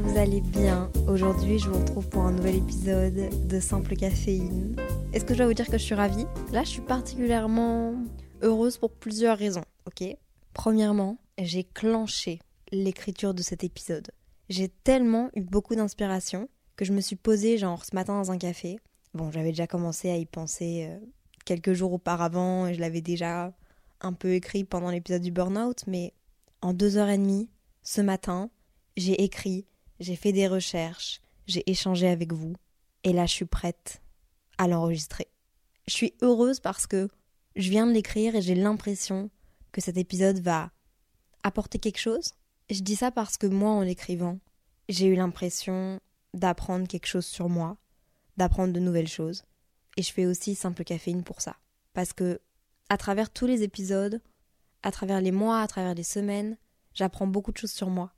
vous 0.00 0.16
allez 0.16 0.40
bien. 0.40 0.90
Aujourd'hui, 1.08 1.58
je 1.58 1.68
vous 1.68 1.78
retrouve 1.78 2.08
pour 2.08 2.22
un 2.22 2.32
nouvel 2.32 2.56
épisode 2.56 3.46
de 3.46 3.60
Simple 3.60 3.96
Caféine. 3.96 4.74
Est-ce 5.12 5.24
que 5.24 5.34
je 5.34 5.38
dois 5.38 5.46
vous 5.46 5.54
dire 5.54 5.66
que 5.66 5.78
je 5.78 5.82
suis 5.82 5.94
ravie? 5.94 6.26
Là, 6.52 6.64
je 6.64 6.70
suis 6.70 6.80
particulièrement 6.80 7.94
heureuse 8.40 8.78
pour 8.78 8.92
plusieurs 8.92 9.36
raisons, 9.36 9.64
ok? 9.86 10.16
Premièrement, 10.54 11.18
j'ai 11.38 11.64
clenché 11.64 12.38
l'écriture 12.72 13.34
de 13.34 13.42
cet 13.42 13.62
épisode. 13.62 14.10
J'ai 14.48 14.68
tellement 14.68 15.30
eu 15.34 15.42
beaucoup 15.42 15.74
d'inspiration 15.74 16.48
que 16.76 16.84
je 16.84 16.92
me 16.92 17.00
suis 17.00 17.16
posée 17.16 17.58
genre 17.58 17.84
ce 17.84 17.94
matin 17.94 18.14
dans 18.14 18.30
un 18.30 18.38
café. 18.38 18.78
Bon, 19.12 19.30
j'avais 19.30 19.50
déjà 19.50 19.66
commencé 19.66 20.10
à 20.10 20.16
y 20.16 20.24
penser 20.24 20.88
euh, 20.88 20.98
quelques 21.44 21.74
jours 21.74 21.92
auparavant 21.92 22.66
et 22.66 22.74
je 22.74 22.80
l'avais 22.80 23.02
déjà 23.02 23.52
un 24.00 24.12
peu 24.14 24.32
écrit 24.32 24.64
pendant 24.64 24.90
l'épisode 24.90 25.22
du 25.22 25.30
burn-out, 25.30 25.84
mais 25.86 26.14
en 26.62 26.72
deux 26.72 26.96
heures 26.96 27.10
et 27.10 27.18
demie, 27.18 27.50
ce 27.82 28.00
matin, 28.00 28.50
j'ai 28.96 29.22
écrit, 29.22 29.66
j'ai 30.00 30.16
fait 30.16 30.32
des 30.32 30.48
recherches, 30.48 31.20
j'ai 31.46 31.68
échangé 31.70 32.08
avec 32.08 32.32
vous, 32.32 32.54
et 33.04 33.12
là 33.12 33.26
je 33.26 33.32
suis 33.32 33.44
prête 33.44 34.02
à 34.58 34.66
l'enregistrer. 34.66 35.28
Je 35.86 35.94
suis 35.94 36.14
heureuse 36.22 36.60
parce 36.60 36.86
que 36.86 37.08
je 37.56 37.70
viens 37.70 37.86
de 37.86 37.92
l'écrire 37.92 38.36
et 38.36 38.42
j'ai 38.42 38.54
l'impression 38.54 39.30
que 39.72 39.80
cet 39.80 39.96
épisode 39.96 40.38
va 40.40 40.70
apporter 41.42 41.78
quelque 41.78 41.98
chose. 41.98 42.32
Je 42.70 42.80
dis 42.80 42.96
ça 42.96 43.10
parce 43.10 43.36
que 43.36 43.46
moi, 43.46 43.70
en 43.70 43.80
l'écrivant, 43.80 44.38
j'ai 44.88 45.06
eu 45.06 45.14
l'impression 45.14 46.00
d'apprendre 46.34 46.86
quelque 46.86 47.06
chose 47.06 47.26
sur 47.26 47.48
moi, 47.48 47.76
d'apprendre 48.36 48.72
de 48.72 48.80
nouvelles 48.80 49.08
choses. 49.08 49.44
Et 49.96 50.02
je 50.02 50.12
fais 50.12 50.26
aussi 50.26 50.54
simple 50.54 50.84
caféine 50.84 51.24
pour 51.24 51.40
ça. 51.40 51.56
Parce 51.92 52.12
que, 52.12 52.40
à 52.88 52.96
travers 52.96 53.30
tous 53.30 53.46
les 53.46 53.62
épisodes, 53.62 54.20
à 54.82 54.92
travers 54.92 55.20
les 55.20 55.32
mois, 55.32 55.60
à 55.60 55.66
travers 55.66 55.94
les 55.94 56.04
semaines, 56.04 56.56
J'apprends 56.94 57.26
beaucoup 57.26 57.52
de 57.52 57.56
choses 57.56 57.72
sur 57.72 57.88
moi. 57.88 58.12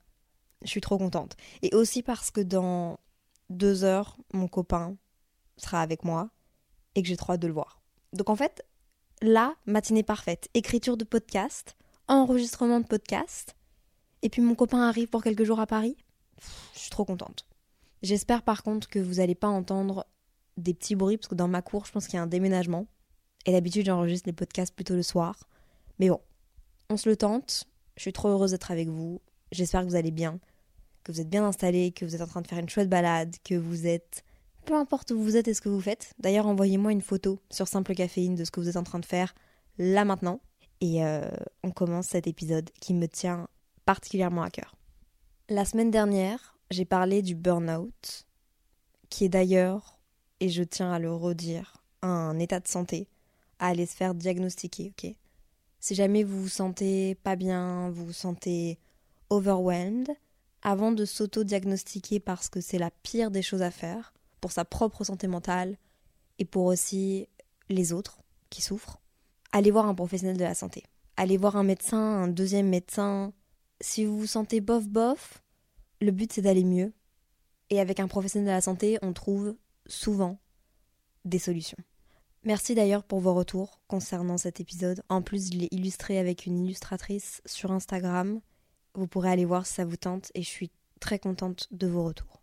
Je 0.63 0.69
suis 0.69 0.81
trop 0.81 0.97
contente. 0.97 1.35
Et 1.61 1.73
aussi 1.75 2.03
parce 2.03 2.31
que 2.31 2.41
dans 2.41 2.99
deux 3.49 3.83
heures, 3.83 4.17
mon 4.33 4.47
copain 4.47 4.97
sera 5.57 5.81
avec 5.81 6.03
moi 6.03 6.29
et 6.95 7.01
que 7.01 7.07
j'ai 7.07 7.17
trop 7.17 7.33
hâte 7.33 7.41
de 7.41 7.47
le 7.47 7.53
voir. 7.53 7.81
Donc 8.13 8.29
en 8.29 8.35
fait, 8.35 8.65
là, 9.21 9.55
matinée 9.65 10.03
parfaite. 10.03 10.49
Écriture 10.53 10.97
de 10.97 11.03
podcast, 11.03 11.75
enregistrement 12.07 12.79
de 12.79 12.85
podcast. 12.85 13.55
Et 14.21 14.29
puis 14.29 14.41
mon 14.41 14.55
copain 14.55 14.81
arrive 14.81 15.07
pour 15.07 15.23
quelques 15.23 15.43
jours 15.43 15.59
à 15.59 15.67
Paris. 15.67 15.97
Je 16.73 16.79
suis 16.79 16.89
trop 16.89 17.05
contente. 17.05 17.45
J'espère 18.01 18.43
par 18.43 18.63
contre 18.63 18.89
que 18.89 18.99
vous 18.99 19.15
n'allez 19.15 19.35
pas 19.35 19.47
entendre 19.47 20.05
des 20.57 20.73
petits 20.73 20.95
bruits 20.95 21.17
parce 21.17 21.27
que 21.27 21.35
dans 21.35 21.47
ma 21.47 21.61
cour, 21.61 21.85
je 21.85 21.91
pense 21.91 22.05
qu'il 22.05 22.15
y 22.15 22.19
a 22.19 22.23
un 22.23 22.27
déménagement. 22.27 22.87
Et 23.45 23.51
d'habitude, 23.51 23.85
j'enregistre 23.85 24.27
les 24.27 24.33
podcasts 24.33 24.73
plutôt 24.73 24.95
le 24.95 25.03
soir. 25.03 25.47
Mais 25.99 26.09
bon, 26.09 26.19
on 26.89 26.97
se 26.97 27.09
le 27.09 27.17
tente. 27.17 27.65
Je 27.95 28.01
suis 28.01 28.13
trop 28.13 28.29
heureuse 28.29 28.51
d'être 28.51 28.71
avec 28.71 28.87
vous. 28.87 29.21
J'espère 29.51 29.81
que 29.81 29.87
vous 29.87 29.95
allez 29.95 30.11
bien, 30.11 30.39
que 31.03 31.11
vous 31.11 31.21
êtes 31.21 31.29
bien 31.29 31.45
installés, 31.45 31.91
que 31.91 32.05
vous 32.05 32.15
êtes 32.15 32.21
en 32.21 32.27
train 32.27 32.41
de 32.41 32.47
faire 32.47 32.59
une 32.59 32.69
chouette 32.69 32.89
balade, 32.89 33.35
que 33.43 33.55
vous 33.55 33.87
êtes... 33.87 34.23
Peu 34.65 34.75
importe 34.75 35.11
où 35.11 35.21
vous 35.21 35.35
êtes 35.35 35.49
et 35.49 35.53
ce 35.53 35.61
que 35.61 35.67
vous 35.67 35.81
faites. 35.81 36.13
D'ailleurs, 36.19 36.47
envoyez-moi 36.47 36.93
une 36.93 37.01
photo 37.01 37.39
sur 37.49 37.67
Simple 37.67 37.93
Caféine 37.95 38.35
de 38.35 38.45
ce 38.45 38.51
que 38.51 38.61
vous 38.61 38.69
êtes 38.69 38.77
en 38.77 38.83
train 38.83 38.99
de 38.99 39.05
faire 39.05 39.35
là 39.77 40.05
maintenant. 40.05 40.39
Et 40.79 41.03
euh, 41.03 41.29
on 41.63 41.71
commence 41.71 42.07
cet 42.07 42.27
épisode 42.27 42.69
qui 42.79 42.93
me 42.93 43.07
tient 43.07 43.47
particulièrement 43.85 44.43
à 44.43 44.49
cœur. 44.49 44.75
La 45.49 45.65
semaine 45.65 45.91
dernière, 45.91 46.57
j'ai 46.71 46.85
parlé 46.85 47.21
du 47.21 47.35
burn-out, 47.35 48.25
qui 49.09 49.25
est 49.25 49.29
d'ailleurs, 49.29 49.99
et 50.39 50.47
je 50.47 50.63
tiens 50.63 50.91
à 50.91 50.99
le 50.99 51.13
redire, 51.13 51.83
un 52.01 52.39
état 52.39 52.61
de 52.61 52.67
santé, 52.67 53.07
à 53.59 53.67
aller 53.67 53.85
se 53.85 53.95
faire 53.95 54.15
diagnostiquer, 54.15 54.93
ok? 54.97 55.11
Si 55.79 55.95
jamais 55.95 56.23
vous 56.23 56.41
vous 56.41 56.49
sentez 56.49 57.15
pas 57.15 57.35
bien, 57.35 57.89
vous 57.89 58.05
vous 58.05 58.13
sentez 58.13 58.79
overwhelmed, 59.29 60.09
avant 60.63 60.91
de 60.91 61.05
s'auto-diagnostiquer 61.05 62.19
parce 62.19 62.49
que 62.49 62.61
c'est 62.61 62.79
la 62.79 62.89
pire 62.89 63.29
des 63.29 63.41
choses 63.41 63.61
à 63.61 63.69
faire, 63.69 64.13
pour 64.41 64.51
sa 64.51 64.65
propre 64.65 65.03
santé 65.03 65.27
mentale 65.27 65.77
et 66.39 66.45
pour 66.45 66.65
aussi 66.65 67.27
les 67.69 67.93
autres 67.93 68.21
qui 68.49 68.61
souffrent, 68.61 68.99
allez 69.51 69.71
voir 69.71 69.85
un 69.85 69.95
professionnel 69.95 70.37
de 70.37 70.43
la 70.43 70.55
santé. 70.55 70.83
Allez 71.15 71.37
voir 71.37 71.57
un 71.57 71.63
médecin, 71.63 71.97
un 71.97 72.27
deuxième 72.27 72.69
médecin. 72.69 73.33
Si 73.81 74.05
vous 74.05 74.19
vous 74.19 74.27
sentez 74.27 74.61
bof 74.61 74.87
bof, 74.87 75.43
le 76.01 76.11
but 76.11 76.33
c'est 76.33 76.41
d'aller 76.41 76.63
mieux. 76.63 76.93
Et 77.69 77.79
avec 77.79 77.99
un 77.99 78.07
professionnel 78.07 78.47
de 78.47 78.51
la 78.51 78.61
santé, 78.61 78.97
on 79.01 79.13
trouve 79.13 79.55
souvent 79.85 80.39
des 81.25 81.39
solutions. 81.39 81.77
Merci 82.43 82.75
d'ailleurs 82.75 83.03
pour 83.03 83.19
vos 83.19 83.33
retours 83.33 83.79
concernant 83.87 84.37
cet 84.37 84.59
épisode. 84.59 85.01
En 85.07 85.21
plus, 85.21 85.51
je 85.53 85.57
l'ai 85.57 85.69
illustré 85.71 86.17
avec 86.17 86.45
une 86.45 86.65
illustratrice 86.65 87.41
sur 87.45 87.71
Instagram. 87.71 88.41
Vous 88.95 89.07
pourrez 89.07 89.31
aller 89.31 89.45
voir 89.45 89.65
si 89.65 89.73
ça 89.73 89.85
vous 89.85 89.97
tente 89.97 90.31
et 90.35 90.43
je 90.43 90.47
suis 90.47 90.71
très 90.99 91.19
contente 91.19 91.67
de 91.71 91.87
vos 91.87 92.03
retours. 92.03 92.41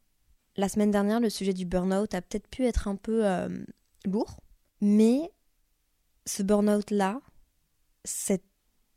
La 0.56 0.68
semaine 0.68 0.90
dernière, 0.90 1.20
le 1.20 1.30
sujet 1.30 1.52
du 1.52 1.64
burn-out 1.64 2.14
a 2.14 2.22
peut-être 2.22 2.48
pu 2.48 2.66
être 2.66 2.88
un 2.88 2.96
peu 2.96 3.26
euh, 3.26 3.48
lourd, 4.04 4.40
mais 4.80 5.30
ce 6.26 6.42
burn-out-là, 6.42 7.20
cet 8.04 8.42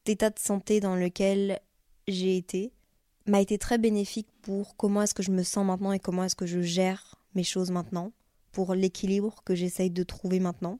état 0.05 0.29
de 0.29 0.39
santé 0.39 0.79
dans 0.79 0.95
lequel 0.95 1.59
j'ai 2.07 2.35
été, 2.37 2.73
m'a 3.27 3.39
été 3.39 3.57
très 3.57 3.77
bénéfique 3.77 4.27
pour 4.41 4.75
comment 4.75 5.01
est-ce 5.03 5.13
que 5.13 5.23
je 5.23 5.31
me 5.31 5.43
sens 5.43 5.65
maintenant 5.65 5.93
et 5.93 5.99
comment 5.99 6.23
est-ce 6.23 6.35
que 6.35 6.45
je 6.45 6.61
gère 6.61 7.15
mes 7.35 7.43
choses 7.43 7.71
maintenant, 7.71 8.11
pour 8.51 8.75
l'équilibre 8.75 9.43
que 9.45 9.55
j'essaye 9.55 9.89
de 9.89 10.03
trouver 10.03 10.39
maintenant 10.39 10.79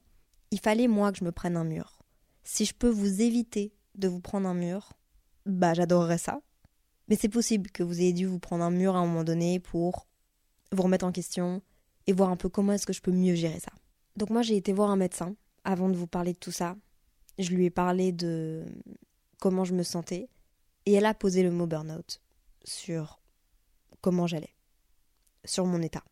il 0.54 0.60
fallait 0.60 0.86
moi 0.86 1.10
que 1.10 1.18
je 1.18 1.24
me 1.24 1.32
prenne 1.32 1.56
un 1.56 1.64
mur. 1.64 1.98
Si 2.44 2.64
je 2.64 2.74
peux 2.74 2.88
vous 2.88 3.22
éviter 3.22 3.74
de 3.96 4.06
vous 4.06 4.20
prendre 4.20 4.48
un 4.48 4.54
mur, 4.54 4.92
bah 5.46 5.74
j'adorerais 5.74 6.16
ça. 6.16 6.40
Mais 7.08 7.16
c'est 7.16 7.28
possible 7.28 7.70
que 7.70 7.82
vous 7.82 8.00
ayez 8.00 8.12
dû 8.12 8.26
vous 8.26 8.38
prendre 8.38 8.64
un 8.64 8.70
mur 8.70 8.96
à 8.96 9.00
un 9.00 9.06
moment 9.06 9.24
donné 9.24 9.60
pour 9.60 10.06
vous 10.72 10.82
remettre 10.82 11.04
en 11.04 11.12
question 11.12 11.62
et 12.06 12.12
voir 12.12 12.30
un 12.30 12.36
peu 12.36 12.48
comment 12.48 12.72
est-ce 12.72 12.86
que 12.86 12.92
je 12.92 13.02
peux 13.02 13.12
mieux 13.12 13.34
gérer 13.34 13.60
ça. 13.60 13.72
Donc 14.16 14.30
moi 14.30 14.42
j'ai 14.42 14.56
été 14.56 14.72
voir 14.72 14.90
un 14.90 14.96
médecin 14.96 15.34
avant 15.64 15.88
de 15.88 15.96
vous 15.96 16.06
parler 16.06 16.32
de 16.32 16.38
tout 16.38 16.52
ça. 16.52 16.76
Je 17.38 17.50
lui 17.50 17.66
ai 17.66 17.70
parlé 17.70 18.12
de 18.12 18.64
comment 19.40 19.64
je 19.64 19.74
me 19.74 19.82
sentais 19.82 20.28
et 20.86 20.92
elle 20.92 21.06
a 21.06 21.14
posé 21.14 21.42
le 21.42 21.50
mot 21.50 21.66
burn-out 21.66 22.20
sur 22.64 23.20
comment 24.00 24.26
j'allais, 24.26 24.54
sur 25.44 25.66
mon 25.66 25.82
état. 25.82 26.04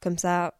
Comme 0.00 0.18
ça, 0.18 0.54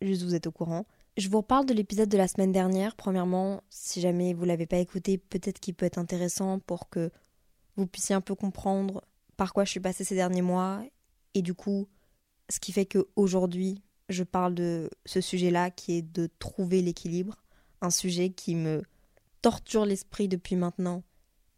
juste 0.00 0.22
vous 0.22 0.34
êtes 0.34 0.46
au 0.46 0.52
courant. 0.52 0.86
Je 1.16 1.28
vous 1.28 1.38
reparle 1.38 1.66
de 1.66 1.74
l'épisode 1.74 2.08
de 2.08 2.16
la 2.16 2.28
semaine 2.28 2.52
dernière. 2.52 2.94
Premièrement, 2.96 3.62
si 3.68 4.00
jamais 4.00 4.32
vous 4.32 4.44
l'avez 4.44 4.66
pas 4.66 4.78
écouté, 4.78 5.18
peut-être 5.18 5.60
qu'il 5.60 5.74
peut 5.74 5.86
être 5.86 5.98
intéressant 5.98 6.60
pour 6.60 6.88
que 6.88 7.10
vous 7.76 7.86
puissiez 7.86 8.14
un 8.14 8.20
peu 8.20 8.34
comprendre 8.34 9.04
par 9.40 9.54
quoi 9.54 9.64
je 9.64 9.70
suis 9.70 9.80
passée 9.80 10.04
ces 10.04 10.14
derniers 10.14 10.42
mois 10.42 10.84
et 11.32 11.40
du 11.40 11.54
coup, 11.54 11.88
ce 12.50 12.60
qui 12.60 12.72
fait 12.72 12.84
qu'aujourd'hui, 12.84 13.82
je 14.10 14.22
parle 14.22 14.54
de 14.54 14.90
ce 15.06 15.22
sujet-là 15.22 15.70
qui 15.70 15.92
est 15.92 16.02
de 16.02 16.28
trouver 16.38 16.82
l'équilibre, 16.82 17.42
un 17.80 17.88
sujet 17.88 18.28
qui 18.28 18.54
me 18.54 18.82
torture 19.40 19.86
l'esprit 19.86 20.28
depuis 20.28 20.56
maintenant 20.56 21.04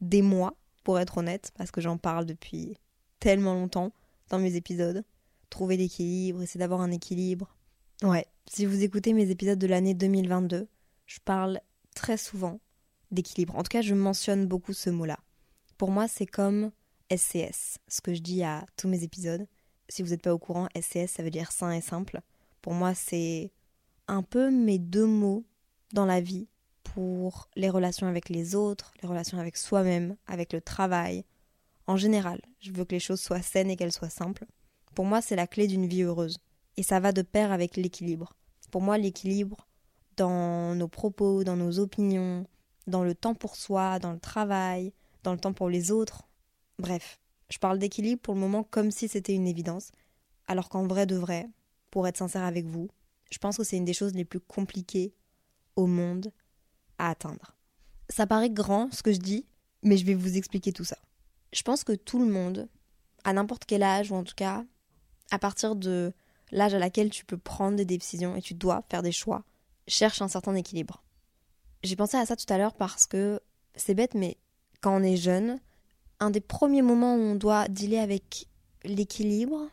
des 0.01 0.23
mois, 0.23 0.57
pour 0.85 1.01
être 1.01 1.19
honnête, 1.19 1.51
parce 1.57 1.73
que 1.73 1.81
j'en 1.81 1.99
parle 1.99 2.25
depuis 2.25 2.77
tellement 3.19 3.55
longtemps 3.55 3.93
dans 4.29 4.39
mes 4.39 4.55
épisodes. 4.55 5.03
Trouver 5.51 5.77
l'équilibre, 5.77 6.41
essayer 6.41 6.61
d'avoir 6.61 6.83
un 6.83 6.93
équilibre, 6.93 7.57
Ouais, 8.05 8.27
si 8.49 8.65
vous 8.65 8.85
écoutez 8.85 9.13
mes 9.13 9.29
épisodes 9.31 9.59
de 9.59 9.67
l'année 9.67 9.95
2022, 9.95 10.69
je 11.07 11.19
parle 11.25 11.61
très 11.97 12.17
souvent 12.17 12.61
d'équilibre. 13.11 13.57
En 13.57 13.65
tout 13.65 13.71
cas, 13.71 13.83
je 13.83 13.95
mentionne 13.95 14.47
beaucoup 14.47 14.73
ce 14.73 14.91
mot-là. 14.91 15.19
Pour 15.79 15.91
moi, 15.91 16.07
c'est 16.07 16.27
comme 16.27 16.71
SCS, 17.15 17.79
ce 17.89 18.01
que 18.01 18.15
je 18.15 18.21
dis 18.21 18.43
à 18.43 18.65
tous 18.77 18.89
mes 18.89 19.03
épisodes. 19.03 19.47
Si 19.89 20.03
vous 20.03 20.11
n'êtes 20.11 20.23
pas 20.23 20.33
au 20.33 20.39
courant, 20.39 20.69
SCS, 20.75 21.09
ça 21.09 21.23
veut 21.23 21.31
dire 21.31 21.53
sain 21.53 21.73
et 21.73 21.81
simple. 21.81 22.21
Pour 22.63 22.73
moi, 22.73 22.95
c'est 22.95 23.53
un 24.09 24.23
peu 24.23 24.51
mes 24.51 24.79
deux 24.79 25.07
mots 25.07 25.45
dans 25.93 26.07
la 26.07 26.21
vie 26.21 26.49
pour 26.83 27.49
les 27.57 27.71
relations 27.71 28.07
avec 28.07 28.29
les 28.29 28.55
autres, 28.55 28.93
les 29.03 29.09
relations 29.09 29.39
avec 29.39 29.57
soi-même, 29.57 30.17
avec 30.27 30.53
le 30.53 30.61
travail. 30.61 31.25
En 31.87 31.97
général, 31.97 32.41
je 32.61 32.71
veux 32.71 32.85
que 32.85 32.95
les 32.95 33.01
choses 33.01 33.21
soient 33.21 33.43
saines 33.43 33.71
et 33.71 33.77
qu'elles 33.77 33.93
soient 33.93 34.09
simples. 34.09 34.47
Pour 34.95 35.05
moi, 35.05 35.21
c'est 35.21 35.37
la 35.37 35.47
clé 35.47 35.67
d'une 35.67 35.87
vie 35.87 36.03
heureuse 36.03 36.39
Et 36.77 36.83
ça 36.83 37.01
va 37.01 37.13
de 37.13 37.23
pair 37.23 37.53
avec 37.53 37.77
l'équilibre. 37.77 38.35
Pour 38.71 38.83
moi, 38.83 38.99
l'équilibre 38.99 39.67
dans 40.17 40.75
nos 40.75 40.89
propos, 40.89 41.45
dans 41.45 41.57
nos 41.57 41.79
opinions, 41.79 42.47
dans 42.87 43.05
le 43.05 43.15
temps 43.15 43.35
pour 43.35 43.57
soi, 43.57 43.99
dans 43.99 44.13
le 44.13 44.19
travail, 44.19 44.93
dans 45.23 45.33
le 45.33 45.39
temps 45.39 45.53
pour 45.53 45.69
les 45.69 45.91
autres. 45.91 46.29
Bref, 46.79 47.21
je 47.51 47.59
parle 47.59 47.79
d'équilibre 47.79 48.21
pour 48.21 48.35
le 48.35 48.41
moment 48.41 48.65
comme 48.65 48.91
si 48.91 49.09
c'était 49.09 49.35
une 49.35 49.47
évidence, 49.47 49.93
alors 50.47 50.69
qu'en 50.69 50.87
vrai 50.87 51.07
de 51.07 51.17
vrai, 51.17 51.49
pour 51.91 52.07
être 52.07 52.17
sincère 52.17 52.45
avec 52.45 52.67
vous, 52.67 52.89
je 53.31 53.39
pense 53.39 53.57
que 53.57 53.65
c'est 53.65 53.77
une 53.77 53.85
des 53.85 53.95
choses 53.95 54.15
les 54.15 54.25
plus 54.25 54.41
compliquées 54.41 55.15
au 55.77 55.87
monde 55.87 56.33
à 56.99 57.11
atteindre. 57.11 57.57
Ça 58.09 58.27
paraît 58.27 58.51
grand 58.51 58.93
ce 58.93 59.03
que 59.03 59.13
je 59.13 59.19
dis, 59.19 59.47
mais 59.83 59.97
je 59.97 60.05
vais 60.05 60.15
vous 60.15 60.37
expliquer 60.37 60.73
tout 60.73 60.85
ça. 60.85 60.99
Je 61.53 61.63
pense 61.63 61.85
que 61.85 61.93
tout 61.93 62.19
le 62.19 62.31
monde, 62.31 62.69
à 63.25 63.33
n'importe 63.33 63.65
quel 63.67 63.83
âge, 63.83 64.11
ou 64.11 64.15
en 64.15 64.25
tout 64.25 64.35
cas 64.35 64.65
à 65.31 65.39
partir 65.39 65.77
de 65.77 66.13
l'âge 66.51 66.75
à 66.75 66.79
laquelle 66.79 67.11
tu 67.11 67.25
peux 67.25 67.39
prendre 67.39 67.77
des 67.77 67.87
décisions 67.87 68.37
et 68.37 68.43
tu 68.43 68.55
dois 68.55 68.85
faire 68.91 69.03
des 69.03 69.13
choix, 69.13 69.45
cherche 69.89 70.21
un 70.21 70.29
certain 70.29 70.55
équilibre. 70.55 71.03
J'ai 71.83 71.97
pensé 71.97 72.17
à 72.17 72.27
ça 72.27 72.37
tout 72.37 72.51
à 72.53 72.59
l'heure 72.59 72.75
parce 72.75 73.07
que 73.07 73.41
c'est 73.75 73.95
bête, 73.95 74.15
mais 74.15 74.37
quand 74.81 74.95
on 74.95 75.03
est 75.03 75.17
jeune, 75.17 75.59
un 76.23 76.31
des 76.31 76.41
premiers 76.41 76.83
moments 76.83 77.17
où 77.17 77.21
on 77.21 77.35
doit 77.35 77.69
dealer 77.69 77.99
avec 77.99 78.47
l'équilibre, 78.85 79.69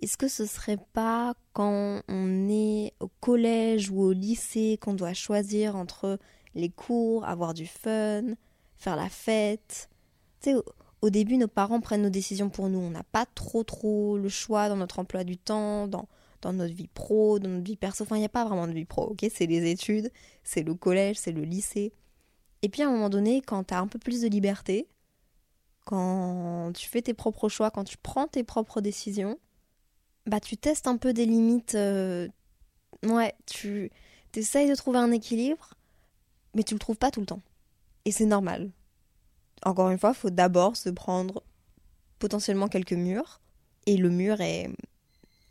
est-ce 0.00 0.16
que 0.16 0.28
ce 0.28 0.46
serait 0.46 0.78
pas 0.92 1.34
quand 1.52 2.02
on 2.08 2.48
est 2.48 2.94
au 3.00 3.08
collège 3.20 3.90
ou 3.90 4.00
au 4.00 4.12
lycée 4.12 4.78
qu'on 4.80 4.94
doit 4.94 5.12
choisir 5.12 5.76
entre 5.76 6.18
les 6.54 6.70
cours, 6.70 7.24
avoir 7.26 7.52
du 7.52 7.66
fun, 7.66 8.22
faire 8.76 8.96
la 8.96 9.08
fête? 9.08 9.90
Tu 10.40 10.52
sais, 10.52 10.56
au, 11.02 11.10
début, 11.10 11.36
nos 11.36 11.48
parents 11.48 11.80
prennent 11.80 12.02
nos 12.02 12.10
décisions 12.10 12.48
pour 12.48 12.68
nous. 12.68 12.78
On 12.78 12.90
n'a 12.90 13.02
pas 13.02 13.26
trop 13.26 13.62
trop 13.62 14.16
le 14.16 14.28
choix 14.28 14.68
dans 14.68 14.76
notre 14.76 15.00
emploi 15.00 15.24
du 15.24 15.36
temps, 15.36 15.86
dans, 15.86 16.08
dans 16.40 16.52
notre 16.52 16.74
vie 16.74 16.88
pro, 16.88 17.38
dans 17.38 17.50
notre 17.50 17.64
vie 17.64 17.76
perso. 17.76 18.04
Enfin, 18.04 18.16
il 18.16 18.20
n'y 18.20 18.24
a 18.24 18.30
pas 18.30 18.44
vraiment 18.44 18.68
de 18.68 18.72
vie 18.72 18.86
pro, 18.86 19.02
ok? 19.02 19.26
C'est 19.34 19.46
les 19.46 19.70
études, 19.70 20.10
c'est 20.44 20.62
le 20.62 20.74
collège, 20.74 21.16
c'est 21.18 21.32
le 21.32 21.42
lycée. 21.42 21.92
Et 22.62 22.68
puis 22.68 22.82
à 22.82 22.88
un 22.88 22.92
moment 22.92 23.10
donné, 23.10 23.42
quand 23.42 23.64
tu 23.64 23.74
as 23.74 23.80
un 23.80 23.86
peu 23.86 23.98
plus 23.98 24.22
de 24.22 24.28
liberté, 24.28 24.88
quand 25.88 26.70
tu 26.74 26.86
fais 26.86 27.00
tes 27.00 27.14
propres 27.14 27.48
choix, 27.48 27.70
quand 27.70 27.84
tu 27.84 27.96
prends 27.96 28.26
tes 28.26 28.44
propres 28.44 28.82
décisions, 28.82 29.38
bah 30.26 30.38
tu 30.38 30.58
testes 30.58 30.86
un 30.86 30.98
peu 30.98 31.14
des 31.14 31.24
limites. 31.24 31.76
Euh, 31.76 32.28
ouais, 33.04 33.34
tu 33.46 33.90
essayes 34.34 34.68
de 34.68 34.74
trouver 34.74 34.98
un 34.98 35.10
équilibre, 35.12 35.72
mais 36.54 36.62
tu 36.62 36.74
le 36.74 36.78
trouves 36.78 36.98
pas 36.98 37.10
tout 37.10 37.20
le 37.20 37.26
temps. 37.26 37.40
Et 38.04 38.12
c'est 38.12 38.26
normal. 38.26 38.70
Encore 39.64 39.88
une 39.88 39.98
fois, 39.98 40.12
faut 40.12 40.28
d'abord 40.28 40.76
se 40.76 40.90
prendre 40.90 41.42
potentiellement 42.18 42.68
quelques 42.68 42.92
murs, 42.92 43.40
et 43.86 43.96
le 43.96 44.10
mur 44.10 44.42
est 44.42 44.68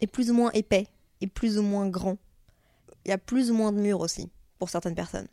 est 0.01 0.07
plus 0.07 0.29
ou 0.29 0.35
moins 0.35 0.51
épais, 0.51 0.85
et 1.19 1.25
plus 1.25 1.57
ou 1.57 1.63
moins 1.63 1.89
grand. 1.89 2.17
Il 3.05 3.09
y 3.09 3.11
a 3.11 3.17
plus 3.17 3.49
ou 3.49 3.55
moins 3.55 3.71
de 3.71 3.81
murs 3.81 4.01
aussi, 4.01 4.29
pour 4.59 4.69
certaines 4.69 4.93
personnes. 4.93 5.29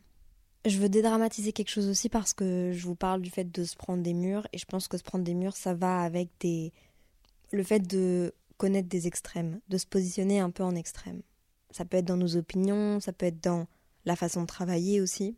Je 0.66 0.78
veux 0.78 0.88
dédramatiser 0.88 1.52
quelque 1.52 1.68
chose 1.68 1.88
aussi 1.88 2.08
parce 2.08 2.32
que 2.32 2.72
je 2.72 2.86
vous 2.86 2.94
parle 2.94 3.20
du 3.20 3.30
fait 3.30 3.44
de 3.44 3.64
se 3.64 3.76
prendre 3.76 4.02
des 4.02 4.14
murs, 4.14 4.46
et 4.52 4.58
je 4.58 4.64
pense 4.64 4.88
que 4.88 4.96
se 4.96 5.02
prendre 5.02 5.24
des 5.24 5.34
murs, 5.34 5.56
ça 5.56 5.74
va 5.74 6.00
avec 6.00 6.30
des... 6.40 6.72
le 7.52 7.62
fait 7.62 7.80
de 7.80 8.34
connaître 8.56 8.88
des 8.88 9.06
extrêmes, 9.06 9.60
de 9.68 9.76
se 9.76 9.86
positionner 9.86 10.40
un 10.40 10.50
peu 10.50 10.62
en 10.62 10.74
extrême. 10.74 11.22
Ça 11.70 11.84
peut 11.84 11.98
être 11.98 12.06
dans 12.06 12.16
nos 12.16 12.36
opinions, 12.36 13.00
ça 13.00 13.12
peut 13.12 13.26
être 13.26 13.42
dans 13.42 13.66
la 14.04 14.16
façon 14.16 14.42
de 14.42 14.46
travailler 14.46 15.00
aussi. 15.00 15.36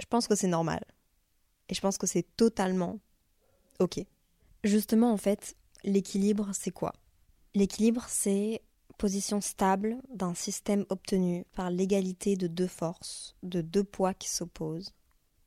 Je 0.00 0.06
pense 0.06 0.28
que 0.28 0.34
c'est 0.34 0.46
normal. 0.46 0.84
Et 1.68 1.74
je 1.74 1.80
pense 1.80 1.98
que 1.98 2.06
c'est 2.06 2.26
totalement 2.36 3.00
ok. 3.80 4.00
Justement, 4.62 5.12
en 5.12 5.16
fait, 5.16 5.56
l'équilibre, 5.82 6.50
c'est 6.52 6.70
quoi? 6.70 6.92
L'équilibre, 7.54 8.06
c'est 8.08 8.62
stable 9.40 9.98
d'un 10.12 10.34
système 10.34 10.84
obtenu 10.88 11.44
par 11.52 11.70
l'égalité 11.70 12.36
de 12.36 12.46
deux 12.46 12.66
forces, 12.66 13.36
de 13.42 13.60
deux 13.60 13.84
poids 13.84 14.14
qui 14.14 14.28
s'opposent, 14.28 14.94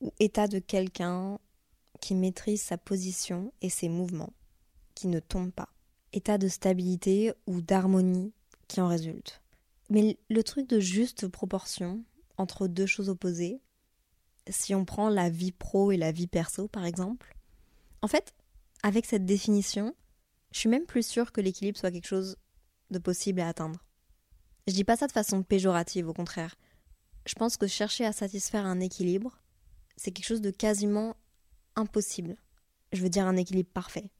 ou 0.00 0.12
état 0.20 0.48
de 0.48 0.58
quelqu'un 0.58 1.38
qui 2.00 2.14
maîtrise 2.14 2.62
sa 2.62 2.78
position 2.78 3.52
et 3.60 3.68
ses 3.68 3.88
mouvements, 3.88 4.32
qui 4.94 5.08
ne 5.08 5.20
tombe 5.20 5.50
pas. 5.50 5.68
État 6.12 6.38
de 6.38 6.48
stabilité 6.48 7.32
ou 7.46 7.60
d'harmonie 7.60 8.32
qui 8.68 8.80
en 8.80 8.88
résulte. 8.88 9.42
Mais 9.90 10.18
le 10.28 10.42
truc 10.42 10.68
de 10.68 10.80
juste 10.80 11.28
proportion 11.28 12.04
entre 12.36 12.68
deux 12.68 12.86
choses 12.86 13.08
opposées, 13.08 13.60
si 14.48 14.74
on 14.74 14.84
prend 14.84 15.08
la 15.08 15.30
vie 15.30 15.52
pro 15.52 15.90
et 15.90 15.96
la 15.96 16.12
vie 16.12 16.26
perso 16.26 16.68
par 16.68 16.84
exemple, 16.84 17.36
en 18.02 18.08
fait, 18.08 18.32
avec 18.82 19.06
cette 19.06 19.26
définition, 19.26 19.94
je 20.52 20.60
suis 20.60 20.68
même 20.68 20.86
plus 20.86 21.06
sûre 21.06 21.32
que 21.32 21.40
l'équilibre 21.40 21.78
soit 21.78 21.90
quelque 21.90 22.06
chose 22.06 22.36
de 22.90 22.98
possible 22.98 23.40
à 23.40 23.48
atteindre. 23.48 23.84
Je 24.66 24.74
dis 24.74 24.84
pas 24.84 24.96
ça 24.96 25.06
de 25.06 25.12
façon 25.12 25.42
péjorative, 25.42 26.08
au 26.08 26.12
contraire. 26.12 26.56
Je 27.26 27.34
pense 27.34 27.56
que 27.56 27.66
chercher 27.66 28.04
à 28.04 28.12
satisfaire 28.12 28.66
un 28.66 28.80
équilibre, 28.80 29.40
c'est 29.96 30.10
quelque 30.10 30.26
chose 30.26 30.40
de 30.40 30.50
quasiment 30.50 31.16
impossible. 31.76 32.36
Je 32.92 33.02
veux 33.02 33.10
dire 33.10 33.26
un 33.26 33.36
équilibre 33.36 33.70
parfait. 33.72 34.10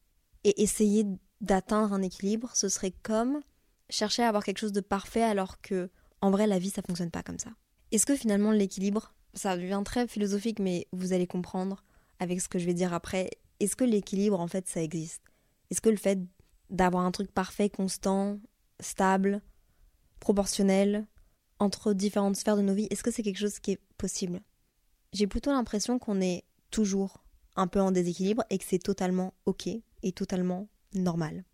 Et 0.44 0.62
essayer 0.62 1.04
d'atteindre 1.40 1.92
un 1.92 2.02
équilibre, 2.02 2.50
ce 2.54 2.68
serait 2.68 2.92
comme 3.02 3.40
chercher 3.90 4.22
à 4.22 4.28
avoir 4.28 4.44
quelque 4.44 4.58
chose 4.58 4.72
de 4.72 4.80
parfait 4.80 5.22
alors 5.22 5.60
que, 5.60 5.90
en 6.20 6.30
vrai, 6.30 6.46
la 6.46 6.58
vie, 6.58 6.70
ça 6.70 6.82
fonctionne 6.82 7.10
pas 7.10 7.22
comme 7.22 7.38
ça. 7.38 7.50
Est-ce 7.92 8.06
que 8.06 8.16
finalement 8.16 8.52
l'équilibre, 8.52 9.14
ça 9.34 9.56
devient 9.56 9.82
très 9.84 10.06
philosophique, 10.06 10.58
mais 10.58 10.86
vous 10.92 11.12
allez 11.12 11.26
comprendre 11.26 11.84
avec 12.18 12.40
ce 12.40 12.48
que 12.48 12.58
je 12.58 12.66
vais 12.66 12.74
dire 12.74 12.92
après, 12.92 13.30
est-ce 13.60 13.76
que 13.76 13.84
l'équilibre, 13.84 14.40
en 14.40 14.48
fait, 14.48 14.68
ça 14.68 14.82
existe? 14.82 15.22
Est-ce 15.70 15.80
que 15.80 15.90
le 15.90 15.96
fait 15.96 16.18
d'avoir 16.70 17.04
un 17.04 17.10
truc 17.10 17.30
parfait, 17.32 17.70
constant, 17.70 18.38
stable, 18.80 19.40
proportionnel, 20.20 21.06
entre 21.58 21.92
différentes 21.92 22.36
sphères 22.36 22.56
de 22.56 22.62
nos 22.62 22.74
vies, 22.74 22.86
est-ce 22.90 23.02
que 23.02 23.10
c'est 23.10 23.22
quelque 23.22 23.38
chose 23.38 23.58
qui 23.58 23.72
est 23.72 23.80
possible? 23.96 24.40
J'ai 25.12 25.26
plutôt 25.26 25.50
l'impression 25.50 25.98
qu'on 25.98 26.20
est 26.20 26.44
toujours 26.70 27.24
un 27.56 27.66
peu 27.66 27.80
en 27.80 27.90
déséquilibre 27.90 28.44
et 28.50 28.58
que 28.58 28.64
c'est 28.64 28.78
totalement 28.78 29.34
ok 29.46 29.68
et 30.02 30.12
totalement 30.12 30.68
normal. 30.94 31.44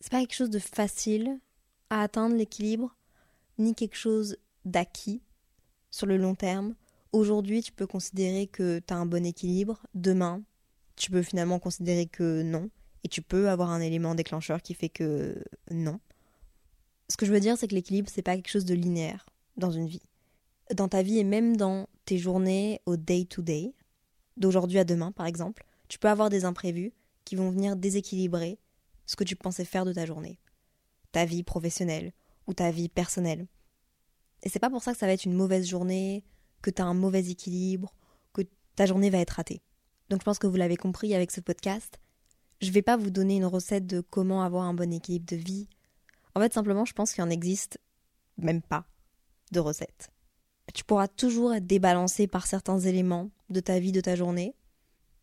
C'est 0.00 0.10
pas 0.10 0.20
quelque 0.20 0.34
chose 0.34 0.50
de 0.50 0.58
facile 0.58 1.40
à 1.90 2.02
atteindre 2.02 2.36
l'équilibre, 2.36 2.94
ni 3.58 3.74
quelque 3.74 3.96
chose 3.96 4.36
d'acquis 4.64 5.22
sur 5.90 6.06
le 6.06 6.16
long 6.16 6.34
terme. 6.34 6.74
Aujourd'hui, 7.12 7.62
tu 7.62 7.72
peux 7.72 7.86
considérer 7.86 8.46
que 8.46 8.80
tu 8.86 8.92
as 8.92 8.96
un 8.96 9.06
bon 9.06 9.24
équilibre, 9.24 9.86
demain, 9.94 10.42
tu 10.96 11.10
peux 11.10 11.22
finalement 11.22 11.58
considérer 11.58 12.06
que 12.06 12.42
non. 12.42 12.70
Et 13.04 13.08
tu 13.08 13.22
peux 13.22 13.48
avoir 13.48 13.70
un 13.70 13.80
élément 13.80 14.14
déclencheur 14.14 14.62
qui 14.62 14.74
fait 14.74 14.88
que 14.88 15.42
non. 15.70 16.00
Ce 17.08 17.16
que 17.16 17.26
je 17.26 17.32
veux 17.32 17.40
dire, 17.40 17.56
c'est 17.56 17.68
que 17.68 17.74
l'équilibre, 17.74 18.10
c'est 18.12 18.22
pas 18.22 18.34
quelque 18.34 18.50
chose 18.50 18.64
de 18.64 18.74
linéaire 18.74 19.26
dans 19.56 19.70
une 19.70 19.86
vie. 19.86 20.02
Dans 20.74 20.88
ta 20.88 21.02
vie 21.02 21.18
et 21.18 21.24
même 21.24 21.56
dans 21.56 21.88
tes 22.04 22.18
journées 22.18 22.80
au 22.86 22.96
day-to-day, 22.96 23.74
d'aujourd'hui 24.36 24.78
à 24.78 24.84
demain 24.84 25.12
par 25.12 25.26
exemple, 25.26 25.64
tu 25.88 25.98
peux 25.98 26.08
avoir 26.08 26.30
des 26.30 26.44
imprévus 26.44 26.92
qui 27.24 27.36
vont 27.36 27.50
venir 27.50 27.76
déséquilibrer 27.76 28.58
ce 29.06 29.16
que 29.16 29.24
tu 29.24 29.36
pensais 29.36 29.64
faire 29.64 29.84
de 29.84 29.92
ta 29.92 30.04
journée. 30.04 30.38
Ta 31.12 31.24
vie 31.24 31.42
professionnelle 31.42 32.12
ou 32.46 32.54
ta 32.54 32.70
vie 32.70 32.88
personnelle. 32.88 33.46
Et 34.42 34.48
c'est 34.48 34.58
pas 34.58 34.70
pour 34.70 34.82
ça 34.82 34.92
que 34.92 34.98
ça 34.98 35.06
va 35.06 35.12
être 35.12 35.24
une 35.24 35.32
mauvaise 35.32 35.66
journée, 35.66 36.24
que 36.62 36.70
tu 36.70 36.82
as 36.82 36.86
un 36.86 36.94
mauvais 36.94 37.28
équilibre, 37.28 37.94
que 38.32 38.42
ta 38.74 38.86
journée 38.86 39.10
va 39.10 39.18
être 39.18 39.30
ratée. 39.30 39.62
Donc 40.08 40.20
je 40.20 40.24
pense 40.24 40.38
que 40.38 40.46
vous 40.46 40.56
l'avez 40.56 40.76
compris 40.76 41.14
avec 41.14 41.30
ce 41.30 41.40
podcast, 41.40 41.98
je 42.60 42.70
vais 42.70 42.82
pas 42.82 42.96
vous 42.96 43.10
donner 43.10 43.36
une 43.36 43.44
recette 43.44 43.86
de 43.86 44.00
comment 44.00 44.42
avoir 44.42 44.64
un 44.64 44.74
bon 44.74 44.92
équilibre 44.92 45.26
de 45.26 45.36
vie. 45.36 45.68
En 46.36 46.40
fait, 46.40 46.52
simplement, 46.52 46.84
je 46.84 46.92
pense 46.92 47.14
qu'il 47.14 47.24
en 47.24 47.30
existe 47.30 47.78
même 48.36 48.60
pas 48.60 48.84
de 49.52 49.58
recette. 49.58 50.10
Tu 50.74 50.84
pourras 50.84 51.08
toujours 51.08 51.54
être 51.54 51.66
débalancé 51.66 52.26
par 52.26 52.46
certains 52.46 52.78
éléments 52.78 53.30
de 53.48 53.58
ta 53.60 53.78
vie, 53.78 53.90
de 53.90 54.02
ta 54.02 54.16
journée. 54.16 54.54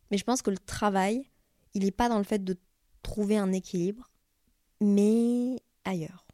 Mais 0.09 0.17
je 0.17 0.23
pense 0.23 0.41
que 0.41 0.49
le 0.49 0.57
travail, 0.57 1.29
il 1.75 1.83
n'est 1.83 1.91
pas 1.91 2.09
dans 2.09 2.17
le 2.17 2.23
fait 2.23 2.43
de 2.43 2.57
trouver 3.03 3.37
un 3.37 3.51
équilibre, 3.51 4.09
mais 4.81 5.61
ailleurs. 5.85 6.25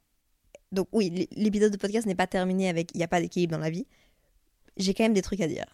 Donc 0.72 0.88
oui, 0.94 1.28
l'épisode 1.36 1.74
de 1.74 1.78
podcast 1.78 2.08
n'est 2.08 2.16
pas 2.16 2.28
terminé 2.28 2.70
avec 2.70 2.92
il 2.94 3.00
n'y 3.00 3.04
a 3.04 3.10
pas 3.10 3.20
d'équilibre 3.20 3.58
dans 3.58 3.62
la 3.62 3.72
vie. 3.72 3.86
J'ai 4.78 4.94
quand 4.94 5.04
même 5.04 5.14
des 5.14 5.22
trucs 5.22 5.42
à 5.42 5.48
dire. 5.50 5.66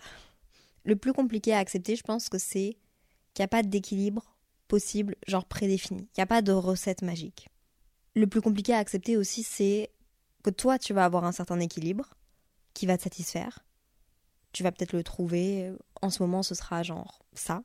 Le 0.84 0.96
plus 0.96 1.14
compliqué 1.14 1.54
à 1.54 1.60
accepter, 1.60 1.96
je 1.96 2.04
pense 2.04 2.28
que 2.28 2.40
c'est 2.40 2.76
qu'il 3.36 3.44
n'y 3.44 3.46
a 3.46 3.50
pas 3.50 3.62
d'équilibre 3.62 4.36
possible, 4.68 5.16
genre 5.28 5.46
prédéfini. 5.46 6.02
Il 6.02 6.20
n'y 6.20 6.24
a 6.24 6.28
pas 6.28 6.42
de 6.42 6.54
recette 6.54 7.04
magique. 7.04 7.50
Le 8.16 8.28
plus 8.28 8.42
compliqué 8.42 8.74
à 8.74 8.78
accepter 8.78 9.18
aussi, 9.18 9.44
c'est 9.44 9.92
que 10.44 10.50
toi, 10.50 10.80
tu 10.80 10.94
vas 10.94 11.06
avoir 11.06 11.26
un 11.26 11.32
certain 11.32 11.60
équilibre 11.60 12.16
qui 12.74 12.86
va 12.86 12.98
te 12.98 13.04
satisfaire. 13.04 13.66
Tu 14.52 14.64
vas 14.64 14.72
peut-être 14.72 14.94
le 14.94 15.04
trouver. 15.04 15.74
En 16.02 16.10
ce 16.10 16.24
moment, 16.24 16.44
ce 16.44 16.56
sera 16.56 16.82
genre 16.84 17.26
ça. 17.34 17.64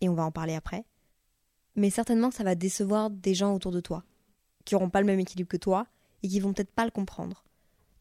Et 0.00 0.08
on 0.08 0.14
va 0.14 0.24
en 0.24 0.32
parler 0.32 0.54
après. 0.54 0.84
Mais 1.76 1.90
certainement 1.90 2.30
ça 2.30 2.44
va 2.44 2.54
décevoir 2.54 3.08
des 3.10 3.34
gens 3.34 3.54
autour 3.54 3.70
de 3.70 3.80
toi, 3.80 4.04
qui 4.64 4.74
n'auront 4.74 4.90
pas 4.90 5.00
le 5.00 5.06
même 5.06 5.20
équilibre 5.20 5.48
que 5.48 5.56
toi 5.56 5.86
et 6.22 6.28
qui 6.28 6.40
vont 6.40 6.52
peut-être 6.52 6.72
pas 6.72 6.84
le 6.84 6.90
comprendre. 6.90 7.44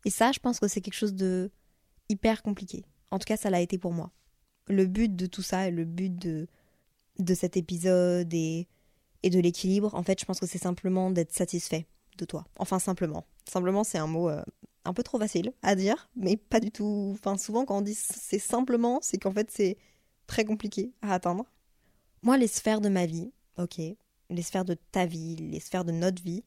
Et 0.03 0.09
ça, 0.09 0.31
je 0.31 0.39
pense 0.39 0.59
que 0.59 0.67
c'est 0.67 0.81
quelque 0.81 0.95
chose 0.95 1.13
de 1.13 1.51
hyper 2.09 2.41
compliqué. 2.41 2.86
En 3.12 3.19
tout 3.19 3.25
cas, 3.25 3.38
ça 3.38 3.50
l'a 3.50 3.62
été 3.62 3.77
pour 3.77 3.93
moi. 3.93 4.12
Le 4.67 4.88
but 4.88 5.15
de 5.15 5.27
tout 5.27 5.43
ça 5.43 5.67
et 5.67 5.71
le 5.71 5.86
but 5.86 6.15
de 6.15 6.47
de 7.19 7.33
cet 7.33 7.57
épisode 7.57 8.31
et, 8.33 8.67
et 9.27 9.29
de 9.29 9.39
l'équilibre, 9.39 9.93
en 9.93 10.03
fait, 10.03 10.19
je 10.19 10.25
pense 10.25 10.39
que 10.39 10.46
c'est 10.46 10.57
simplement 10.57 11.12
d'être 11.12 11.34
satisfait 11.34 11.86
de 12.17 12.24
toi. 12.24 12.46
Enfin, 12.57 12.79
simplement. 12.79 13.25
Simplement, 13.46 13.84
c'est 13.84 13.98
un 13.98 14.07
mot 14.07 14.29
euh, 14.29 14.41
un 14.86 14.93
peu 14.93 15.03
trop 15.03 15.19
facile 15.19 15.51
à 15.62 15.75
dire, 15.75 16.10
mais 16.15 16.38
pas 16.38 16.62
du 16.62 16.72
tout. 16.72 17.12
Enfin, 17.13 17.38
souvent, 17.38 17.65
quand 17.65 17.77
on 17.77 17.81
dit 17.81 17.93
c'est 17.93 18.39
simplement, 18.39 19.00
c'est 19.01 19.17
qu'en 19.17 19.31
fait, 19.31 19.51
c'est 19.51 19.77
très 20.27 20.46
compliqué 20.46 20.93
à 21.01 21.13
atteindre. 21.13 21.46
Moi, 22.24 22.38
les 22.38 22.48
sphères 22.48 22.79
de 22.79 22.88
ma 22.88 23.05
vie, 23.05 23.31
ok, 23.57 23.79
les 24.29 24.41
sphères 24.41 24.65
de 24.65 24.75
ta 24.91 25.05
vie, 25.05 25.36
les 25.36 25.60
sphères 25.60 25.86
de 25.86 25.91
notre 25.91 26.24
vie, 26.24 26.43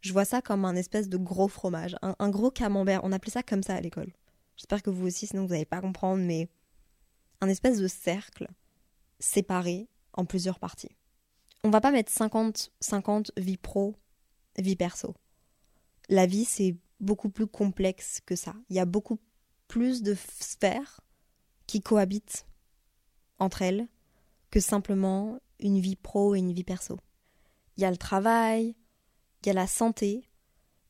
je 0.00 0.12
vois 0.12 0.24
ça 0.24 0.40
comme 0.40 0.64
un 0.64 0.76
espèce 0.76 1.08
de 1.08 1.16
gros 1.16 1.48
fromage, 1.48 1.96
un, 2.00 2.30
gros 2.30 2.50
camembert. 2.50 3.00
On 3.02 3.12
appelait 3.12 3.32
ça 3.32 3.42
comme 3.42 3.62
ça 3.62 3.74
à 3.74 3.80
l'école. 3.80 4.12
J'espère 4.56 4.82
que 4.82 4.90
vous 4.90 5.06
aussi, 5.06 5.26
sinon 5.26 5.42
vous 5.42 5.52
n'allez 5.52 5.64
pas 5.64 5.80
comprendre, 5.80 6.22
mais 6.22 6.48
un 7.40 7.48
espèce 7.48 7.78
de 7.78 7.88
cercle 7.88 8.48
séparé 9.18 9.88
en 10.12 10.24
plusieurs 10.24 10.60
parties. 10.60 10.96
On 11.62 11.70
va 11.70 11.80
pas 11.80 11.90
mettre 11.90 12.12
50-50 12.12 13.30
vie 13.36 13.56
pro, 13.56 13.94
vie 14.58 14.76
perso. 14.76 15.14
La 16.08 16.26
vie, 16.26 16.44
c'est 16.44 16.76
beaucoup 17.00 17.30
plus 17.30 17.46
complexe 17.46 18.20
que 18.24 18.36
ça. 18.36 18.54
Il 18.68 18.76
y 18.76 18.80
a 18.80 18.86
beaucoup 18.86 19.18
plus 19.68 20.02
de 20.02 20.16
sphères 20.40 21.00
qui 21.66 21.80
cohabitent 21.80 22.46
entre 23.38 23.62
elles 23.62 23.88
que 24.50 24.60
simplement 24.60 25.38
une 25.60 25.78
vie 25.78 25.96
pro 25.96 26.34
et 26.34 26.38
une 26.38 26.52
vie 26.52 26.64
perso. 26.64 26.98
Il 27.76 27.82
y 27.82 27.86
a 27.86 27.90
le 27.90 27.96
travail, 27.96 28.74
il 29.42 29.46
y 29.46 29.50
a 29.50 29.54
la 29.54 29.66
santé, 29.66 30.28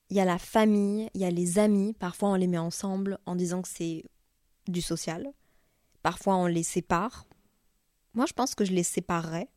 il 0.09 0.17
y 0.17 0.21
a 0.21 0.25
la 0.25 0.39
famille, 0.39 1.11
il 1.15 1.21
y 1.21 1.25
a 1.25 1.31
les 1.31 1.59
amis. 1.59 1.93
Parfois, 1.95 2.31
on 2.31 2.35
les 2.35 2.47
met 2.47 2.59
ensemble 2.59 3.19
en 3.27 3.37
disant 3.37 3.63
que 3.63 3.69
c'est 3.69 4.05
du 4.67 4.81
social. 4.81 5.33
Parfois, 6.03 6.37
on 6.37 6.47
les 6.47 6.63
sépare. 6.63 7.27
Moi, 8.15 8.27
je 8.27 8.33
pense 8.33 8.55
que 8.55 8.65
je 8.65 8.73
les 8.73 8.83
séparerais. 8.83 9.49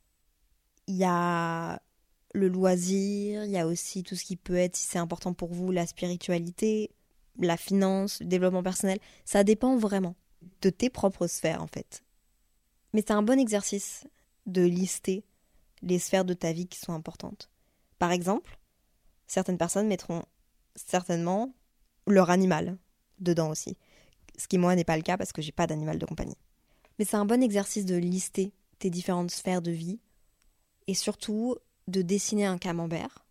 Il 0.88 0.96
y 0.96 1.06
a 1.06 1.82
le 2.34 2.48
loisir, 2.48 3.46
il 3.46 3.52
y 3.52 3.58
a 3.58 3.68
aussi 3.68 4.04
tout 4.04 4.16
ce 4.16 4.24
qui 4.26 4.36
peut 4.36 4.56
être, 4.56 4.76
si 4.76 4.86
c'est 4.86 4.98
important 4.98 5.34
pour 5.34 5.54
vous, 5.54 5.72
la 5.72 5.86
spiritualité, 5.86 6.92
la 7.40 7.58
finance, 7.58 8.20
le 8.22 8.26
développement 8.26 8.64
personnel. 8.64 9.00
Ça 9.26 9.44
dépend 9.44 9.78
vraiment 9.78 10.16
de 10.62 10.70
tes 10.70 10.90
propres 10.90 11.28
sphères, 11.28 11.62
en 11.62 11.68
fait. 11.68 12.04
Mais 12.94 13.04
c'est 13.06 13.14
un 13.14 13.24
bon 13.24 13.40
exercice 13.40 14.06
de 14.46 14.62
lister 14.62 15.24
les 15.82 16.00
sphères 16.00 16.26
de 16.26 16.34
ta 16.34 16.52
vie 16.52 16.68
qui 16.68 16.80
sont 16.80 16.94
importantes. 16.94 17.50
Par 18.00 18.12
exemple, 18.12 18.60
certaines 19.28 19.58
personnes 19.58 19.88
mettront 19.88 20.24
certainement 20.76 21.54
leur 22.08 22.30
animal 22.30 22.78
dedans 23.20 23.50
aussi. 23.50 23.78
Ce 24.38 24.48
qui, 24.48 24.58
moi, 24.58 24.76
n'est 24.76 24.84
pas 24.84 24.98
le 24.98 25.04
cas 25.04 25.18
parce 25.18 25.32
que 25.32 25.42
j'ai 25.42 25.52
pas 25.52 25.68
d'animal 25.68 26.00
de 26.00 26.06
compagnie. 26.06 26.38
Mais 26.98 27.06
c'est 27.06 27.18
un 27.18 27.26
bon 27.26 27.42
exercice 27.42 27.86
de 27.86 27.96
lister 27.96 28.54
tes 28.80 28.90
différentes 28.90 29.32
sphères 29.32 29.62
de 29.62 29.72
vie 29.72 30.00
et 30.88 30.94
surtout 30.94 31.58
de 31.88 32.02
dessiner 32.02 32.46
un 32.46 32.58
camembert 32.58 33.26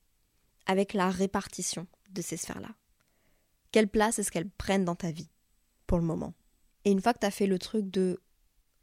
avec 0.67 0.95
la 0.95 1.11
répartition 1.11 1.87
de 2.11 2.23
ces 2.23 2.37
sphères-là. 2.37 2.71
Quelle 3.71 3.89
place 3.89 4.19
est-ce 4.19 4.31
qu'elles 4.31 4.51
prennent 4.51 4.85
dans 4.85 4.95
ta 4.95 5.11
vie 5.11 5.31
pour 5.87 5.99
le 5.99 6.05
moment? 6.05 6.35
Et 6.85 6.91
une 6.91 7.01
fois 7.01 7.15
que 7.15 7.21
tu 7.21 7.27
as 7.27 7.31
fait 7.31 7.47
le 7.47 7.59
truc 7.59 7.91
de 7.91 8.21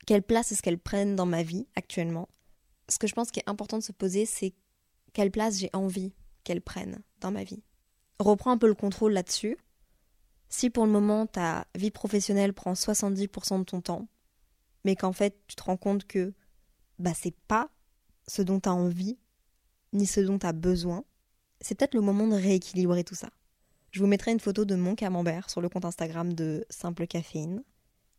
quelle 0.06 0.24
place 0.24 0.52
est-ce 0.52 0.62
qu'elles 0.62 0.80
prennent 0.80 1.16
dans 1.16 1.26
ma 1.26 1.44
vie 1.44 1.68
actuellement, 1.76 2.30
ce 2.88 2.98
que 2.98 3.08
je 3.08 3.14
pense 3.14 3.32
qui 3.32 3.40
est 3.40 3.50
important 3.50 3.78
de 3.78 3.84
se 3.84 3.92
poser, 3.92 4.26
c'est 4.26 4.54
quelle 5.14 5.32
place 5.32 5.58
j'ai 5.58 5.70
envie 5.74 6.14
qu'elles 6.44 6.62
prennent 6.62 7.04
dans 7.20 7.32
ma 7.32 7.44
vie. 7.44 7.62
Reprends 8.20 8.52
un 8.52 8.58
peu 8.58 8.68
le 8.68 8.74
contrôle 8.74 9.14
là-dessus. 9.14 9.58
Si 10.50 10.70
pour 10.70 10.86
le 10.86 10.92
moment 10.92 11.28
ta 11.28 11.68
vie 11.76 11.92
professionnelle 11.92 12.54
prend 12.54 12.74
70% 12.74 13.60
de 13.60 13.64
ton 13.64 13.82
temps, 13.82 14.08
mais 14.84 14.96
qu'en 14.96 15.14
fait 15.14 15.40
tu 15.48 15.56
te 15.56 15.64
rends 15.64 15.78
compte 15.78 16.06
que 16.08 16.34
bah 16.98 17.14
c'est 17.14 17.36
pas 17.48 17.70
ce 18.30 18.42
dont 18.42 18.60
tu 18.60 18.70
as 18.70 18.74
envie, 18.74 19.18
ni 19.92 20.06
ce 20.06 20.22
dont 20.22 20.40
tu 20.40 20.46
as 20.46 20.54
besoin, 20.54 21.04
c'est 21.62 21.76
peut-être 21.76 21.96
le 21.96 22.02
moment 22.02 22.28
de 22.28 22.36
rééquilibrer 22.36 23.04
tout 23.04 23.16
ça. 23.16 23.30
Je 23.92 24.00
vous 24.00 24.08
mettrai 24.08 24.32
une 24.32 24.40
photo 24.40 24.66
de 24.66 24.76
mon 24.76 24.96
camembert 24.96 25.50
sur 25.50 25.62
le 25.62 25.70
compte 25.70 25.86
Instagram 25.86 26.34
de 26.34 26.66
Simple 26.70 27.08
Caféine. 27.08 27.64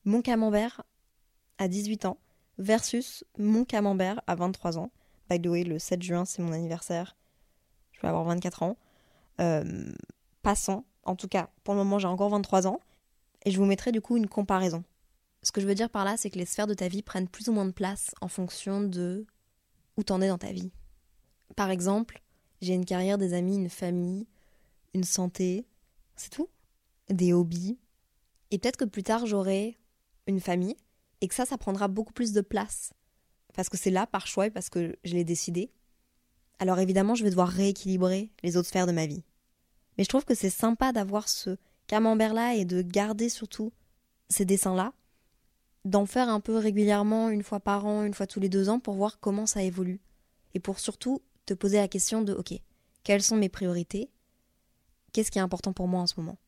Mon 0.04 0.20
camembert 0.20 0.82
à 1.58 1.68
18 1.68 2.06
ans 2.06 2.18
versus 2.58 3.24
mon 3.38 3.64
camembert 3.64 4.20
à 4.26 4.34
23 4.34 4.78
ans. 4.78 4.90
By 5.30 5.40
the 5.40 5.46
way, 5.46 5.62
le 5.62 5.78
7 5.78 6.02
juin, 6.02 6.24
c'est 6.24 6.42
mon 6.42 6.52
anniversaire 6.52 7.16
je 8.00 8.06
vais 8.06 8.08
avoir 8.08 8.24
24 8.24 8.62
ans. 8.62 8.76
Euh, 9.40 9.92
passant, 10.42 10.84
en 11.04 11.16
tout 11.16 11.28
cas, 11.28 11.50
pour 11.64 11.74
le 11.74 11.78
moment, 11.78 11.98
j'ai 11.98 12.08
encore 12.08 12.30
23 12.30 12.66
ans. 12.66 12.80
Et 13.44 13.50
je 13.50 13.58
vous 13.58 13.66
mettrai 13.66 13.92
du 13.92 14.00
coup 14.00 14.16
une 14.16 14.28
comparaison. 14.28 14.84
Ce 15.42 15.52
que 15.52 15.60
je 15.60 15.66
veux 15.66 15.74
dire 15.74 15.90
par 15.90 16.04
là, 16.04 16.16
c'est 16.16 16.30
que 16.30 16.38
les 16.38 16.44
sphères 16.44 16.66
de 16.66 16.74
ta 16.74 16.88
vie 16.88 17.02
prennent 17.02 17.28
plus 17.28 17.48
ou 17.48 17.52
moins 17.52 17.64
de 17.64 17.72
place 17.72 18.14
en 18.20 18.28
fonction 18.28 18.82
de 18.82 19.26
t'en 20.04 20.20
es 20.20 20.28
dans 20.28 20.38
ta 20.38 20.52
vie. 20.52 20.72
Par 21.56 21.70
exemple, 21.70 22.22
j'ai 22.60 22.74
une 22.74 22.84
carrière, 22.84 23.18
des 23.18 23.34
amis, 23.34 23.56
une 23.56 23.70
famille, 23.70 24.26
une 24.94 25.04
santé, 25.04 25.66
c'est 26.16 26.30
tout. 26.30 26.48
Des 27.08 27.32
hobbies. 27.32 27.78
Et 28.50 28.58
peut-être 28.58 28.76
que 28.76 28.84
plus 28.84 29.02
tard, 29.02 29.26
j'aurai 29.26 29.78
une 30.26 30.40
famille 30.40 30.76
et 31.20 31.28
que 31.28 31.34
ça, 31.34 31.46
ça 31.46 31.58
prendra 31.58 31.88
beaucoup 31.88 32.12
plus 32.12 32.32
de 32.32 32.40
place. 32.40 32.92
Parce 33.54 33.68
que 33.68 33.76
c'est 33.76 33.90
là 33.90 34.06
par 34.06 34.26
choix 34.26 34.46
et 34.46 34.50
parce 34.50 34.68
que 34.68 34.96
je 35.04 35.14
l'ai 35.14 35.24
décidé 35.24 35.72
alors 36.60 36.78
évidemment 36.78 37.14
je 37.16 37.24
vais 37.24 37.30
devoir 37.30 37.48
rééquilibrer 37.48 38.30
les 38.44 38.56
autres 38.56 38.68
sphères 38.68 38.86
de 38.86 38.92
ma 38.92 39.06
vie. 39.06 39.24
Mais 39.98 40.04
je 40.04 40.08
trouve 40.08 40.24
que 40.24 40.34
c'est 40.34 40.50
sympa 40.50 40.92
d'avoir 40.92 41.28
ce 41.28 41.56
camembert-là 41.88 42.54
et 42.54 42.64
de 42.64 42.82
garder 42.82 43.28
surtout 43.28 43.72
ces 44.28 44.44
dessins-là, 44.44 44.92
d'en 45.84 46.06
faire 46.06 46.28
un 46.28 46.40
peu 46.40 46.56
régulièrement, 46.56 47.30
une 47.30 47.42
fois 47.42 47.60
par 47.60 47.86
an, 47.86 48.04
une 48.04 48.14
fois 48.14 48.26
tous 48.26 48.40
les 48.40 48.48
deux 48.48 48.68
ans, 48.68 48.80
pour 48.80 48.94
voir 48.94 49.18
comment 49.20 49.46
ça 49.46 49.62
évolue. 49.62 50.00
Et 50.54 50.60
pour 50.60 50.78
surtout 50.78 51.22
te 51.46 51.54
poser 51.54 51.78
la 51.78 51.88
question 51.88 52.22
de, 52.22 52.32
ok, 52.32 52.54
quelles 53.04 53.22
sont 53.22 53.36
mes 53.36 53.48
priorités? 53.48 54.10
Qu'est-ce 55.12 55.30
qui 55.30 55.38
est 55.38 55.42
important 55.42 55.72
pour 55.72 55.88
moi 55.88 56.02
en 56.02 56.06
ce 56.06 56.14
moment? 56.18 56.38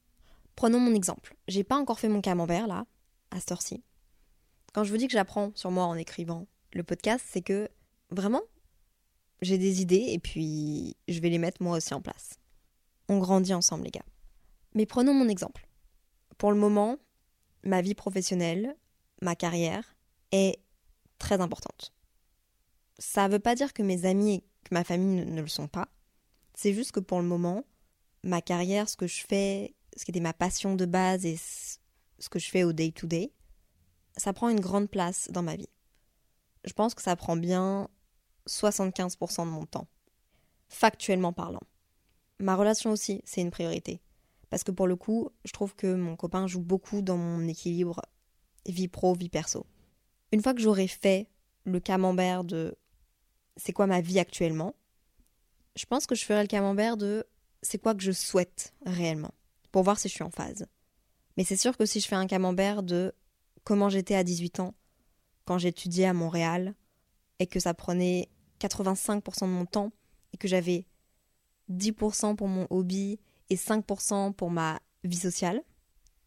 Prenons 0.55 0.81
mon 0.81 0.95
exemple. 0.95 1.37
J'ai 1.49 1.65
pas 1.65 1.77
encore 1.77 1.99
fait 1.99 2.09
mon 2.09 2.21
camembert 2.21 2.67
là, 2.67 2.87
à 3.31 3.41
cette 3.41 3.53
heure-ci. 3.53 3.83
Quand 4.73 4.85
je 4.85 4.91
vous 4.91 4.97
dis 4.97 5.07
que 5.07 5.13
j'apprends 5.13 5.53
sur 5.55 5.71
moi 5.71 5.85
en 5.85 5.95
écrivant 5.95 6.47
le 6.73 6.83
podcast, 6.83 7.25
c'est 7.29 7.43
que 7.43 7.69
vraiment, 8.11 8.43
j'ai 9.41 9.59
des 9.59 9.83
idées 9.83 10.07
et 10.09 10.19
puis 10.19 10.97
je 11.09 11.21
vais 11.21 11.31
les 11.31 11.39
mettre 11.39 11.63
moi 11.63 11.77
aussi 11.77 11.95
en 11.95 12.01
place. 12.01 12.39
On 13.09 13.19
grandit 13.19 13.55
ensemble, 13.55 13.85
les 13.85 13.91
gars. 13.91 14.05
Mais 14.75 14.87
prenons 14.87 15.15
mon 15.15 15.29
exemple. 15.29 15.69
Pour 16.39 16.53
le 16.53 16.59
moment, 16.59 16.97
ma 17.65 17.83
vie 17.83 17.95
professionnelle, 17.95 18.77
ma 19.23 19.37
carrière 19.37 19.97
est 20.33 20.59
très 21.19 21.41
importante. 21.41 21.95
Ça 22.99 23.29
ne 23.29 23.33
veut 23.33 23.39
pas 23.39 23.55
dire 23.55 23.73
que 23.73 23.83
mes 23.83 24.05
amis 24.05 24.35
et 24.35 24.45
que 24.65 24.75
ma 24.75 24.85
famille 24.85 25.25
ne, 25.25 25.41
le 25.41 25.49
sont 25.49 25.69
pas. 25.69 25.89
C'est 26.55 26.75
juste 26.75 26.93
que 26.93 27.01
pour 27.01 27.21
le 27.21 27.27
moment, 27.27 27.65
ma 28.25 28.43
carrière, 28.43 28.89
ce 28.89 28.97
que 28.97 29.07
je 29.07 29.25
fais, 29.27 29.75
ce 29.97 30.05
qui 30.05 30.11
était 30.11 30.21
ma 30.21 30.35
passion 30.35 30.75
de 30.75 30.85
base 30.85 31.25
et 31.25 31.37
ce 31.37 32.29
que 32.29 32.39
je 32.39 32.51
fais 32.51 32.65
au 32.65 32.73
day-to-day, 32.73 33.27
-day, 33.27 34.21
ça 34.21 34.33
prend 34.33 34.49
une 34.49 34.61
grande 34.61 34.91
place 34.91 35.29
dans 35.31 35.43
ma 35.43 35.57
vie. 35.57 35.71
Je 36.65 36.73
pense 36.73 36.95
que 36.95 37.03
ça 37.03 37.17
prend 37.17 37.37
bien 37.37 37.89
75% 38.49 39.47
de 39.47 39.51
mon 39.51 39.67
temps, 39.67 39.89
factuellement 40.69 41.33
parlant. 41.33 41.63
Ma 42.41 42.57
relation 42.57 42.91
aussi, 42.91 43.23
c'est 43.25 43.41
une 43.41 43.51
priorité. 43.51 44.01
Parce 44.51 44.65
que 44.65 44.73
pour 44.73 44.87
le 44.87 44.97
coup, 44.97 45.31
je 45.45 45.53
trouve 45.53 45.75
que 45.75 45.95
mon 45.95 46.17
copain 46.17 46.47
joue 46.47 46.61
beaucoup 46.61 47.03
dans 47.03 47.17
mon 47.17 47.49
équilibre 47.49 48.03
vie 48.67 48.89
pro, 48.89 49.15
vie 49.15 49.29
perso. 49.29 49.67
Une 50.33 50.43
fois 50.43 50.55
que 50.55 50.61
j'aurai 50.61 50.89
fait 50.89 51.29
le 51.65 51.81
camembert 51.81 52.45
de 52.45 52.77
c'est 53.57 53.73
quoi 53.73 53.87
ma 53.87 54.01
vie 54.01 54.19
actuellement, 54.19 54.75
je 55.77 55.85
pense 55.87 56.07
que 56.07 56.15
je 56.15 56.25
ferai 56.25 56.43
le 56.43 56.49
camembert 56.49 56.97
de 56.97 57.25
c'est 57.63 57.79
quoi 57.79 57.95
que 57.95 58.03
je 58.03 58.13
souhaite 58.13 58.75
réellement, 58.85 59.35
pour 59.71 59.83
voir 59.83 59.99
si 59.99 60.09
je 60.09 60.15
suis 60.15 60.25
en 60.25 60.31
phase. 60.31 60.67
Mais 61.37 61.45
c'est 61.45 61.57
sûr 61.57 61.77
que 61.77 61.87
si 61.87 62.01
je 62.01 62.09
fais 62.09 62.17
un 62.17 62.27
camembert 62.27 62.83
de 62.83 63.15
comment 63.65 63.89
j'étais 63.89 64.15
à 64.15 64.25
18 64.25 64.61
ans, 64.61 64.75
quand 65.45 65.59
j'étudiais 65.59 66.07
à 66.07 66.13
Montréal, 66.13 66.75
et 67.39 67.47
que 67.47 67.59
ça 67.61 67.75
prenait 67.75 68.29
85% 68.61 69.43
de 69.43 69.47
mon 69.47 69.67
temps 69.67 69.93
et 70.33 70.37
que 70.37 70.47
j'avais 70.47 70.87
10% 71.71 72.37
pour 72.37 72.49
mon 72.49 72.67
hobby 72.71 73.19
et 73.51 73.57
5% 73.57 74.33
pour 74.33 74.51
ma 74.51 74.81
vie 75.03 75.17
sociale, 75.17 75.63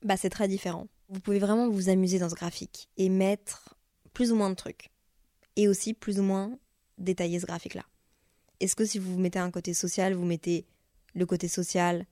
bah 0.04 0.18
c'est 0.18 0.30
très 0.30 0.48
différent. 0.48 0.88
Vous 1.10 1.20
pouvez 1.20 1.40
vraiment 1.40 1.70
vous 1.70 1.90
amuser 1.90 2.20
dans 2.20 2.30
ce 2.30 2.36
graphique 2.36 2.90
et 2.98 3.10
mettre 3.10 3.76
plus 4.14 4.32
ou 4.32 4.36
moins 4.36 4.50
de 4.50 4.56
trucs. 4.56 4.90
Et 5.56 5.68
aussi 5.68 5.94
plus 5.94 6.20
ou 6.20 6.24
moins 6.24 6.58
détailler 6.98 7.40
ce 7.40 7.46
graphique-là. 7.46 7.84
Est-ce 8.60 8.76
que 8.76 8.86
si 8.86 9.00
vous 9.00 9.20
mettez 9.20 9.40
un 9.40 9.52
côté 9.52 9.74
social, 9.74 10.14
vous 10.14 10.26
mettez 10.26 10.66
le 11.14 11.26
côté 11.26 11.48
social, 11.48 12.06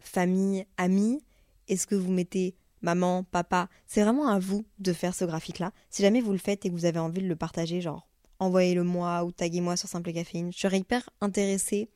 famille, 0.00 0.66
amis 0.76 1.22
Est-ce 1.68 1.86
que 1.86 1.94
vous 1.94 2.12
mettez 2.12 2.54
maman, 2.82 3.24
papa 3.24 3.68
C'est 3.86 4.02
vraiment 4.02 4.28
à 4.28 4.38
vous 4.38 4.64
de 4.78 4.92
faire 4.92 5.14
ce 5.14 5.24
graphique-là. 5.24 5.72
Si 5.90 6.02
jamais 6.02 6.20
vous 6.20 6.32
le 6.32 6.38
faites 6.38 6.64
et 6.64 6.70
que 6.70 6.74
vous 6.74 6.84
avez 6.84 6.98
envie 6.98 7.22
de 7.22 7.28
le 7.28 7.36
partager, 7.36 7.80
genre 7.80 8.06
envoyez-le 8.38 8.84
moi 8.84 9.24
ou 9.24 9.32
taguez-moi 9.32 9.76
sur 9.76 9.88
Simple 9.88 10.12
Caféine. 10.12 10.52
Je 10.52 10.58
serais 10.58 10.78
hyper 10.78 11.08
intéressée 11.20 11.88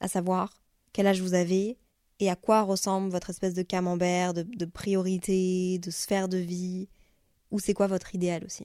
à 0.00 0.08
savoir 0.08 0.62
quel 0.92 1.06
âge 1.06 1.20
vous 1.20 1.34
avez 1.34 1.78
et 2.22 2.30
à 2.30 2.36
quoi 2.36 2.62
ressemble 2.62 3.10
votre 3.10 3.30
espèce 3.30 3.52
de 3.52 3.62
camembert, 3.62 4.32
de, 4.32 4.64
priorité, 4.64 5.80
de 5.80 5.90
sphère 5.90 6.28
de 6.28 6.36
vie, 6.36 6.88
ou 7.50 7.58
c'est 7.58 7.74
quoi 7.74 7.88
votre 7.88 8.14
idéal 8.14 8.44
aussi? 8.44 8.64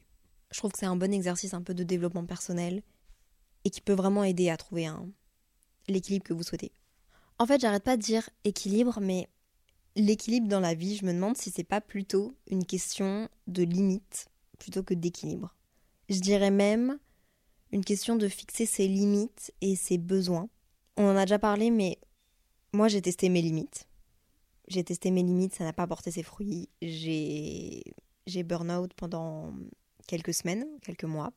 Je 0.52 0.60
trouve 0.60 0.72
que 0.72 0.78
c'est 0.78 0.86
un 0.86 0.96
bon 0.96 1.12
exercice 1.12 1.56
un 1.56 1.64
peu 1.64 1.74
de 1.74 1.84
développement 1.84 2.28
personnel 2.28 2.84
et 3.66 3.72
qui 3.72 3.82
peut 3.82 3.96
vraiment 3.96 4.24
aider 4.24 4.52
à 4.52 4.58
trouver 4.58 4.86
un, 4.86 5.10
l'équilibre 5.88 6.24
que 6.24 6.34
vous 6.34 6.44
souhaitez. 6.44 6.72
En 7.40 7.48
fait, 7.48 7.60
j'arrête 7.60 7.84
pas 7.84 7.98
de 7.98 8.02
dire 8.04 8.30
équilibre, 8.44 9.00
mais 9.02 9.28
l'équilibre 9.96 10.48
dans 10.48 10.60
la 10.60 10.76
vie, 10.76 10.96
je 10.96 11.06
me 11.06 11.12
demande 11.12 11.36
si 11.36 11.50
c'est 11.50 11.64
pas 11.64 11.82
plutôt 11.82 12.36
une 12.52 12.64
question 12.64 13.28
de 13.48 13.64
limite 13.64 14.28
plutôt 14.60 14.84
que 14.84 14.94
d'équilibre. 14.94 15.56
Je 16.10 16.20
dirais 16.20 16.52
même 16.52 17.00
une 17.72 17.84
question 17.84 18.18
de 18.18 18.28
fixer 18.28 18.68
ses 18.68 18.88
limites 18.88 19.52
et 19.62 19.76
ses 19.76 19.98
besoins. 19.98 20.48
On 20.96 21.10
en 21.10 21.18
a 21.18 21.26
déjà 21.26 21.40
parlé, 21.40 21.72
mais 21.72 21.98
moi 22.74 22.88
j'ai 22.88 23.02
testé 23.02 23.30
mes 23.30 23.42
limites. 23.42 23.88
J'ai 24.68 24.84
testé 24.84 25.12
mes 25.12 25.24
limites, 25.24 25.56
ça 25.56 25.64
n'a 25.64 25.74
pas 25.74 25.88
porté 25.88 26.12
ses 26.12 26.24
fruits. 26.24 26.70
J'ai 26.82 27.84
burn-out 28.44 28.94
pendant 28.96 29.54
quelques 30.08 30.34
semaines, 30.34 30.66
quelques 30.82 31.06
mois. 31.06 31.32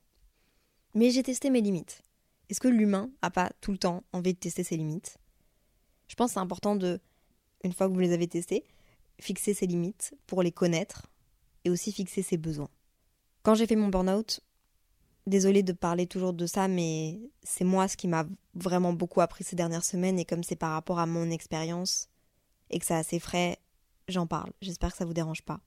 Mais 0.95 1.11
j'ai 1.11 1.23
testé 1.23 1.51
mes 1.51 1.61
limites. 1.61 2.03
Est-ce 2.49 2.61
que 2.61 2.69
l'humain 2.69 3.11
a 3.23 3.31
pas 3.31 3.53
tout 3.61 3.71
le 3.71 3.79
temps 3.79 4.03
envie 4.13 4.35
de 4.35 4.39
tester 4.39 4.65
ses 4.65 4.77
limites? 4.77 5.19
Je 6.09 6.17
pense 6.17 6.31
que 6.31 6.35
c'est 6.35 6.41
important 6.41 6.75
de, 6.75 7.01
une 7.63 7.73
fois 7.73 7.87
que 7.89 7.93
vous 7.93 8.01
les 8.01 8.13
avez 8.13 8.27
testées, 8.27 8.65
fixer 9.21 9.55
ses 9.55 9.69
limites 9.69 10.15
pour 10.27 10.43
les 10.43 10.51
connaître 10.51 11.07
et 11.65 11.71
aussi 11.71 11.93
fixer 11.93 12.23
ses 12.23 12.37
besoins. 12.37 12.71
Quand 13.45 13.55
j'ai 13.55 13.69
fait 13.69 13.77
mon 13.77 13.89
burn-out, 13.89 14.41
désolée 15.27 15.63
de 15.63 15.73
parler 15.73 16.07
toujours 16.07 16.33
de 16.33 16.47
ça, 16.47 16.69
mais 16.69 17.21
c'est 17.43 17.65
moi 17.65 17.89
ce 17.89 17.97
qui 17.97 18.09
m'a 18.09 18.27
vraiment 18.55 18.93
beaucoup 18.93 19.21
appris 19.21 19.45
ces 19.45 19.57
dernières 19.57 19.85
semaines 19.85 20.19
et 20.19 20.25
comme 20.25 20.43
c'est 20.43 20.57
par 20.57 20.73
rapport 20.73 20.99
à 20.99 21.07
mon 21.07 21.31
expérience 21.31 22.09
et 22.71 22.79
que 22.79 22.87
c'est 22.87 22.95
assez 22.95 23.19
frais, 23.19 23.59
j'en 24.09 24.27
parle. 24.27 24.53
J'espère 24.61 24.93
que 24.93 24.97
ça 24.97 25.05
vous 25.05 25.15
dérange 25.15 25.43
pas. 25.43 25.61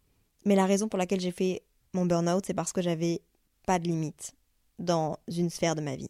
Mais 0.46 0.56
la 0.56 0.66
raison 0.66 0.88
pour 0.88 0.98
laquelle 0.98 1.22
j'ai 1.22 1.32
fait 1.32 1.64
mon 1.94 2.06
burn-out, 2.06 2.46
c'est 2.46 2.54
parce 2.54 2.74
que 2.74 2.82
j'avais 2.82 3.22
pas 3.66 3.80
de 3.80 3.88
limites 3.88 4.34
dans 4.80 5.18
une 5.28 5.50
sphère 5.50 5.76
de 5.76 5.82
ma 5.82 5.96
vie. 5.96 6.10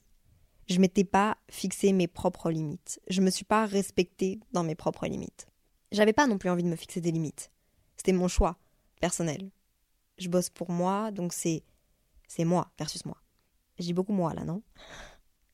Je 0.67 0.79
m'étais 0.79 1.03
pas 1.03 1.37
fixé 1.49 1.91
mes 1.91 2.07
propres 2.07 2.49
limites. 2.49 2.99
Je 3.09 3.21
me 3.21 3.29
suis 3.29 3.45
pas 3.45 3.65
respectée 3.65 4.39
dans 4.53 4.63
mes 4.63 4.75
propres 4.75 5.07
limites. 5.07 5.47
J'avais 5.91 6.13
pas 6.13 6.25
non 6.25 6.37
plus 6.37 6.49
envie 6.49 6.63
de 6.63 6.69
me 6.69 6.75
fixer 6.75 7.01
des 7.01 7.11
limites. 7.11 7.51
C'était 7.97 8.13
mon 8.13 8.27
choix 8.27 8.57
personnel. 9.01 9.51
Je 10.17 10.29
bosse 10.29 10.49
pour 10.49 10.71
moi, 10.71 11.11
donc 11.11 11.33
c'est 11.33 11.63
c'est 12.27 12.45
moi 12.45 12.71
versus 12.79 13.05
moi. 13.05 13.22
J'ai 13.83 13.93
beaucoup 13.93 14.13
moi 14.13 14.33
là, 14.33 14.43
non? 14.43 14.61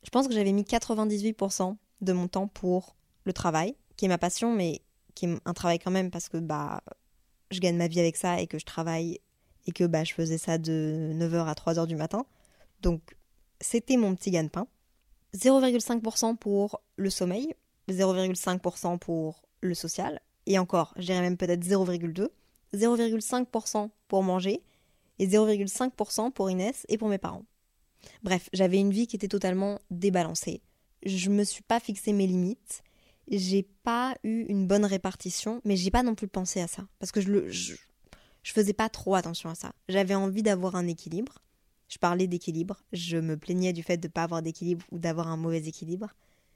Je 0.04 0.10
pense 0.10 0.28
que 0.28 0.34
j'avais 0.34 0.52
mis 0.52 0.64
98% 0.64 1.76
de 2.02 2.14
mon 2.14 2.28
temps 2.28 2.48
pour 2.48 2.96
le 3.26 3.34
travail, 3.34 3.76
qui 3.98 4.06
est 4.06 4.08
ma 4.08 4.18
passion, 4.18 4.54
mais 4.54 4.82
qui 5.16 5.26
est 5.26 5.38
un 5.46 5.54
travail 5.54 5.80
quand 5.80 5.92
même 5.92 6.12
parce 6.12 6.30
que 6.30 6.38
bah 6.38 6.82
je 7.52 7.60
gagne 7.60 7.76
ma 7.76 7.88
vie 7.88 8.00
avec 8.00 8.16
ça 8.16 8.40
et 8.40 8.48
que 8.48 8.60
je 8.60 8.66
travaille 8.66 9.20
et 9.66 9.72
que 9.72 9.84
bah, 9.84 10.04
je 10.04 10.14
faisais 10.14 10.38
ça 10.38 10.58
de 10.58 11.12
9h 11.14 11.46
à 11.46 11.54
3h 11.54 11.88
du 11.88 11.96
matin. 11.96 12.26
Donc 12.82 13.18
c'était 13.60 13.98
mon 13.98 14.16
petit 14.16 14.32
gagne-pain. 14.32 14.68
0,5% 15.36 16.38
pour 16.38 16.82
le 16.96 17.10
sommeil, 17.10 17.54
0,5% 17.90 18.98
pour 18.98 19.44
le 19.62 19.76
social, 19.76 20.22
et 20.48 20.58
encore, 20.58 20.94
je 20.98 21.04
dirais 21.04 21.22
même 21.22 21.38
peut-être 21.38 21.64
0,2, 21.64 22.30
0,5% 22.74 23.90
pour 24.08 24.24
manger, 24.24 24.64
et 25.20 25.28
0,5% 25.28 26.32
pour 26.32 26.50
Inès 26.50 26.86
et 26.90 26.98
pour 26.98 27.10
mes 27.10 27.20
parents. 27.20 27.44
Bref, 28.24 28.50
j'avais 28.54 28.78
une 28.78 28.92
vie 28.92 29.08
qui 29.08 29.16
était 29.16 29.28
totalement 29.28 29.80
débalancée. 29.92 30.62
Je 31.06 31.30
me 31.30 31.44
suis 31.44 31.64
pas 31.64 31.80
fixé 31.80 32.14
mes 32.14 32.28
limites, 32.28 32.84
j'ai 33.30 33.64
pas 33.84 34.16
eu 34.24 34.46
une 34.50 34.68
bonne 34.68 34.86
répartition, 34.86 35.62
mais 35.64 35.76
j'ai 35.76 35.92
pas 35.92 36.04
non 36.04 36.16
plus 36.16 36.28
pensé 36.28 36.62
à 36.62 36.68
ça 36.68 36.88
parce 37.00 37.12
que 37.12 37.22
je 37.22 37.32
le 37.32 37.50
je, 37.50 37.76
faisais 38.44 38.74
pas 38.74 38.90
trop 38.90 39.16
attention 39.16 39.50
à 39.50 39.56
ça. 39.56 39.74
J'avais 39.88 40.16
envie 40.16 40.44
d'avoir 40.44 40.76
un 40.76 40.88
équilibre. 40.88 41.40
Je 41.88 41.98
parlais 41.98 42.28
d'équilibre, 42.28 42.84
je 42.94 43.18
me 43.18 43.38
plaignais 43.38 43.74
du 43.74 43.82
fait 43.82 43.98
de 43.98 44.08
ne 44.08 44.12
pas 44.12 44.24
avoir 44.24 44.42
d'équilibre 44.42 44.86
ou 44.92 45.00
d'avoir 45.00 45.28
un 45.28 45.38
mauvais 45.38 45.66
équilibre. 45.66 46.10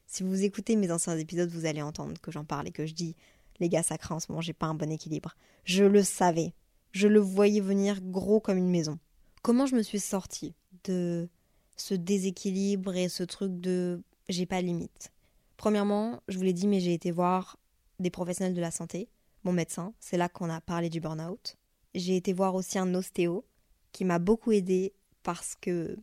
Si 0.06 0.22
vous 0.22 0.44
écoutez 0.44 0.76
mes 0.76 0.92
anciens 0.92 1.18
épisodes, 1.18 1.50
vous 1.50 1.66
allez 1.66 1.82
entendre 1.82 2.20
que 2.22 2.32
j'en 2.32 2.44
parle 2.44 2.68
et 2.68 2.72
que 2.72 2.86
je 2.86 2.94
dis 2.94 3.16
les 3.60 3.70
gars, 3.70 3.84
ça 3.84 3.98
craint 3.98 4.16
en 4.16 4.20
ce 4.20 4.28
moment, 4.30 4.42
j'ai 4.42 4.54
pas 4.54 4.68
un 4.68 4.76
bon 4.76 4.92
équilibre. 4.92 5.36
Je 5.64 5.84
le 5.84 6.04
savais. 6.04 6.54
Je 6.92 7.08
le 7.08 7.20
voyais 7.20 7.62
venir 7.62 8.02
gros 8.02 8.40
comme 8.40 8.58
une 8.58 8.70
maison. 8.70 9.00
Comment 9.42 9.66
je 9.66 9.76
me 9.76 9.82
suis 9.82 10.00
sortie 10.00 10.54
de 10.84 11.28
ce 11.76 11.94
déséquilibre 11.94 12.96
et 12.96 13.10
ce 13.10 13.24
truc 13.24 13.60
de 13.60 14.02
j'ai 14.30 14.46
pas 14.46 14.62
limite 14.62 15.12
Premièrement, 15.58 16.22
je 16.28 16.38
vous 16.38 16.44
l'ai 16.44 16.54
dit, 16.54 16.68
mais 16.68 16.80
j'ai 16.80 16.94
été 16.94 17.12
voir 17.12 17.58
des 18.00 18.10
professionnels 18.10 18.54
de 18.54 18.62
la 18.62 18.72
santé, 18.72 19.10
mon 19.44 19.54
médecin, 19.54 19.94
c'est 20.00 20.18
là 20.18 20.30
qu'on 20.30 20.50
a 20.50 20.62
parlé 20.62 20.90
du 20.90 21.00
burn-out. 21.00 21.58
J'ai 21.96 22.16
été 22.16 22.34
voir 22.34 22.56
aussi 22.56 22.80
un 22.80 22.94
ostéo 22.96 23.46
qui 23.92 24.06
m'a 24.06 24.20
beaucoup 24.20 24.52
aidé 24.52 24.94
parce 25.22 25.56
que 25.56 25.98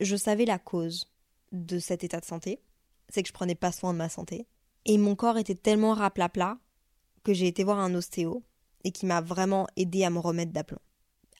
je 0.00 0.16
savais 0.16 0.44
la 0.44 0.58
cause 0.58 1.10
de 1.52 1.78
cet 1.78 2.04
état 2.04 2.20
de 2.20 2.24
santé, 2.24 2.60
c'est 3.08 3.22
que 3.22 3.28
je 3.28 3.32
prenais 3.32 3.54
pas 3.54 3.72
soin 3.72 3.92
de 3.92 3.98
ma 3.98 4.08
santé. 4.08 4.46
Et 4.84 4.98
mon 4.98 5.14
corps 5.14 5.38
était 5.38 5.54
tellement 5.54 5.94
raplapla 5.94 6.58
que 7.22 7.32
j'ai 7.32 7.46
été 7.46 7.62
voir 7.62 7.78
un 7.78 7.94
ostéo 7.94 8.42
et 8.84 8.90
qui 8.90 9.06
m'a 9.06 9.20
vraiment 9.20 9.68
aidé 9.76 10.04
à 10.04 10.10
me 10.10 10.18
remettre 10.18 10.52
d'aplomb. 10.52 10.80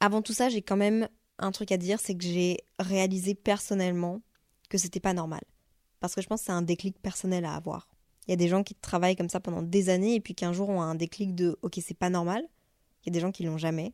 Avant 0.00 0.22
tout 0.22 0.32
ça, 0.32 0.48
j'ai 0.48 0.62
quand 0.62 0.76
même 0.76 1.08
un 1.42 1.50
truc 1.52 1.72
à 1.72 1.76
dire, 1.76 2.00
c'est 2.00 2.14
que 2.14 2.24
j'ai 2.24 2.58
réalisé 2.78 3.34
personnellement 3.34 4.22
que 4.70 4.78
c'était 4.78 5.00
pas 5.00 5.12
normal. 5.12 5.42
Parce 6.00 6.14
que 6.14 6.22
je 6.22 6.26
pense 6.26 6.40
que 6.40 6.46
c'est 6.46 6.52
un 6.52 6.62
déclic 6.62 6.98
personnel 7.00 7.44
à 7.44 7.54
avoir. 7.54 7.88
Il 8.26 8.30
y 8.30 8.34
a 8.34 8.36
des 8.36 8.48
gens 8.48 8.62
qui 8.62 8.74
travaillent 8.74 9.16
comme 9.16 9.28
ça 9.28 9.40
pendant 9.40 9.62
des 9.62 9.88
années 9.88 10.14
et 10.14 10.20
puis 10.20 10.34
qu'un 10.34 10.52
jour 10.52 10.68
ont 10.68 10.80
un 10.80 10.94
déclic 10.94 11.34
de 11.34 11.58
ok, 11.62 11.78
c'est 11.82 11.94
pas 11.94 12.10
normal. 12.10 12.48
Il 13.02 13.08
y 13.08 13.10
a 13.10 13.12
des 13.12 13.20
gens 13.20 13.32
qui 13.32 13.42
l'ont 13.42 13.58
jamais. 13.58 13.92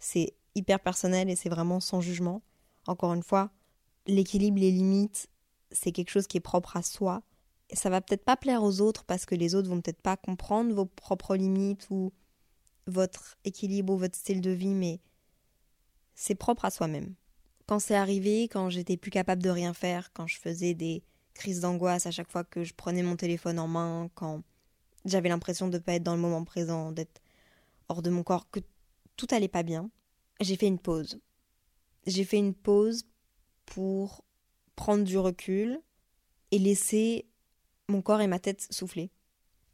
C'est 0.00 0.34
hyper 0.56 0.80
personnel 0.80 1.30
et 1.30 1.36
c'est 1.36 1.48
vraiment 1.48 1.78
sans 1.78 2.00
jugement. 2.00 2.42
Encore 2.86 3.14
une 3.14 3.22
fois, 3.22 3.50
l'équilibre, 4.06 4.58
les 4.58 4.72
limites, 4.72 5.28
c'est 5.70 5.92
quelque 5.92 6.10
chose 6.10 6.26
qui 6.26 6.36
est 6.36 6.40
propre 6.40 6.76
à 6.76 6.82
soi. 6.82 7.22
Et 7.70 7.76
ça 7.76 7.90
va 7.90 8.00
peut-être 8.00 8.24
pas 8.24 8.36
plaire 8.36 8.64
aux 8.64 8.80
autres 8.80 9.04
parce 9.04 9.26
que 9.26 9.34
les 9.34 9.54
autres 9.54 9.68
vont 9.68 9.80
peut-être 9.80 10.02
pas 10.02 10.16
comprendre 10.16 10.74
vos 10.74 10.86
propres 10.86 11.36
limites 11.36 11.86
ou 11.90 12.12
votre 12.86 13.36
équilibre 13.44 13.92
ou 13.92 13.98
votre 13.98 14.16
style 14.16 14.40
de 14.40 14.50
vie, 14.50 14.74
mais 14.74 15.00
c'est 16.18 16.34
propre 16.34 16.64
à 16.64 16.70
soi-même. 16.70 17.14
Quand 17.66 17.78
c'est 17.78 17.94
arrivé, 17.94 18.48
quand 18.48 18.70
j'étais 18.70 18.96
plus 18.96 19.12
capable 19.12 19.40
de 19.40 19.50
rien 19.50 19.72
faire, 19.72 20.12
quand 20.12 20.26
je 20.26 20.38
faisais 20.38 20.74
des 20.74 21.04
crise 21.32 21.60
d'angoisse 21.60 22.06
à 22.06 22.10
chaque 22.10 22.30
fois 22.32 22.42
que 22.42 22.64
je 22.64 22.74
prenais 22.74 23.04
mon 23.04 23.14
téléphone 23.14 23.60
en 23.60 23.68
main, 23.68 24.10
quand 24.16 24.42
j'avais 25.04 25.28
l'impression 25.28 25.68
de 25.68 25.78
ne 25.78 25.82
pas 25.82 25.94
être 25.94 26.02
dans 26.02 26.16
le 26.16 26.20
moment 26.20 26.42
présent, 26.42 26.90
d'être 26.90 27.22
hors 27.88 28.02
de 28.02 28.10
mon 28.10 28.24
corps, 28.24 28.50
que 28.50 28.58
tout 29.16 29.28
allait 29.30 29.46
pas 29.46 29.62
bien, 29.62 29.90
j'ai 30.40 30.56
fait 30.56 30.66
une 30.66 30.80
pause. 30.80 31.20
J'ai 32.08 32.24
fait 32.24 32.38
une 32.38 32.54
pause 32.54 33.04
pour 33.64 34.24
prendre 34.74 35.04
du 35.04 35.18
recul 35.18 35.80
et 36.50 36.58
laisser 36.58 37.28
mon 37.88 38.02
corps 38.02 38.22
et 38.22 38.26
ma 38.26 38.40
tête 38.40 38.66
souffler. 38.72 39.12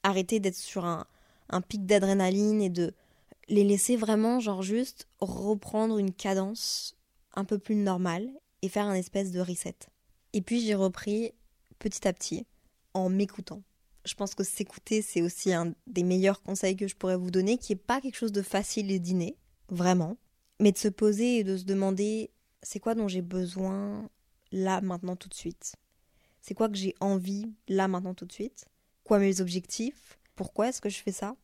Arrêter 0.03 0.41
d'être 0.41 0.57
sur 0.57 0.85
un 0.85 1.61
pic 1.67 1.87
d'adrénaline 1.87 2.61
et 2.61 2.71
de 2.71 2.95
les 3.49 3.65
laisser 3.65 3.97
vraiment, 3.97 4.41
genre 4.41 4.63
juste 4.63 5.09
reprendre 5.21 5.99
une 5.99 6.13
cadence 6.13 6.97
un 7.35 7.45
peu 7.45 7.59
plus 7.59 7.77
normale 7.77 8.29
et 8.63 8.69
faire 8.69 8.87
un 8.87 8.95
espèce 8.95 9.31
de 9.31 9.41
reset. 9.41 9.77
Et 10.33 10.41
puis 10.41 10.61
j'ai 10.61 10.75
repris 10.75 11.33
petit 11.79 12.07
à 12.09 12.13
petit 12.13 12.47
en 12.95 13.09
m'écoutant. 13.09 13.63
Je 14.05 14.15
pense 14.15 14.35
que 14.35 14.45
s'écouter, 14.45 15.03
c'est 15.03 15.23
aussi 15.23 15.53
un 15.53 15.75
des 15.87 16.03
meilleurs 16.03 16.43
conseils 16.43 16.77
que 16.77 16.89
je 16.89 16.95
pourrais 16.95 17.17
vous 17.17 17.31
donner, 17.31 17.57
qui 17.57 17.73
n'est 17.73 17.77
pas 17.77 18.01
quelque 18.01 18.17
chose 18.17 18.33
de 18.33 18.43
facile 18.43 18.91
et 18.91 18.99
d'inné, 18.99 19.37
vraiment, 19.69 20.19
mais 20.61 20.73
de 20.73 20.79
se 20.79 20.89
poser 20.89 21.39
et 21.39 21.45
de 21.45 21.57
se 21.57 21.65
demander 21.65 22.31
c'est 22.63 22.81
quoi 22.81 22.95
dont 22.95 23.09
j'ai 23.09 23.23
besoin 23.23 24.09
là, 24.53 24.81
maintenant, 24.81 25.17
tout 25.17 25.29
de 25.29 25.35
suite? 25.35 25.77
C'est 26.41 26.55
quoi 26.55 26.69
que 26.69 26.77
j'ai 26.77 26.95
envie 27.01 27.55
là, 27.69 27.89
maintenant, 27.89 28.15
tout 28.15 28.27
de 28.27 28.33
suite? 28.33 28.67
Quoi 29.05 29.19
mes 29.19 29.41
objectifs? 29.41 30.19
Pourquoi 30.35 30.69
est-ce 30.69 30.81
que 30.81 30.91
je 30.91 31.03
fais 31.03 31.13
ça? 31.13 31.37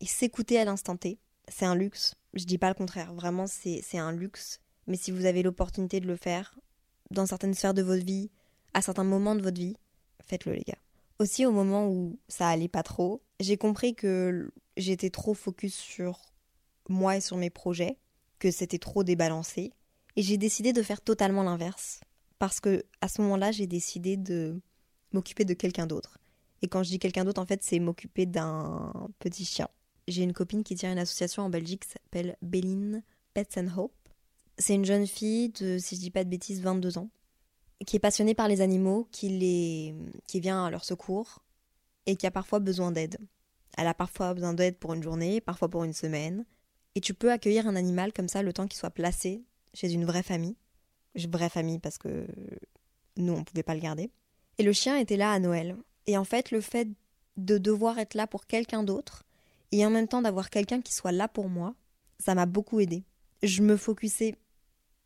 Et 0.00 0.06
s'écouter 0.06 0.58
à 0.58 0.64
l'instant 0.64 0.96
T, 0.96 1.18
c'est 1.50 1.64
un 1.64 1.74
luxe. 1.74 2.14
Je 2.34 2.44
dis 2.44 2.58
pas 2.58 2.68
le 2.68 2.74
contraire, 2.74 3.14
vraiment, 3.14 3.46
c'est 3.46 3.98
un 3.98 4.12
luxe. 4.12 4.60
Mais 4.86 4.96
si 4.96 5.10
vous 5.10 5.26
avez 5.26 5.42
l'opportunité 5.42 6.00
de 6.00 6.06
le 6.06 6.16
faire, 6.16 6.58
dans 7.10 7.26
certaines 7.26 7.54
sphères 7.54 7.74
de 7.74 7.82
votre 7.82 8.04
vie, 8.04 8.30
à 8.74 8.82
certains 8.82 9.04
moments 9.04 9.34
de 9.34 9.42
votre 9.42 9.58
vie, 9.58 9.76
faites-le 10.20 10.52
les 10.52 10.62
gars. 10.62 10.78
Aussi 11.18 11.46
au 11.46 11.52
moment 11.52 11.88
où 11.88 12.18
ça 12.28 12.48
allait 12.48 12.68
pas 12.68 12.82
trop, 12.82 13.22
j'ai 13.40 13.56
compris 13.56 13.94
que 13.94 14.50
j'étais 14.76 15.10
trop 15.10 15.34
focus 15.34 15.74
sur 15.74 16.20
moi 16.88 17.16
et 17.16 17.20
sur 17.20 17.36
mes 17.36 17.50
projets, 17.50 17.98
que 18.38 18.50
c'était 18.50 18.78
trop 18.78 19.04
débalancé, 19.04 19.72
et 20.16 20.22
j'ai 20.22 20.36
décidé 20.36 20.72
de 20.72 20.82
faire 20.82 21.00
totalement 21.00 21.42
l'inverse. 21.42 22.00
Parce 22.38 22.60
que 22.60 22.84
à 23.00 23.08
ce 23.08 23.20
moment-là, 23.22 23.50
j'ai 23.50 23.66
décidé 23.66 24.16
de 24.16 24.60
m'occuper 25.12 25.44
de 25.44 25.54
quelqu'un 25.54 25.86
d'autre. 25.86 26.18
Et 26.62 26.68
quand 26.68 26.82
je 26.82 26.90
dis 26.90 26.98
quelqu'un 26.98 27.24
d'autre, 27.24 27.40
en 27.40 27.46
fait, 27.46 27.62
c'est 27.62 27.78
m'occuper 27.78 28.26
d'un 28.26 28.92
petit 29.18 29.44
chien. 29.44 29.68
J'ai 30.08 30.22
une 30.22 30.32
copine 30.32 30.64
qui 30.64 30.74
tient 30.74 30.90
une 30.90 30.98
association 30.98 31.42
en 31.42 31.50
Belgique 31.50 31.84
qui 31.84 31.90
s'appelle 31.90 32.38
Béline 32.40 33.02
Pets 33.34 33.58
and 33.58 33.68
Hope. 33.76 33.92
C'est 34.56 34.74
une 34.74 34.86
jeune 34.86 35.06
fille 35.06 35.50
de, 35.50 35.76
si 35.76 35.96
je 35.96 36.00
dis 36.00 36.10
pas 36.10 36.24
de 36.24 36.30
bêtises, 36.30 36.62
22 36.62 36.96
ans, 36.96 37.10
qui 37.86 37.96
est 37.96 38.00
passionné 38.00 38.34
par 38.34 38.48
les 38.48 38.62
animaux, 38.62 39.06
qui, 39.12 39.28
les, 39.28 39.94
qui 40.26 40.40
vient 40.40 40.64
à 40.64 40.70
leur 40.70 40.84
secours 40.84 41.44
et 42.06 42.16
qui 42.16 42.26
a 42.26 42.30
parfois 42.30 42.58
besoin 42.58 42.90
d'aide. 42.90 43.18
Elle 43.76 43.86
a 43.86 43.92
parfois 43.92 44.32
besoin 44.32 44.54
d'aide 44.54 44.78
pour 44.78 44.94
une 44.94 45.02
journée, 45.02 45.42
parfois 45.42 45.68
pour 45.68 45.84
une 45.84 45.92
semaine. 45.92 46.46
Et 46.94 47.02
tu 47.02 47.12
peux 47.12 47.30
accueillir 47.30 47.68
un 47.68 47.76
animal 47.76 48.14
comme 48.14 48.28
ça 48.28 48.42
le 48.42 48.54
temps 48.54 48.66
qu'il 48.66 48.78
soit 48.78 48.90
placé 48.90 49.44
chez 49.74 49.92
une 49.92 50.06
vraie 50.06 50.22
famille. 50.22 50.56
Vraie 51.14 51.50
famille 51.50 51.78
parce 51.78 51.98
que 51.98 52.26
nous, 53.18 53.34
on 53.34 53.40
ne 53.40 53.44
pouvait 53.44 53.62
pas 53.62 53.74
le 53.74 53.80
garder. 53.80 54.10
Et 54.56 54.62
le 54.62 54.72
chien 54.72 54.96
était 54.96 55.18
là 55.18 55.32
à 55.32 55.38
Noël. 55.38 55.76
Et 56.06 56.16
en 56.16 56.24
fait, 56.24 56.50
le 56.50 56.62
fait 56.62 56.88
de 57.36 57.58
devoir 57.58 57.98
être 57.98 58.14
là 58.14 58.26
pour 58.26 58.46
quelqu'un 58.46 58.82
d'autre 58.82 59.27
et 59.72 59.84
en 59.84 59.90
même 59.90 60.08
temps 60.08 60.22
d'avoir 60.22 60.50
quelqu'un 60.50 60.80
qui 60.80 60.92
soit 60.92 61.12
là 61.12 61.28
pour 61.28 61.48
moi, 61.48 61.74
ça 62.18 62.34
m'a 62.34 62.46
beaucoup 62.46 62.80
aidé. 62.80 63.04
Je 63.42 63.62
me 63.62 63.76
focusais 63.76 64.34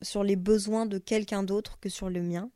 sur 0.01 0.25
les 0.25 0.37
besoins 0.37 0.87
de 0.87 0.99
quelqu'un 0.99 1.43
d'autre 1.43 1.79
que 1.81 1.89
sur 1.89 2.11
le 2.11 2.23
mien, 2.23 2.51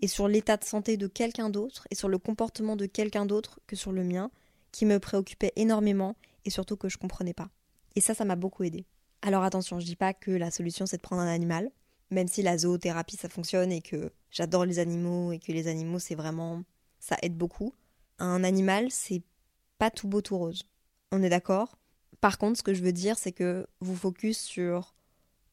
et 0.00 0.08
sur 0.08 0.26
l'état 0.28 0.56
de 0.56 0.64
santé 0.64 0.96
de 0.96 1.06
quelqu'un 1.06 1.48
d'autre, 1.48 1.86
et 1.90 1.94
sur 1.94 2.08
le 2.08 2.18
comportement 2.18 2.76
de 2.76 2.86
quelqu'un 2.86 3.24
d'autre 3.24 3.60
que 3.66 3.76
sur 3.76 3.92
le 3.92 4.02
mien, 4.02 4.30
qui 4.72 4.86
me 4.86 4.98
préoccupait 4.98 5.52
énormément 5.56 6.16
et 6.44 6.50
surtout 6.50 6.76
que 6.76 6.88
je 6.88 6.98
comprenais 6.98 7.34
pas. 7.34 7.50
Et 7.94 8.00
ça, 8.00 8.14
ça 8.14 8.24
m'a 8.24 8.36
beaucoup 8.36 8.64
aidé. 8.64 8.84
Alors 9.20 9.44
attention, 9.44 9.78
je 9.78 9.84
dis 9.86 9.96
pas 9.96 10.14
que 10.14 10.32
la 10.32 10.50
solution 10.50 10.86
c'est 10.86 10.96
de 10.96 11.02
prendre 11.02 11.22
un 11.22 11.32
animal, 11.32 11.70
même 12.10 12.26
si 12.26 12.42
la 12.42 12.58
zoothérapie 12.58 13.16
ça 13.16 13.28
fonctionne 13.28 13.70
et 13.70 13.80
que 13.80 14.10
j'adore 14.30 14.64
les 14.64 14.80
animaux 14.80 15.30
et 15.30 15.38
que 15.38 15.52
les 15.52 15.68
animaux 15.68 16.00
c'est 16.00 16.16
vraiment 16.16 16.64
ça 16.98 17.16
aide 17.22 17.36
beaucoup. 17.36 17.72
Un 18.18 18.42
animal 18.42 18.90
c'est 18.90 19.22
pas 19.78 19.90
tout 19.90 20.08
beau 20.08 20.20
tout 20.20 20.36
rose. 20.36 20.64
On 21.12 21.22
est 21.22 21.28
d'accord 21.28 21.76
Par 22.22 22.38
contre, 22.38 22.56
ce 22.56 22.62
que 22.62 22.72
je 22.72 22.82
veux 22.82 22.92
dire 22.92 23.18
c'est 23.18 23.32
que 23.32 23.66
vous 23.80 23.94
focus 23.94 24.38
sur 24.40 24.94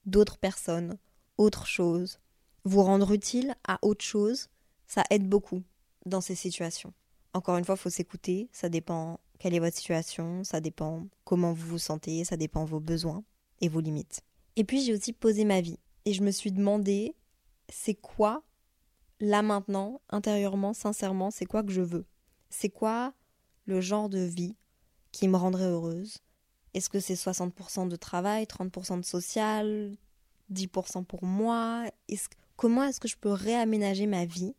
d'autres 0.05 0.37
personnes, 0.37 0.97
autre 1.37 1.67
chose, 1.67 2.19
vous 2.63 2.81
rendre 2.81 3.11
utile 3.11 3.53
à 3.67 3.77
autre 3.81 4.03
chose, 4.03 4.47
ça 4.87 5.03
aide 5.09 5.27
beaucoup 5.27 5.61
dans 6.05 6.21
ces 6.21 6.35
situations. 6.35 6.93
Encore 7.33 7.57
une 7.57 7.65
fois, 7.65 7.75
il 7.75 7.81
faut 7.81 7.89
s'écouter, 7.89 8.49
ça 8.53 8.69
dépend 8.69 9.19
quelle 9.37 9.53
est 9.53 9.59
votre 9.59 9.75
situation, 9.75 10.45
ça 10.45 10.61
dépend 10.61 11.05
comment 11.25 11.51
vous 11.51 11.67
vous 11.67 11.77
sentez, 11.77 12.23
ça 12.23 12.37
dépend 12.37 12.63
vos 12.63 12.79
besoins 12.79 13.23
et 13.59 13.67
vos 13.67 13.81
limites. 13.81 14.21
Et 14.55 14.63
puis 14.63 14.81
j'ai 14.81 14.93
aussi 14.93 15.11
posé 15.11 15.43
ma 15.43 15.59
vie 15.59 15.77
et 16.05 16.13
je 16.13 16.23
me 16.23 16.31
suis 16.31 16.53
demandé 16.53 17.15
c'est 17.67 17.95
quoi 17.95 18.43
là 19.19 19.41
maintenant, 19.41 19.99
intérieurement, 20.09 20.73
sincèrement, 20.73 21.31
c'est 21.31 21.45
quoi 21.45 21.63
que 21.63 21.71
je 21.73 21.81
veux? 21.81 22.05
C'est 22.49 22.69
quoi 22.69 23.13
le 23.65 23.81
genre 23.81 24.07
de 24.07 24.19
vie 24.19 24.55
qui 25.11 25.27
me 25.27 25.37
rendrait 25.37 25.65
heureuse 25.65 26.17
Est-ce 26.73 26.89
que 26.89 26.99
c'est 26.99 27.15
60% 27.15 27.87
de 27.87 27.95
travail, 27.95 28.45
30% 28.45 28.99
de 28.99 29.05
social, 29.05 29.95
10% 30.53 31.05
pour 31.05 31.23
moi? 31.23 31.85
Comment 32.55 32.83
est-ce 32.83 32.99
que 32.99 33.07
je 33.07 33.17
peux 33.17 33.31
réaménager 33.31 34.05
ma 34.05 34.25
vie 34.25 34.53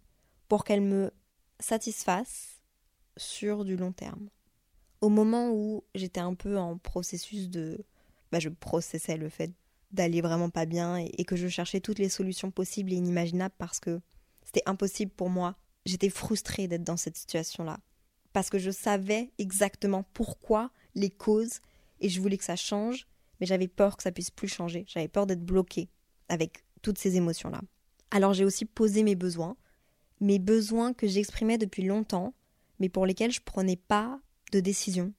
pour 0.49 0.65
qu'elle 0.65 0.81
me 0.81 1.13
satisfasse 1.59 2.63
sur 3.17 3.65
du 3.65 3.77
long 3.77 3.93
terme? 3.93 4.29
Au 5.01 5.09
moment 5.09 5.51
où 5.51 5.85
j'étais 5.95 6.21
un 6.21 6.35
peu 6.35 6.59
en 6.59 6.79
processus 6.79 7.49
de... 7.49 7.85
Bah, 8.33 8.39
je 8.39 8.49
processais 8.49 9.17
le 9.17 9.29
fait 9.29 9.53
d'aller 9.93 10.21
vraiment 10.21 10.51
pas 10.51 10.67
bien 10.67 10.97
et, 10.97 11.25
que 11.25 11.37
je 11.37 11.49
cherchais 11.49 11.81
toutes 11.81 11.99
les 11.99 12.09
solutions 12.09 12.51
possibles 12.51 12.93
et 12.93 12.97
inimaginables 12.97 13.55
parce 13.59 13.81
que 13.81 14.01
c'était 14.45 14.63
impossible 14.67 15.11
pour 15.11 15.31
moi. 15.31 15.57
J'étais 15.85 16.11
frustrée 16.11 16.69
d'être 16.69 16.85
dans 16.85 16.97
cette 16.97 17.17
situation-là. 17.17 17.81
Parce 18.33 18.51
que 18.51 18.59
je 18.59 18.71
savais 18.71 19.31
exactement 19.39 20.05
pourquoi, 20.15 20.71
les 20.95 21.11
causes, 21.11 21.61
et 22.01 22.09
je 22.09 22.21
voulais 22.21 22.39
que 22.39 22.45
ça 22.45 22.57
change, 22.57 23.07
mais 23.41 23.47
j'avais 23.47 23.69
peur 23.69 23.97
que 23.97 24.03
ça 24.03 24.13
puisse 24.13 24.31
plus 24.31 24.49
changer. 24.49 24.85
J'avais 24.87 25.09
peur 25.09 25.27
d'être 25.27 25.45
bloquée 25.45 25.89
avec 26.29 26.65
toutes 26.83 26.99
ces 26.99 27.17
émotions-là. 27.17 27.61
Alors 28.11 28.35
j'ai 28.35 28.45
aussi 28.45 28.65
posé 28.65 29.03
mes 29.03 29.15
besoins, 29.15 29.57
mes 30.21 30.39
besoins 30.39 30.93
que 30.93 31.07
j'exprimais 31.07 31.59
depuis 31.59 31.85
longtemps, 31.85 32.35
mais 32.79 32.89
pour 32.89 33.07
lesquels 33.07 33.33
je 33.33 33.41
prenais 33.41 33.77
pas 33.77 34.21
de 34.53 34.61
décision. 34.61 35.13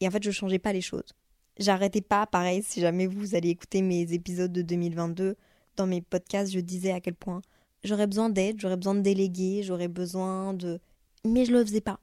Et 0.00 0.08
en 0.08 0.10
fait, 0.10 0.22
je 0.22 0.30
changeais 0.30 0.58
pas 0.58 0.72
les 0.72 0.80
choses. 0.80 1.14
J'arrêtais 1.58 2.00
pas, 2.00 2.26
pareil, 2.26 2.62
si 2.62 2.80
jamais 2.80 3.06
vous 3.06 3.34
allez 3.34 3.48
écouter 3.48 3.82
mes 3.82 4.12
épisodes 4.12 4.52
de 4.52 4.62
2022, 4.62 5.36
dans 5.76 5.86
mes 5.86 6.00
podcasts, 6.00 6.52
je 6.52 6.60
disais 6.60 6.92
à 6.92 7.00
quel 7.00 7.14
point 7.14 7.42
j'aurais 7.82 8.06
besoin 8.06 8.30
d'aide, 8.30 8.60
j'aurais 8.60 8.76
besoin 8.76 8.94
de 8.94 9.00
déléguer, 9.00 9.62
j'aurais 9.62 9.88
besoin 9.88 10.54
de. 10.54 10.80
Mais 11.24 11.44
je 11.44 11.52
le 11.52 11.64
faisais 11.64 11.80
pas. 11.80 11.98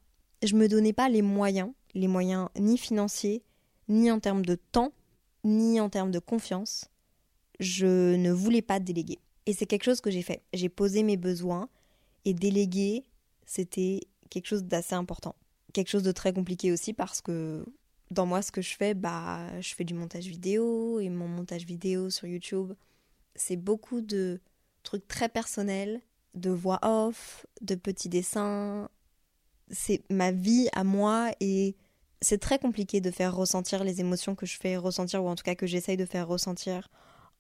Je 0.46 0.56
me 0.56 0.68
donnais 0.68 0.94
pas 0.94 1.10
les 1.10 1.24
moyens, 1.24 1.72
les 1.96 2.08
moyens 2.08 2.50
ni 2.60 2.78
financiers, 2.78 3.44
ni 3.88 4.12
en 4.12 4.20
termes 4.20 4.46
de 4.46 4.56
temps, 4.56 4.94
ni 5.44 5.80
en 5.82 5.90
termes 5.90 6.12
de 6.12 6.20
confiance. 6.20 6.86
Je 7.60 8.16
ne 8.16 8.32
voulais 8.32 8.62
pas 8.62 8.80
déléguer. 8.80 9.20
Et 9.48 9.54
c'est 9.54 9.66
quelque 9.66 9.84
chose 9.84 10.02
que 10.02 10.12
j'ai 10.12 10.22
fait. 10.22 10.44
J'ai 10.54 10.70
posé 10.70 11.04
mes 11.04 11.18
besoins 11.18 11.70
et 12.26 12.34
déléguer, 12.34 13.06
c'était 13.46 14.02
quelque 14.30 14.48
chose 14.48 14.64
d'assez 14.64 14.96
important. 14.96 15.36
Quelque 15.74 15.90
chose 15.90 16.04
de 16.04 16.12
très 16.12 16.32
compliqué 16.32 16.72
aussi 16.72 16.94
parce 16.94 17.22
que 17.22 17.66
dans 18.12 18.26
moi, 18.26 18.42
ce 18.42 18.52
que 18.52 18.62
je 18.62 18.76
fais, 18.76 18.94
bah, 18.94 19.60
je 19.62 19.74
fais 19.74 19.84
du 19.84 19.94
montage 19.96 20.28
vidéo 20.28 21.00
et 21.00 21.10
mon 21.10 21.28
montage 21.28 21.66
vidéo 21.66 22.10
sur 22.10 22.28
YouTube, 22.28 22.74
c'est 23.36 23.58
beaucoup 23.58 24.02
de 24.02 24.40
trucs 24.84 25.08
très 25.08 25.28
personnels, 25.28 26.02
de 26.36 26.52
voix 26.52 26.80
off, 26.84 27.46
de 27.62 27.76
petits 27.76 28.10
dessins. 28.10 28.90
C'est 29.72 30.04
ma 30.10 30.32
vie 30.32 30.70
à 30.74 30.84
moi 30.84 31.32
et 31.40 31.76
c'est 32.22 32.38
très 32.38 32.60
compliqué 32.60 33.02
de 33.02 33.12
faire 33.12 33.36
ressentir 33.36 33.84
les 33.84 34.00
émotions 34.00 34.36
que 34.36 34.46
je 34.46 34.58
fais 34.58 34.78
ressentir 34.78 35.24
ou 35.24 35.28
en 35.28 35.36
tout 35.36 35.44
cas 35.44 35.56
que 35.56 35.68
j'essaye 35.68 35.98
de 35.98 36.06
faire 36.06 36.28
ressentir 36.28 36.90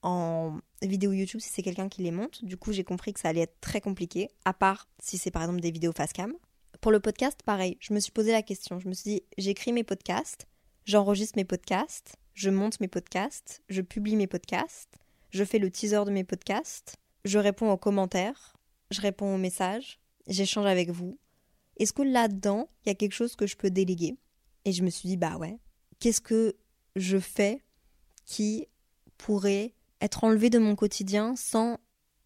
en 0.01 0.59
vidéo 0.81 1.11
YouTube 1.11 1.39
si 1.39 1.49
c'est 1.49 1.63
quelqu'un 1.63 1.89
qui 1.89 2.03
les 2.03 2.11
monte. 2.11 2.43
Du 2.43 2.57
coup, 2.57 2.71
j'ai 2.71 2.83
compris 2.83 3.13
que 3.13 3.19
ça 3.19 3.29
allait 3.29 3.41
être 3.41 3.59
très 3.61 3.81
compliqué, 3.81 4.29
à 4.43 4.53
part 4.53 4.87
si 4.99 5.17
c'est 5.17 5.31
par 5.31 5.41
exemple 5.43 5.61
des 5.61 5.71
vidéos 5.71 5.93
face 5.95 6.13
cam. 6.13 6.33
Pour 6.81 6.91
le 6.91 6.99
podcast, 6.99 7.39
pareil, 7.43 7.77
je 7.79 7.93
me 7.93 7.99
suis 7.99 8.11
posé 8.11 8.31
la 8.31 8.43
question. 8.43 8.79
Je 8.79 8.87
me 8.87 8.93
suis 8.93 9.09
dit, 9.09 9.23
j'écris 9.37 9.71
mes 9.73 9.83
podcasts, 9.83 10.47
J'enregistre 10.85 11.39
mes 11.39 11.45
podcasts, 11.45 12.15
je 12.35 12.51
monte 12.51 12.79
mes 12.79 12.87
podcasts, 12.87 13.63
je 13.69 13.81
publie 13.81 14.15
mes 14.15 14.27
podcasts, 14.27 14.99
je 15.31 15.43
fais 15.43 15.57
le 15.57 15.71
teaser 15.71 16.05
de 16.05 16.11
mes 16.11 16.23
podcasts, 16.23 16.97
je 17.23 17.39
réponds 17.39 17.71
aux 17.71 17.77
commentaires, 17.77 18.55
je 18.91 19.01
réponds 19.01 19.33
aux 19.33 19.39
messages, 19.39 19.99
j'échange 20.27 20.67
avec 20.67 20.91
vous. 20.91 21.17
Est-ce 21.77 21.93
que 21.93 22.01
là-dedans, 22.01 22.69
il 22.83 22.89
y 22.89 22.91
a 22.91 22.95
quelque 22.95 23.13
chose 23.13 23.35
que 23.35 23.47
je 23.47 23.57
peux 23.57 23.69
déléguer? 23.69 24.17
Et 24.63 24.71
je 24.71 24.83
me 24.83 24.89
suis 24.89 25.09
dit, 25.09 25.17
bah 25.17 25.37
ouais, 25.37 25.59
qu'est-ce 25.99 26.21
que 26.21 26.55
je 26.95 27.17
fais 27.17 27.61
qui 28.25 28.67
pourrait 29.17 29.73
être 30.01 30.23
enlevé 30.23 30.49
de 30.49 30.59
mon 30.59 30.75
quotidien 30.75 31.35
sans 31.35 31.77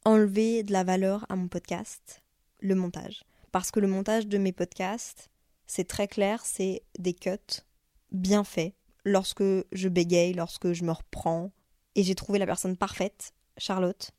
enlever 0.05 0.63
de 0.63 0.71
la 0.71 0.83
valeur 0.83 1.25
à 1.29 1.35
mon 1.35 1.47
podcast 1.47 2.21
Le 2.59 2.75
montage? 2.75 3.23
Parce 3.51 3.71
que 3.71 3.79
le 3.79 3.87
montage 3.87 4.27
de 4.27 4.37
mes 4.37 4.51
podcasts, 4.51 5.29
c'est 5.65 5.87
très 5.87 6.07
clair, 6.07 6.45
c'est 6.45 6.83
des 6.97 7.13
cuts 7.13 7.63
bien 8.11 8.43
fait 8.43 8.75
lorsque 9.05 9.43
je 9.71 9.89
bégaye, 9.89 10.33
lorsque 10.33 10.73
je 10.73 10.83
me 10.83 10.91
reprends. 10.91 11.51
Et 11.95 12.03
j'ai 12.03 12.15
trouvé 12.15 12.39
la 12.39 12.45
personne 12.45 12.77
parfaite, 12.77 13.33
Charlotte, 13.57 14.11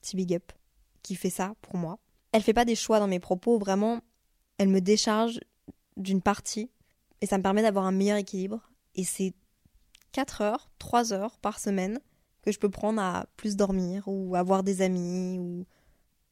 petit 0.00 0.16
big 0.16 0.34
up, 0.34 0.52
qui 1.02 1.14
fait 1.14 1.30
ça 1.30 1.54
pour 1.62 1.76
moi. 1.76 1.98
Elle 2.32 2.42
fait 2.42 2.54
pas 2.54 2.64
des 2.64 2.74
choix 2.74 2.98
dans 2.98 3.08
mes 3.08 3.20
propos, 3.20 3.58
vraiment, 3.58 4.00
elle 4.58 4.68
me 4.68 4.80
décharge 4.80 5.40
d'une 5.96 6.22
partie 6.22 6.70
et 7.20 7.26
ça 7.26 7.38
me 7.38 7.42
permet 7.42 7.62
d'avoir 7.62 7.86
un 7.86 7.92
meilleur 7.92 8.16
équilibre. 8.16 8.70
Et 8.94 9.04
c'est 9.04 9.34
4 10.12 10.40
heures, 10.40 10.70
3 10.78 11.12
heures 11.12 11.38
par 11.38 11.58
semaine 11.58 12.00
que 12.42 12.52
je 12.52 12.58
peux 12.58 12.70
prendre 12.70 13.00
à 13.00 13.26
plus 13.36 13.56
dormir 13.56 14.04
ou 14.06 14.36
à 14.36 14.42
voir 14.42 14.62
des 14.62 14.82
amis 14.82 15.38
ou 15.38 15.66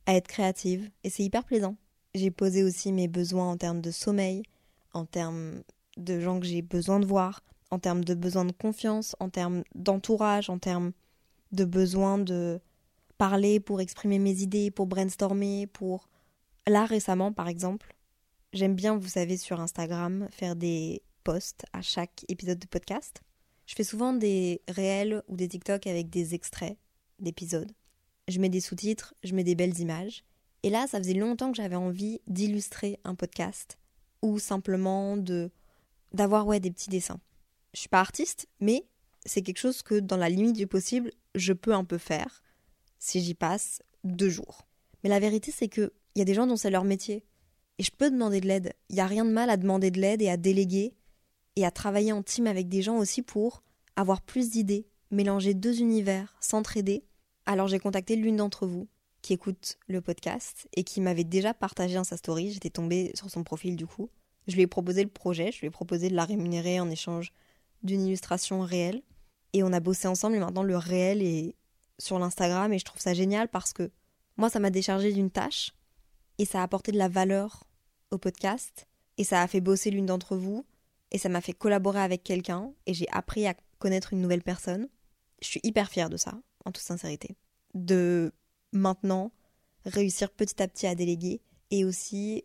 à 0.07 0.15
être 0.15 0.29
créative. 0.29 0.91
Et 1.03 1.11
c'est 1.11 1.25
hyper 1.25 1.45
plaisant. 1.45 1.77
J'ai 2.15 2.31
posé 2.31 2.63
aussi 2.63 2.93
mes 2.93 3.09
besoins 3.09 3.51
en 3.51 3.57
termes 3.57 3.81
de 3.81 3.91
sommeil, 3.91 4.43
en 4.93 5.05
termes 5.05 5.63
de 5.97 6.21
gens 6.21 6.39
que 6.39 6.47
j'ai 6.47 6.63
besoin 6.63 7.01
de 7.01 7.07
voir, 7.07 7.43
en 7.71 7.79
termes 7.79 8.05
de 8.05 8.15
besoin 8.15 8.45
de 8.45 8.53
confiance, 8.53 9.17
en 9.19 9.29
termes 9.29 9.65
d'entourage, 9.75 10.49
en 10.49 10.59
termes 10.59 10.93
de 11.53 11.65
besoin 11.65 12.19
de 12.19 12.61
parler 13.19 13.59
pour 13.61 13.81
exprimer 13.81 14.19
mes 14.19 14.41
idées, 14.43 14.71
pour 14.71 14.87
brainstormer, 14.87 15.67
pour... 15.67 16.09
Là 16.67 16.87
récemment 16.87 17.31
par 17.33 17.49
exemple, 17.49 17.95
j'aime 18.55 18.75
bien, 18.75 18.97
vous 18.97 19.09
savez, 19.09 19.37
sur 19.37 19.61
Instagram, 19.61 20.29
faire 20.31 20.57
des 20.57 21.03
posts 21.25 21.65
à 21.73 21.83
chaque 21.83 22.25
épisode 22.29 22.59
de 22.59 22.67
podcast. 22.67 23.21
Je 23.67 23.75
fais 23.75 23.85
souvent 23.85 24.13
des 24.13 24.63
réels 24.69 25.23
ou 25.29 25.37
des 25.37 25.49
TikTok 25.49 25.87
avec 25.87 26.09
des 26.09 26.35
extraits 26.35 26.79
d'épisodes. 27.19 27.73
Je 28.29 28.39
mets 28.39 28.49
des 28.49 28.61
sous-titres, 28.61 29.15
je 29.25 29.35
mets 29.35 29.45
des 29.45 29.55
belles 29.55 29.79
images. 29.81 30.25
Et 30.63 30.71
là, 30.71 30.87
ça 30.87 30.99
faisait 30.99 31.15
longtemps 31.15 31.51
que 31.51 31.57
j'avais 31.57 31.77
envie 31.77 32.21
d'illustrer 32.27 33.01
un 33.05 33.15
podcast 33.15 33.79
ou 34.23 34.39
simplement 34.39 35.17
de 35.17 35.51
d'avoir 36.13 36.47
ouais, 36.47 36.61
des 36.61 36.71
petits 36.71 36.91
dessins. 36.91 37.21
Je 37.75 37.81
suis 37.81 37.89
pas 37.89 38.01
artiste, 38.01 38.47
mais 38.61 38.87
c'est 39.27 39.43
quelque 39.43 39.59
chose 39.59 39.83
que 39.83 39.99
dans 39.99 40.17
la 40.17 40.29
limite 40.29 40.55
du 40.55 40.69
possible, 40.69 41.11
je 41.35 41.53
peux 41.53 41.75
un 41.75 41.85
peu 41.85 41.99
faire 41.99 42.41
si 43.01 43.21
j'y 43.21 43.35
passe 43.35 43.83
deux 44.05 44.29
jours. 44.29 44.69
Mais 45.03 45.11
la 45.11 45.19
vérité, 45.19 45.51
c'est 45.51 45.69
qu'il 45.69 45.91
y 46.15 46.23
a 46.23 46.25
des 46.25 46.35
gens 46.35 46.47
dont 46.47 46.57
c'est 46.57 46.71
leur 46.71 46.85
métier. 46.85 47.25
Et 47.79 47.83
je 47.83 47.91
peux 47.91 48.11
demander 48.11 48.41
de 48.41 48.47
l'aide. 48.47 48.73
Il 48.89 48.95
n'y 48.97 49.01
a 49.01 49.07
rien 49.07 49.25
de 49.25 49.31
mal 49.31 49.51
à 49.51 49.57
demander 49.57 49.91
de 49.91 50.01
l'aide 50.01 50.23
et 50.23 50.31
à 50.31 50.37
déléguer 50.37 50.95
et 51.57 51.65
à 51.65 51.71
travailler 51.71 52.13
en 52.13 52.23
team 52.23 52.47
avec 52.47 52.69
des 52.69 52.83
gens 52.83 52.97
aussi 52.97 53.23
pour 53.23 53.63
avoir 53.97 54.21
plus 54.21 54.51
d'idées, 54.51 54.87
mélanger 55.11 55.55
deux 55.55 55.81
univers, 55.81 56.37
s'entraider. 56.41 57.05
Alors 57.47 57.69
j'ai 57.69 57.79
contacté 57.79 58.17
l'une 58.17 58.37
d'entre 58.37 58.67
vous 58.67 58.89
qui 59.23 59.33
écoute 59.33 59.79
le 59.87 60.01
podcast 60.01 60.69
et 60.77 60.85
qui 60.85 61.01
m'avait 61.01 61.25
déjà 61.25 61.55
partagé 61.55 61.95
dans 61.95 62.05
sa 62.05 62.17
story. 62.17 62.53
J'étais 62.53 62.71
tombée 62.71 63.13
sur 63.15 63.31
son 63.31 63.43
profil 63.43 63.77
du 63.77 63.87
coup. 63.87 64.11
Je 64.47 64.55
lui 64.55 64.63
ai 64.63 64.67
proposé 64.67 65.03
le 65.03 65.09
projet, 65.09 65.51
je 65.51 65.61
lui 65.61 65.69
ai 65.69 65.71
proposé 65.71 66.11
de 66.11 66.15
la 66.15 66.25
rémunérer 66.25 66.79
en 66.79 66.91
échange 66.91 67.33
d'une 67.83 68.07
illustration 68.07 68.61
réelle. 68.61 69.03
Et 69.53 69.63
on 69.63 69.73
a 69.73 69.81
bossé 69.81 70.09
ensemble 70.09 70.37
et 70.37 70.41
maintenant 70.41 70.63
le 70.63 70.77
réel 70.77 71.23
est 71.23 71.55
sur 71.99 72.19
l'Instagram 72.19 72.73
et 72.73 72.79
je 72.79 72.85
trouve 72.85 73.01
ça 73.01 73.15
génial 73.15 73.49
parce 73.49 73.73
que 73.73 73.91
moi 74.37 74.51
ça 74.51 74.59
m'a 74.59 74.71
déchargé 74.71 75.13
d'une 75.13 75.31
tâche 75.31 75.73
et 76.39 76.45
ça 76.45 76.61
a 76.61 76.63
apporté 76.63 76.93
de 76.93 76.99
la 76.99 77.09
valeur 77.09 77.65
au 78.11 78.19
podcast. 78.19 78.87
et 79.17 79.25
ça 79.25 79.43
a 79.43 79.47
fait 79.47 79.61
bosser 79.61 79.91
l'une 79.91 80.07
d'entre 80.07 80.37
vous 80.37 80.65
et 81.11 81.19
ça 81.19 81.29
m'a 81.29 81.41
fait 81.41 81.53
collaborer 81.53 82.01
avec 82.01 82.25
quelqu'un 82.25 82.73
et 82.87 82.95
j'ai 82.95 83.09
appris 83.11 83.47
à 83.47 83.55
connaître 83.79 84.13
une 84.13 84.21
nouvelle 84.21 84.43
personne. 84.43 84.89
Je 85.41 85.47
suis 85.47 85.61
hyper 85.63 85.89
fière 85.89 86.11
de 86.11 86.17
ça, 86.17 86.35
en 86.65 86.73
toute 86.73 86.83
sincérité. 86.83 87.37
De 87.75 88.33
maintenant 88.73 89.31
réussir 89.85 90.31
petit 90.31 90.61
à 90.63 90.69
petit 90.69 90.87
à 90.87 90.95
déléguer 90.95 91.41
et 91.71 91.85
aussi 91.85 92.45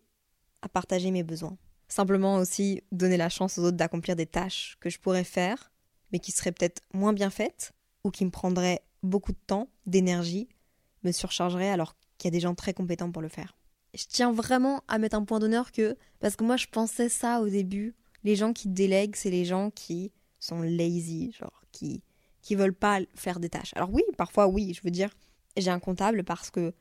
à 0.62 0.70
partager 0.70 1.10
mes 1.12 1.24
besoins. 1.24 1.58
Simplement 1.88 2.36
aussi 2.36 2.84
donner 2.92 3.18
la 3.18 3.30
chance 3.30 3.58
aux 3.58 3.64
autres 3.64 3.78
d'accomplir 3.78 4.16
des 4.16 4.28
tâches 4.28 4.78
que 4.80 4.90
je 4.90 5.00
pourrais 5.00 5.24
faire, 5.24 5.72
mais 6.12 6.20
qui 6.20 6.32
seraient 6.32 6.52
peut-être 6.52 6.82
moins 6.94 7.14
bien 7.14 7.30
faites 7.30 7.74
ou 8.04 8.12
qui 8.12 8.26
me 8.26 8.32
prendraient 8.32 8.84
beaucoup 9.02 9.32
de 9.32 9.40
temps, 9.48 9.70
d'énergie, 9.86 10.50
me 11.04 11.12
surchargeraient 11.12 11.70
alors 11.72 11.96
qu'il 12.18 12.28
y 12.28 12.32
a 12.34 12.38
des 12.38 12.42
gens 12.42 12.54
très 12.54 12.74
compétents 12.74 13.12
pour 13.12 13.22
le 13.22 13.30
faire. 13.30 13.58
Je 13.94 14.06
tiens 14.08 14.32
vraiment 14.32 14.84
à 14.88 15.00
mettre 15.00 15.16
un 15.16 15.24
point 15.26 15.40
d'honneur 15.40 15.72
que, 15.72 15.98
parce 16.20 16.36
que 16.36 16.44
moi 16.44 16.58
je 16.58 16.68
pensais 16.68 17.10
ça 17.10 17.42
au 17.42 17.50
début, 17.50 17.96
les 18.24 18.36
gens 18.36 18.54
qui 18.54 18.68
délèguent, 18.68 19.16
c'est 19.16 19.32
les 19.32 19.46
gens 19.46 19.72
qui 19.72 20.12
sont 20.40 20.62
lazy, 20.62 21.32
genre 21.32 21.64
qui 21.72 22.04
qui 22.42 22.56
veulent 22.56 22.74
pas 22.74 23.00
faire 23.16 23.40
des 23.40 23.50
tâches. 23.50 23.74
Alors 23.76 23.92
oui, 23.92 24.04
parfois 24.18 24.48
oui, 24.48 24.74
je 24.74 24.82
veux 24.82 24.92
dire, 24.92 25.10
j'ai 25.58 25.70
un 25.70 25.80
comptable 25.80 26.24
parce 26.24 26.50
que 26.50 26.74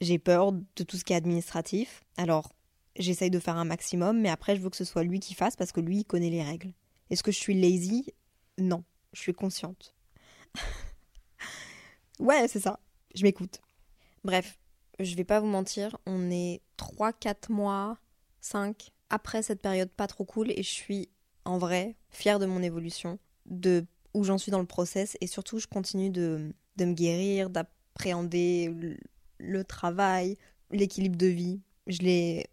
j'ai 0.00 0.18
peur 0.18 0.52
de 0.52 0.84
tout 0.84 0.96
ce 0.96 1.04
qui 1.04 1.12
est 1.12 1.16
administratif. 1.16 2.04
Alors 2.16 2.52
j'essaye 2.96 3.30
de 3.30 3.38
faire 3.38 3.56
un 3.56 3.64
maximum, 3.64 4.20
mais 4.20 4.28
après 4.28 4.56
je 4.56 4.60
veux 4.60 4.70
que 4.70 4.76
ce 4.76 4.84
soit 4.84 5.04
lui 5.04 5.20
qui 5.20 5.34
fasse 5.34 5.56
parce 5.56 5.72
que 5.72 5.80
lui 5.80 5.98
il 5.98 6.04
connaît 6.04 6.30
les 6.30 6.42
règles. 6.42 6.72
Est-ce 7.10 7.22
que 7.22 7.32
je 7.32 7.38
suis 7.38 7.58
lazy? 7.58 8.12
Non, 8.58 8.84
je 9.12 9.20
suis 9.20 9.32
consciente. 9.32 9.94
ouais, 12.18 12.48
c'est 12.48 12.60
ça. 12.60 12.80
Je 13.14 13.22
m'écoute. 13.22 13.60
Bref, 14.24 14.58
je 14.98 15.14
vais 15.14 15.24
pas 15.24 15.40
vous 15.40 15.46
mentir, 15.46 15.96
on 16.06 16.30
est 16.30 16.60
3-4 16.78 17.52
mois, 17.52 17.98
5 18.40 18.90
après 19.10 19.42
cette 19.42 19.62
période 19.62 19.90
pas 19.90 20.06
trop 20.06 20.24
cool 20.24 20.50
et 20.50 20.62
je 20.62 20.68
suis 20.68 21.08
en 21.44 21.58
vrai 21.58 21.96
fière 22.10 22.38
de 22.38 22.46
mon 22.46 22.62
évolution, 22.62 23.18
de 23.46 23.86
où 24.14 24.24
j'en 24.24 24.38
suis 24.38 24.50
dans 24.50 24.60
le 24.60 24.66
process 24.66 25.16
et 25.20 25.26
surtout 25.26 25.58
je 25.58 25.66
continue 25.66 26.10
de, 26.10 26.52
de 26.76 26.84
me 26.84 26.92
guérir, 26.92 27.50
d'appréhender 27.50 28.68
le, 28.68 28.96
le 29.38 29.64
travail, 29.64 30.36
l'équilibre 30.70 31.16
de 31.16 31.26
vie. 31.26 31.60
Je 31.86 32.00
l'ai. 32.00 32.46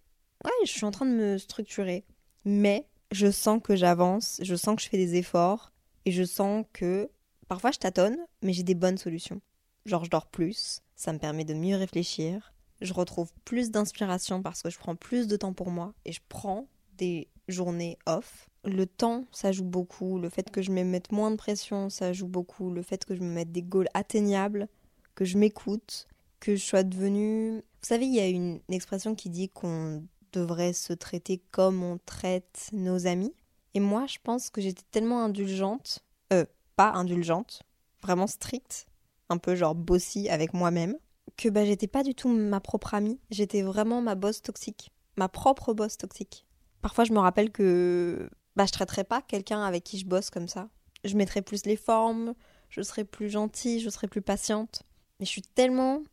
Ouais, 0.44 0.52
je 0.64 0.72
suis 0.72 0.86
en 0.86 0.92
train 0.92 1.06
de 1.06 1.12
me 1.12 1.38
structurer. 1.38 2.06
Mais 2.46 2.88
je 3.12 3.32
sens 3.32 3.60
que 3.64 3.76
j'avance, 3.76 4.40
je 4.44 4.56
sens 4.56 4.76
que 4.76 4.82
je 4.82 4.90
fais 4.90 4.98
des 4.98 5.16
efforts 5.16 5.72
et 6.06 6.12
je 6.12 6.24
sens 6.24 6.66
que 6.74 7.10
parfois 7.48 7.72
je 7.72 7.80
tâtonne, 7.80 8.18
mais 8.42 8.54
j'ai 8.54 8.64
des 8.64 8.76
bonnes 8.76 8.98
solutions. 8.98 9.42
Genre 9.86 10.06
je 10.06 10.10
dors 10.10 10.28
plus, 10.28 10.82
ça 10.96 11.14
me 11.14 11.20
permet 11.20 11.46
de 11.46 11.54
mieux 11.54 11.76
réfléchir, 11.76 12.54
je 12.82 12.94
retrouve 12.94 13.32
plus 13.46 13.72
d'inspiration 13.72 14.42
parce 14.42 14.62
que 14.62 14.70
je 14.70 14.78
prends 14.78 14.96
plus 14.96 15.28
de 15.28 15.38
temps 15.38 15.54
pour 15.54 15.72
moi 15.72 15.94
et 16.06 16.12
je 16.12 16.22
prends 16.28 16.68
des 16.98 17.28
journées 17.48 17.98
off. 18.06 18.50
Le 18.64 18.86
temps, 18.86 19.26
ça 19.32 19.52
joue 19.52 19.64
beaucoup. 19.64 20.20
Le 20.20 20.30
fait 20.30 20.50
que 20.50 20.62
je 20.62 20.72
me 20.72 20.84
mette 20.84 21.12
moins 21.12 21.32
de 21.32 21.36
pression, 21.36 21.90
ça 21.90 22.14
joue 22.14 22.28
beaucoup. 22.28 22.72
Le 22.72 22.82
fait 22.82 23.06
que 23.06 23.16
je 23.16 23.22
me 23.22 23.32
mette 23.32 23.52
des 23.52 23.62
goals 23.62 23.90
atteignables, 23.94 24.68
que 25.14 25.26
je 25.26 25.38
m'écoute, 25.38 26.08
que 26.40 26.56
je 26.56 26.64
sois 26.64 26.84
devenue... 26.84 27.58
Vous 27.58 27.88
savez, 27.88 28.06
il 28.06 28.16
y 28.16 28.20
a 28.20 28.28
une 28.28 28.60
expression 28.70 29.14
qui 29.14 29.30
dit 29.30 29.50
qu'on 29.50 30.04
devrait 30.34 30.74
se 30.74 30.94
traiter 30.94 31.42
comme 31.52 31.84
on 31.84 32.00
traite 32.06 32.70
nos 32.74 33.06
amis. 33.06 33.34
Et 33.76 33.80
moi, 33.80 34.06
je 34.08 34.18
pense 34.24 34.50
que 34.50 34.62
j'étais 34.62 34.84
tellement 34.90 35.24
indulgente, 35.24 36.00
euh, 36.34 36.46
pas 36.76 36.92
indulgente, 36.92 37.62
vraiment 38.02 38.28
stricte, 38.28 38.88
un 39.30 39.38
peu 39.38 39.56
genre 39.56 39.76
bossy 39.76 40.30
avec 40.30 40.54
moi-même, 40.54 40.98
que 41.38 41.50
bah, 41.50 41.66
j'étais 41.66 41.88
pas 41.88 42.04
du 42.04 42.16
tout 42.16 42.30
ma 42.30 42.60
propre 42.60 42.94
amie, 42.94 43.20
j'étais 43.32 43.62
vraiment 43.62 44.02
ma 44.02 44.16
boss 44.16 44.42
toxique, 44.42 44.92
ma 45.18 45.28
propre 45.28 45.74
boss 45.74 45.98
toxique. 45.98 46.46
Parfois, 46.82 47.04
je 47.04 47.14
me 47.14 47.20
rappelle 47.20 47.52
que 47.52 48.30
bah, 48.56 48.66
je 48.66 48.72
traiterais 48.72 49.04
pas 49.04 49.22
quelqu'un 49.22 49.64
avec 49.64 49.84
qui 49.84 49.98
je 49.98 50.06
bosse 50.06 50.30
comme 50.30 50.48
ça. 50.48 50.70
Je 51.04 51.16
mettrais 51.16 51.42
plus 51.42 51.66
les 51.66 51.76
formes, 51.76 52.34
je 52.70 52.82
serais 52.82 53.06
plus 53.06 53.30
gentille, 53.30 53.80
je 53.80 53.90
serais 53.90 54.08
plus 54.08 54.22
patiente. 54.22 54.84
Mais 55.20 55.26
je 55.26 55.32
suis 55.32 55.42
tellement, 55.42 56.04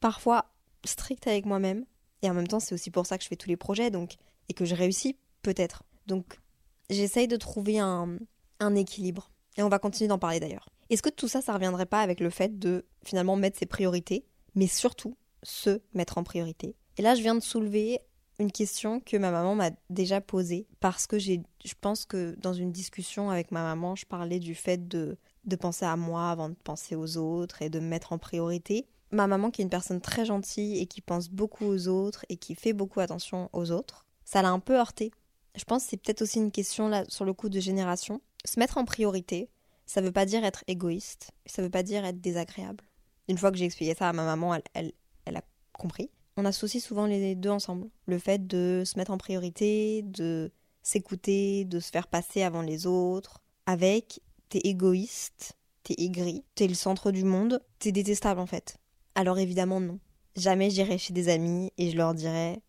parfois, 0.00 0.46
stricte 0.84 1.26
avec 1.26 1.46
moi-même. 1.46 1.84
Et 2.22 2.30
en 2.30 2.34
même 2.34 2.46
temps, 2.46 2.60
c'est 2.60 2.74
aussi 2.74 2.90
pour 2.90 3.06
ça 3.06 3.18
que 3.18 3.24
je 3.24 3.28
fais 3.28 3.36
tous 3.36 3.48
les 3.48 3.56
projets, 3.56 3.90
donc, 3.90 4.16
et 4.48 4.54
que 4.54 4.64
je 4.64 4.74
réussis, 4.74 5.16
peut-être. 5.42 5.82
Donc, 6.06 6.40
j'essaye 6.88 7.28
de 7.28 7.36
trouver 7.36 7.78
un, 7.78 8.16
un 8.60 8.74
équilibre. 8.74 9.30
Et 9.56 9.62
on 9.62 9.68
va 9.68 9.78
continuer 9.78 10.08
d'en 10.08 10.18
parler 10.18 10.40
d'ailleurs. 10.40 10.68
Est-ce 10.92 11.02
que 11.02 11.08
tout 11.08 11.26
ça, 11.26 11.40
ça 11.40 11.54
reviendrait 11.54 11.86
pas 11.86 12.02
avec 12.02 12.20
le 12.20 12.28
fait 12.28 12.58
de 12.58 12.84
finalement 13.02 13.34
mettre 13.34 13.58
ses 13.58 13.64
priorités 13.64 14.26
mais 14.54 14.66
surtout 14.66 15.16
se 15.42 15.80
mettre 15.94 16.18
en 16.18 16.22
priorité? 16.22 16.76
Et 16.98 17.02
là, 17.02 17.14
je 17.14 17.22
viens 17.22 17.34
de 17.34 17.40
soulever 17.40 18.00
une 18.38 18.52
question 18.52 19.00
que 19.00 19.16
ma 19.16 19.30
maman 19.30 19.54
m'a 19.54 19.70
déjà 19.88 20.20
posée 20.20 20.66
parce 20.80 21.06
que 21.06 21.18
j'ai, 21.18 21.40
je 21.64 21.72
pense 21.80 22.04
que 22.04 22.36
dans 22.38 22.52
une 22.52 22.72
discussion 22.72 23.30
avec 23.30 23.52
ma 23.52 23.62
maman, 23.62 23.96
je 23.96 24.04
parlais 24.04 24.38
du 24.38 24.54
fait 24.54 24.86
de, 24.86 25.16
de 25.46 25.56
penser 25.56 25.86
à 25.86 25.96
moi 25.96 26.30
avant 26.30 26.50
de 26.50 26.56
penser 26.62 26.94
aux 26.94 27.16
autres 27.16 27.62
et 27.62 27.70
de 27.70 27.80
me 27.80 27.86
mettre 27.86 28.12
en 28.12 28.18
priorité. 28.18 28.86
Ma 29.12 29.26
maman, 29.26 29.50
qui 29.50 29.62
est 29.62 29.64
une 29.64 29.70
personne 29.70 30.02
très 30.02 30.26
gentille 30.26 30.78
et 30.78 30.84
qui 30.84 31.00
pense 31.00 31.30
beaucoup 31.30 31.64
aux 31.64 31.88
autres 31.88 32.26
et 32.28 32.36
qui 32.36 32.54
fait 32.54 32.74
beaucoup 32.74 33.00
attention 33.00 33.48
aux 33.54 33.70
autres, 33.70 34.04
ça 34.26 34.42
l'a 34.42 34.50
un 34.50 34.60
peu 34.60 34.78
heurté. 34.78 35.10
Je 35.54 35.64
pense 35.64 35.84
que 35.84 35.88
c'est 35.88 35.96
peut-être 35.96 36.20
aussi 36.20 36.38
une 36.38 36.52
question 36.52 36.88
là 36.88 37.04
sur 37.08 37.24
le 37.24 37.32
coup 37.32 37.48
de 37.48 37.60
génération. 37.60 38.20
Se 38.44 38.58
mettre 38.58 38.76
en 38.76 38.84
priorité, 38.84 39.48
ça 39.86 40.00
veut 40.00 40.12
pas 40.12 40.26
dire 40.26 40.44
être 40.44 40.64
égoïste, 40.66 41.32
ça 41.46 41.62
veut 41.62 41.70
pas 41.70 41.82
dire 41.82 42.04
être 42.04 42.20
désagréable. 42.20 42.84
Une 43.28 43.38
fois 43.38 43.50
que 43.50 43.56
j'ai 43.58 43.64
expliqué 43.64 43.94
ça 43.94 44.08
à 44.08 44.12
ma 44.12 44.24
maman, 44.24 44.54
elle, 44.74 44.92
a 45.26 45.42
compris. 45.72 46.10
On 46.36 46.44
associe 46.44 46.82
souvent 46.82 47.06
les 47.06 47.34
deux 47.34 47.50
ensemble. 47.50 47.88
Le 48.06 48.18
fait 48.18 48.46
de 48.46 48.82
se 48.84 48.98
mettre 48.98 49.10
en 49.10 49.18
priorité, 49.18 50.02
de 50.02 50.50
s'écouter, 50.82 51.64
de 51.64 51.78
se 51.78 51.90
faire 51.90 52.08
passer 52.08 52.42
avant 52.42 52.62
les 52.62 52.86
autres, 52.86 53.42
avec 53.66 54.20
t'es 54.48 54.60
égoïste, 54.64 55.56
t'es 55.84 55.94
aigri, 55.98 56.44
t'es 56.54 56.66
le 56.66 56.74
centre 56.74 57.10
du 57.10 57.24
monde, 57.24 57.62
t'es 57.78 57.92
détestable 57.92 58.40
en 58.40 58.46
fait. 58.46 58.78
Alors 59.14 59.38
évidemment 59.38 59.80
non. 59.80 59.98
Jamais 60.36 60.70
j'irai 60.70 60.98
chez 60.98 61.12
des 61.12 61.28
amis 61.28 61.70
et 61.76 61.90
je 61.90 61.96
leur 61.96 62.14
dirais 62.14 62.60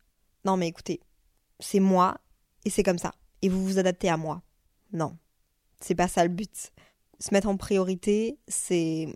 non 0.45 0.58
mais 0.58 0.67
écoutez, 0.67 0.99
c'est 1.60 1.80
moi 1.80 2.17
et 2.65 2.69
c'est 2.69 2.84
comme 2.84 2.97
ça. 2.97 3.13
Et 3.41 3.49
vous 3.49 3.63
vous 3.63 3.80
adaptez 3.80 4.10
à 4.10 4.17
moi. 4.17 4.41
Non. 4.91 5.17
C'est 5.80 5.95
pas 5.95 6.08
ça 6.08 6.23
le 6.23 6.30
but. 6.30 6.71
Se 7.24 7.34
mettre 7.34 7.48
en 7.48 7.56
priorité, 7.56 8.38
c'est 8.50 9.08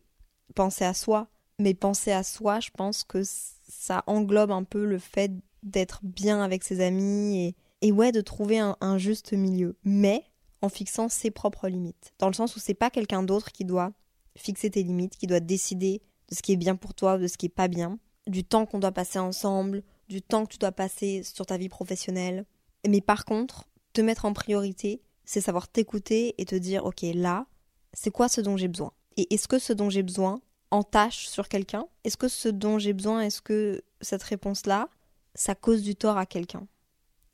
penser 0.56 0.86
à 0.86 0.94
soi. 0.94 1.28
Mais 1.60 1.74
penser 1.74 2.14
à 2.14 2.24
soi, 2.24 2.62
je 2.62 2.70
pense 2.70 3.04
que 3.04 3.22
ça 3.24 4.04
englobe 4.08 4.52
un 4.52 4.64
peu 4.64 4.86
le 4.86 4.98
fait 4.98 5.32
d'être 5.62 6.00
bien 6.04 6.42
avec 6.42 6.64
ses 6.64 6.80
amis 6.80 7.54
et, 7.82 7.92
ouais, 7.92 8.14
de 8.14 8.22
trouver 8.22 8.60
un, 8.60 8.78
un, 8.80 8.98
juste 8.98 9.34
milieu. 9.34 9.76
Mais 9.84 10.24
en 10.62 10.70
fixant 10.70 11.10
ses 11.10 11.32
propres 11.32 11.68
limites. 11.68 12.14
Dans 12.20 12.28
le 12.28 12.34
sens 12.34 12.56
où 12.56 12.60
c'est 12.60 12.74
pas 12.74 12.90
quelqu'un 12.90 13.24
d'autre 13.24 13.52
qui 13.52 13.66
doit 13.66 13.92
fixer 14.38 14.70
tes 14.70 14.84
limites, 14.84 15.18
qui 15.18 15.28
doit 15.28 15.42
décider 15.42 16.02
de 16.30 16.36
ce 16.36 16.42
qui 16.42 16.54
est 16.54 16.58
bien 16.58 16.78
pour 16.78 16.94
toi, 16.94 17.18
de 17.18 17.28
ce 17.28 17.38
qui 17.38 17.48
est 17.48 17.50
pas 17.50 17.68
bien, 17.68 18.00
du 18.26 18.46
temps 18.46 18.66
qu'on 18.66 18.80
doit 18.80 18.94
passer 18.94 19.20
ensemble, 19.20 19.84
du 20.08 20.22
temps 20.22 20.46
que 20.46 20.54
tu 20.54 20.60
dois 20.60 20.72
passer 20.72 21.24
sur 21.24 21.46
ta 21.46 21.58
vie 21.58 21.70
professionnelle. 21.70 22.46
Mais 22.88 23.02
par 23.02 23.26
contre, 23.26 23.68
te 23.92 24.00
mettre 24.00 24.24
en 24.24 24.32
priorité, 24.32 25.02
c'est 25.26 25.42
savoir 25.42 25.68
t'écouter 25.68 26.36
et 26.38 26.46
te 26.46 26.56
dire, 26.56 26.86
ok, 26.86 27.02
là, 27.14 27.48
c'est 27.94 28.12
quoi 28.12 28.30
ce 28.30 28.42
dont 28.42 28.58
j'ai 28.58 28.68
besoin? 28.68 28.92
Et 29.18 29.34
est-ce 29.34 29.48
que 29.48 29.60
ce 29.60 29.74
dont 29.74 29.90
j'ai 29.90 30.04
besoin 30.04 30.42
entache 30.72 31.28
sur 31.28 31.50
quelqu'un? 31.50 31.88
Est-ce 32.04 32.18
que 32.18 32.28
ce 32.28 32.50
dont 32.50 32.80
j'ai 32.80 32.94
besoin, 32.94 33.22
est-ce 33.22 33.42
que 33.42 33.84
cette 34.02 34.24
réponse-là, 34.24 34.90
ça 35.34 35.56
cause 35.56 35.82
du 35.82 35.96
tort 35.96 36.18
à 36.18 36.26
quelqu'un? 36.26 36.68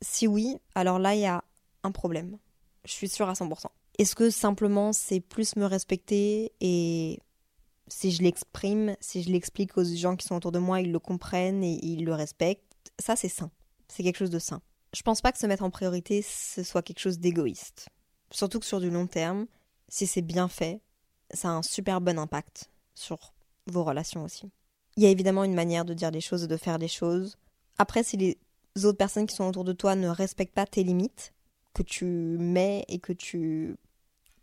Si 0.01 0.27
oui, 0.27 0.57
alors 0.75 0.99
là, 0.99 1.15
il 1.15 1.21
y 1.21 1.25
a 1.25 1.43
un 1.83 1.91
problème. 1.91 2.37
Je 2.85 2.91
suis 2.91 3.09
sûre 3.09 3.29
à 3.29 3.33
100%. 3.33 3.67
Est-ce 3.99 4.15
que 4.15 4.29
simplement 4.29 4.91
c'est 4.91 5.19
plus 5.19 5.55
me 5.55 5.65
respecter 5.65 6.51
et 6.59 7.19
si 7.87 8.11
je 8.11 8.23
l'exprime, 8.23 8.95
si 8.99 9.21
je 9.21 9.29
l'explique 9.29 9.77
aux 9.77 9.83
gens 9.83 10.15
qui 10.15 10.25
sont 10.25 10.35
autour 10.35 10.51
de 10.51 10.59
moi, 10.59 10.81
ils 10.81 10.91
le 10.91 10.99
comprennent 10.99 11.63
et 11.63 11.79
ils 11.83 12.03
le 12.05 12.13
respectent, 12.13 12.63
ça 12.99 13.15
c'est 13.15 13.29
sain. 13.29 13.51
C'est 13.87 14.03
quelque 14.03 14.17
chose 14.17 14.31
de 14.31 14.39
sain. 14.39 14.61
Je 14.95 15.01
pense 15.01 15.21
pas 15.21 15.31
que 15.31 15.37
se 15.37 15.45
mettre 15.45 15.63
en 15.63 15.69
priorité, 15.69 16.21
ce 16.21 16.63
soit 16.63 16.81
quelque 16.81 16.99
chose 16.99 17.19
d'égoïste. 17.19 17.89
Surtout 18.31 18.59
que 18.59 18.65
sur 18.65 18.79
du 18.79 18.89
long 18.89 19.07
terme, 19.07 19.45
si 19.93 20.07
c'est 20.07 20.23
bien 20.23 20.47
fait, 20.47 20.81
ça 21.35 21.49
a 21.49 21.51
un 21.51 21.61
super 21.61 22.01
bon 22.01 22.17
impact 22.17 22.71
sur 22.95 23.31
vos 23.67 23.83
relations 23.83 24.23
aussi. 24.23 24.49
Il 24.97 25.03
y 25.03 25.05
a 25.05 25.09
évidemment 25.09 25.43
une 25.43 25.53
manière 25.53 25.85
de 25.85 25.93
dire 25.93 26.09
les 26.09 26.19
choses 26.19 26.43
et 26.43 26.47
de 26.47 26.57
faire 26.57 26.79
les 26.79 26.87
choses. 26.87 27.37
Après, 27.77 28.01
si 28.01 28.17
les 28.17 28.39
autres 28.85 28.97
personnes 28.97 29.27
qui 29.27 29.35
sont 29.35 29.45
autour 29.45 29.63
de 29.63 29.71
toi 29.71 29.95
ne 29.95 30.07
respectent 30.07 30.55
pas 30.55 30.65
tes 30.65 30.83
limites, 30.83 31.31
que 31.75 31.83
tu 31.83 32.05
mets 32.05 32.85
et 32.87 32.97
que 32.97 33.13
tu 33.13 33.77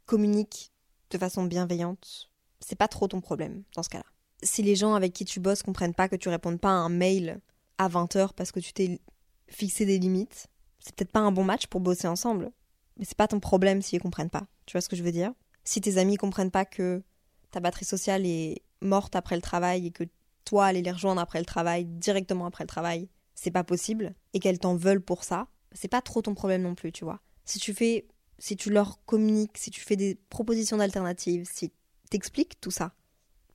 communiques 0.06 0.70
de 1.10 1.18
façon 1.18 1.42
bienveillante, 1.42 2.30
c'est 2.60 2.78
pas 2.78 2.88
trop 2.88 3.08
ton 3.08 3.20
problème 3.20 3.64
dans 3.74 3.82
ce 3.82 3.88
cas-là. 3.88 4.06
Si 4.44 4.62
les 4.62 4.76
gens 4.76 4.94
avec 4.94 5.12
qui 5.12 5.24
tu 5.24 5.40
bosses 5.40 5.64
comprennent 5.64 5.94
pas 5.94 6.08
que 6.08 6.14
tu 6.14 6.28
répondes 6.28 6.60
pas 6.60 6.70
à 6.70 6.74
un 6.74 6.90
mail 6.90 7.40
à 7.76 7.88
20h 7.88 8.34
parce 8.34 8.52
que 8.52 8.60
tu 8.60 8.72
t'es 8.72 9.00
fixé 9.48 9.84
des 9.84 9.98
limites, 9.98 10.46
c'est 10.78 10.94
peut-être 10.94 11.10
pas 11.10 11.18
un 11.18 11.32
bon 11.32 11.42
match 11.42 11.66
pour 11.66 11.80
bosser 11.80 12.06
ensemble. 12.06 12.52
Mais 12.98 13.04
c'est 13.04 13.16
pas 13.16 13.26
ton 13.26 13.40
problème 13.40 13.82
s'ils 13.82 14.00
comprennent 14.00 14.30
pas. 14.30 14.46
Tu 14.70 14.76
vois 14.76 14.82
ce 14.82 14.88
que 14.88 14.94
je 14.94 15.02
veux 15.02 15.10
dire? 15.10 15.32
Si 15.64 15.80
tes 15.80 15.98
amis 15.98 16.16
comprennent 16.16 16.52
pas 16.52 16.64
que 16.64 17.02
ta 17.50 17.58
batterie 17.58 17.84
sociale 17.84 18.24
est 18.24 18.62
morte 18.80 19.16
après 19.16 19.34
le 19.34 19.42
travail 19.42 19.88
et 19.88 19.90
que 19.90 20.04
toi 20.44 20.66
aller 20.66 20.80
les 20.80 20.92
rejoindre 20.92 21.20
après 21.20 21.40
le 21.40 21.44
travail, 21.44 21.86
directement 21.86 22.46
après 22.46 22.62
le 22.62 22.68
travail, 22.68 23.08
c'est 23.34 23.50
pas 23.50 23.64
possible, 23.64 24.14
et 24.32 24.38
qu'elles 24.38 24.60
t'en 24.60 24.76
veulent 24.76 25.00
pour 25.02 25.24
ça, 25.24 25.48
c'est 25.72 25.88
pas 25.88 26.00
trop 26.00 26.22
ton 26.22 26.36
problème 26.36 26.62
non 26.62 26.76
plus, 26.76 26.92
tu 26.92 27.02
vois. 27.02 27.18
Si 27.44 27.58
tu 27.58 27.74
fais, 27.74 28.06
si 28.38 28.54
tu 28.54 28.70
leur 28.70 29.04
communiques, 29.06 29.58
si 29.58 29.72
tu 29.72 29.80
fais 29.80 29.96
des 29.96 30.14
propositions 30.28 30.76
d'alternatives, 30.76 31.48
si 31.52 31.72
t'expliques 32.08 32.60
tout 32.60 32.70
ça, 32.70 32.94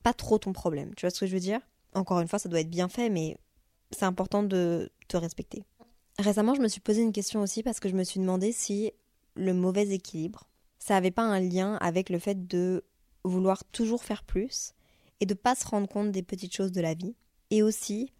pas 0.02 0.12
trop 0.12 0.36
ton 0.36 0.52
problème. 0.52 0.94
Tu 0.96 1.06
vois 1.06 1.10
ce 1.10 1.20
que 1.20 1.26
je 1.26 1.32
veux 1.32 1.40
dire? 1.40 1.60
Encore 1.94 2.20
une 2.20 2.28
fois, 2.28 2.38
ça 2.38 2.50
doit 2.50 2.60
être 2.60 2.68
bien 2.68 2.90
fait, 2.90 3.08
mais 3.08 3.38
c'est 3.90 4.04
important 4.04 4.42
de 4.42 4.92
te 5.08 5.16
respecter. 5.16 5.64
Récemment, 6.18 6.54
je 6.54 6.60
me 6.60 6.68
suis 6.68 6.82
posé 6.82 7.00
une 7.00 7.12
question 7.12 7.40
aussi 7.40 7.62
parce 7.62 7.80
que 7.80 7.88
je 7.88 7.94
me 7.94 8.04
suis 8.04 8.20
demandé 8.20 8.52
si 8.52 8.92
le 9.34 9.54
mauvais 9.54 9.88
équilibre, 9.88 10.46
ça 10.86 10.94
n'avait 10.94 11.10
pas 11.10 11.24
un 11.24 11.40
lien 11.40 11.74
avec 11.80 12.10
le 12.10 12.20
fait 12.20 12.46
de 12.46 12.84
vouloir 13.24 13.64
toujours 13.64 14.04
faire 14.04 14.22
plus 14.22 14.72
et 15.18 15.26
de 15.26 15.34
pas 15.34 15.56
se 15.56 15.66
rendre 15.66 15.88
compte 15.88 16.12
des 16.12 16.22
petites 16.22 16.54
choses 16.54 16.70
de 16.70 16.80
la 16.80 16.94
vie 16.94 17.16
et 17.50 17.64
aussi 17.64 18.12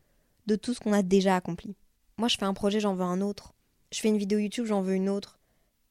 de 0.46 0.56
tout 0.56 0.74
ce 0.74 0.80
qu'on 0.80 0.92
a 0.92 1.04
déjà 1.04 1.36
accompli. 1.36 1.76
Moi, 2.18 2.26
je 2.26 2.36
fais 2.36 2.44
un 2.44 2.54
projet, 2.54 2.80
j'en 2.80 2.96
veux 2.96 3.04
un 3.04 3.20
autre. 3.20 3.54
Je 3.92 4.00
fais 4.00 4.08
une 4.08 4.18
vidéo 4.18 4.40
YouTube, 4.40 4.66
j'en 4.66 4.82
veux 4.82 4.94
une 4.94 5.08
autre. 5.08 5.38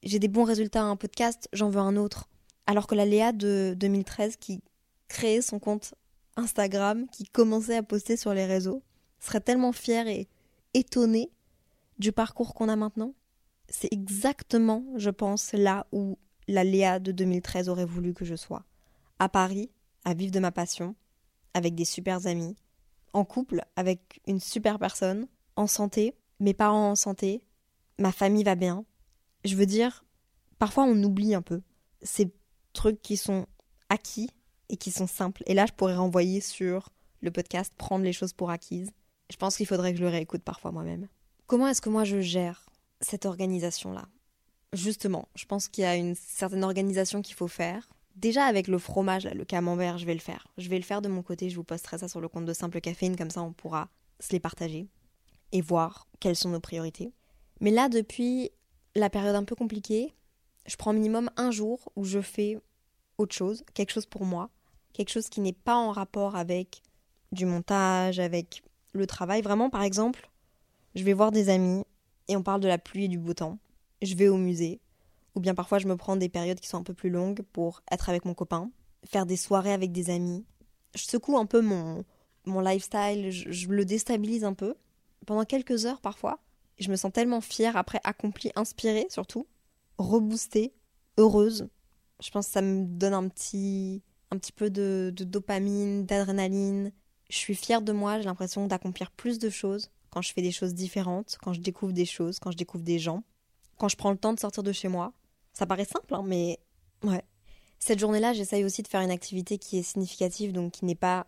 J'ai 0.03 0.19
des 0.19 0.27
bons 0.27 0.43
résultats 0.43 0.81
à 0.81 0.87
un 0.87 0.97
podcast, 0.97 1.47
j'en 1.53 1.69
veux 1.69 1.79
un 1.79 1.95
autre. 1.95 2.27
Alors 2.67 2.87
que 2.87 2.95
la 2.95 3.05
Léa 3.05 3.31
de 3.31 3.73
2013 3.77 4.35
qui 4.35 4.61
créait 5.07 5.41
son 5.41 5.59
compte 5.59 5.93
Instagram, 6.35 7.07
qui 7.09 7.23
commençait 7.23 7.77
à 7.77 7.83
poster 7.83 8.17
sur 8.17 8.33
les 8.33 8.45
réseaux, 8.45 8.83
serait 9.21 9.39
tellement 9.39 9.71
fière 9.71 10.09
et 10.09 10.27
étonnée 10.73 11.31
du 11.99 12.11
parcours 12.11 12.53
qu'on 12.53 12.67
a 12.67 12.75
maintenant. 12.75 13.13
C'est 13.69 13.93
exactement, 13.93 14.83
je 14.97 15.09
pense, 15.09 15.53
là 15.53 15.87
où 15.93 16.17
la 16.47 16.63
Léa 16.63 16.99
de 16.99 17.11
2013 17.11 17.69
aurait 17.69 17.85
voulu 17.85 18.13
que 18.13 18.25
je 18.25 18.35
sois. 18.35 18.63
À 19.19 19.29
Paris, 19.29 19.71
à 20.03 20.13
vivre 20.13 20.31
de 20.31 20.39
ma 20.39 20.51
passion, 20.51 20.95
avec 21.53 21.75
des 21.75 21.85
super 21.85 22.27
amis, 22.27 22.55
en 23.13 23.23
couple 23.23 23.63
avec 23.75 24.21
une 24.27 24.39
super 24.39 24.77
personne, 24.77 25.27
en 25.55 25.67
santé, 25.67 26.15
mes 26.39 26.53
parents 26.53 26.91
en 26.91 26.95
santé, 26.95 27.41
ma 27.97 28.11
famille 28.11 28.43
va 28.43 28.55
bien. 28.55 28.85
Je 29.45 29.55
veux 29.55 29.65
dire, 29.65 30.03
parfois 30.59 30.83
on 30.83 31.01
oublie 31.03 31.33
un 31.33 31.41
peu 31.41 31.61
ces 32.01 32.33
trucs 32.73 33.01
qui 33.01 33.17
sont 33.17 33.47
acquis 33.89 34.29
et 34.69 34.77
qui 34.77 34.91
sont 34.91 35.07
simples. 35.07 35.43
Et 35.45 35.53
là, 35.53 35.65
je 35.65 35.73
pourrais 35.73 35.95
renvoyer 35.95 36.41
sur 36.41 36.89
le 37.21 37.31
podcast 37.31 37.73
Prendre 37.77 38.03
les 38.03 38.13
choses 38.13 38.33
pour 38.33 38.49
acquises. 38.49 38.91
Je 39.31 39.37
pense 39.37 39.57
qu'il 39.57 39.65
faudrait 39.65 39.91
que 39.91 39.99
je 39.99 40.03
le 40.03 40.09
réécoute 40.09 40.43
parfois 40.43 40.71
moi-même. 40.71 41.07
Comment 41.47 41.67
est-ce 41.67 41.81
que 41.81 41.89
moi 41.89 42.03
je 42.03 42.21
gère 42.21 42.65
cette 43.01 43.25
organisation-là? 43.25 44.07
Justement, 44.75 45.29
je 45.35 45.45
pense 45.45 45.69
qu'il 45.69 45.83
y 45.83 45.87
a 45.87 45.95
une 45.95 46.15
certaine 46.15 46.65
organisation 46.65 47.21
qu'il 47.21 47.35
faut 47.35 47.47
faire. 47.47 47.87
Déjà 48.17 48.43
avec 48.43 48.67
le 48.67 48.77
fromage, 48.77 49.25
le 49.25 49.45
camembert, 49.45 49.97
je 49.97 50.05
vais 50.05 50.13
le 50.13 50.19
faire. 50.19 50.47
Je 50.57 50.69
vais 50.69 50.77
le 50.77 50.83
faire 50.83 51.01
de 51.01 51.07
mon 51.07 51.23
côté, 51.23 51.49
je 51.49 51.55
vous 51.55 51.63
posterai 51.63 51.97
ça 51.97 52.09
sur 52.09 52.19
le 52.19 52.27
compte 52.27 52.45
de 52.45 52.51
Simple 52.51 52.81
Caféine, 52.81 53.15
comme 53.15 53.29
ça 53.29 53.41
on 53.41 53.53
pourra 53.53 53.87
se 54.19 54.33
les 54.33 54.41
partager 54.41 54.87
et 55.53 55.61
voir 55.61 56.07
quelles 56.19 56.35
sont 56.35 56.49
nos 56.49 56.59
priorités. 56.59 57.13
Mais 57.61 57.71
là, 57.71 57.87
depuis 57.87 58.51
la 58.95 59.09
période 59.09 59.35
un 59.35 59.45
peu 59.45 59.55
compliquée, 59.55 60.13
je 60.65 60.75
prends 60.75 60.91
minimum 60.91 61.29
un 61.37 61.51
jour 61.51 61.91
où 61.95 62.03
je 62.03 62.19
fais 62.19 62.57
autre 63.17 63.33
chose, 63.33 63.63
quelque 63.73 63.91
chose 63.91 64.05
pour 64.05 64.25
moi, 64.25 64.49
quelque 64.91 65.11
chose 65.11 65.29
qui 65.29 65.39
n'est 65.39 65.53
pas 65.53 65.75
en 65.75 65.91
rapport 65.91 66.35
avec 66.35 66.81
du 67.31 67.45
montage, 67.45 68.19
avec 68.19 68.61
le 68.91 69.07
travail. 69.07 69.41
Vraiment, 69.41 69.69
par 69.69 69.83
exemple, 69.83 70.29
je 70.95 71.03
vais 71.03 71.13
voir 71.13 71.31
des 71.31 71.47
amis 71.47 71.85
et 72.27 72.35
on 72.35 72.43
parle 72.43 72.59
de 72.59 72.67
la 72.67 72.77
pluie 72.77 73.05
et 73.05 73.09
du 73.09 73.17
beau 73.17 73.33
temps. 73.33 73.57
Je 74.01 74.15
vais 74.15 74.27
au 74.27 74.37
musée. 74.37 74.79
Ou 75.35 75.39
bien 75.39 75.53
parfois 75.53 75.79
je 75.79 75.87
me 75.87 75.97
prends 75.97 76.15
des 76.15 76.29
périodes 76.29 76.59
qui 76.59 76.67
sont 76.67 76.77
un 76.77 76.83
peu 76.83 76.93
plus 76.93 77.09
longues 77.09 77.41
pour 77.53 77.81
être 77.91 78.09
avec 78.09 78.25
mon 78.25 78.33
copain, 78.33 78.71
faire 79.05 79.25
des 79.25 79.37
soirées 79.37 79.73
avec 79.73 79.91
des 79.91 80.09
amis. 80.09 80.45
Je 80.95 81.03
secoue 81.03 81.37
un 81.37 81.45
peu 81.45 81.61
mon, 81.61 82.05
mon 82.45 82.61
lifestyle, 82.61 83.31
je, 83.31 83.67
le 83.67 83.85
déstabilise 83.85 84.43
un 84.43 84.53
peu. 84.53 84.75
Pendant 85.25 85.43
quelques 85.43 85.85
heures 85.85 86.01
parfois. 86.01 86.39
je 86.79 86.89
me 86.89 86.95
sens 86.95 87.11
tellement 87.11 87.41
fière 87.41 87.77
après, 87.77 87.99
accomplie, 88.03 88.51
inspirée 88.55 89.07
surtout, 89.09 89.47
reboostée, 89.97 90.73
heureuse. 91.17 91.67
Je 92.21 92.29
pense 92.29 92.47
que 92.47 92.53
ça 92.53 92.61
me 92.61 92.85
donne 92.85 93.13
un 93.13 93.27
petit, 93.27 94.03
un 94.31 94.37
petit 94.37 94.51
peu 94.51 94.69
de, 94.69 95.11
de 95.15 95.23
dopamine, 95.23 96.05
d'adrénaline. 96.05 96.91
Je 97.29 97.37
suis 97.37 97.55
fière 97.55 97.81
de 97.81 97.91
moi, 97.91 98.19
j'ai 98.19 98.25
l'impression 98.25 98.67
d'accomplir 98.67 99.11
plus 99.11 99.39
de 99.39 99.49
choses 99.49 99.89
quand 100.11 100.21
je 100.21 100.31
fais 100.31 100.41
des 100.41 100.51
choses 100.51 100.73
différentes, 100.73 101.37
quand 101.41 101.51
je 101.51 101.59
découvre 101.59 101.91
des 101.91 102.05
choses, 102.05 102.39
quand 102.39 102.51
je 102.51 102.57
découvre 102.57 102.83
des 102.83 102.99
gens, 102.99 103.23
quand 103.77 103.87
je 103.87 103.95
prends 103.95 104.11
le 104.11 104.17
temps 104.17 104.33
de 104.33 104.39
sortir 104.39 104.63
de 104.63 104.71
chez 104.71 104.87
moi. 104.87 105.13
Ça 105.53 105.65
paraît 105.65 105.85
simple, 105.85 106.13
hein, 106.13 106.23
mais 106.25 106.59
ouais. 107.03 107.23
Cette 107.79 107.99
journée-là, 107.99 108.33
j'essaye 108.33 108.63
aussi 108.63 108.81
de 108.81 108.87
faire 108.87 109.01
une 109.01 109.11
activité 109.11 109.57
qui 109.57 109.77
est 109.77 109.83
significative, 109.83 110.51
donc 110.51 110.73
qui 110.73 110.85
n'est 110.85 110.95
pas 110.95 111.27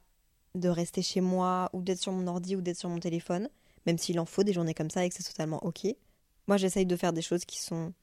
de 0.55 0.69
rester 0.69 1.01
chez 1.01 1.21
moi 1.21 1.69
ou 1.73 1.81
d'être 1.81 1.99
sur 1.99 2.11
mon 2.11 2.27
ordi 2.27 2.55
ou 2.55 2.61
d'être 2.61 2.77
sur 2.77 2.89
mon 2.89 2.99
téléphone, 2.99 3.49
même 3.85 3.97
s'il 3.97 4.19
en 4.19 4.25
faut 4.25 4.43
des 4.43 4.53
journées 4.53 4.73
comme 4.73 4.89
ça 4.89 5.05
et 5.05 5.09
que 5.09 5.15
c'est 5.15 5.23
totalement 5.23 5.63
ok. 5.63 5.87
Moi, 6.47 6.57
j'essaye 6.57 6.85
de 6.85 6.95
faire 6.95 7.13
des 7.13 7.21
choses 7.21 7.45
qui 7.45 7.59
sont 7.59 7.93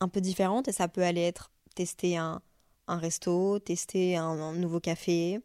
un 0.00 0.08
peu 0.08 0.20
différentes 0.20 0.68
et 0.68 0.72
ça 0.72 0.88
peut 0.88 1.02
aller 1.02 1.22
être 1.22 1.50
tester 1.74 2.16
un, 2.16 2.42
un 2.88 2.98
resto, 2.98 3.58
tester 3.60 4.16
un 4.16 4.52
nouveau 4.52 4.80
café, 4.80 5.40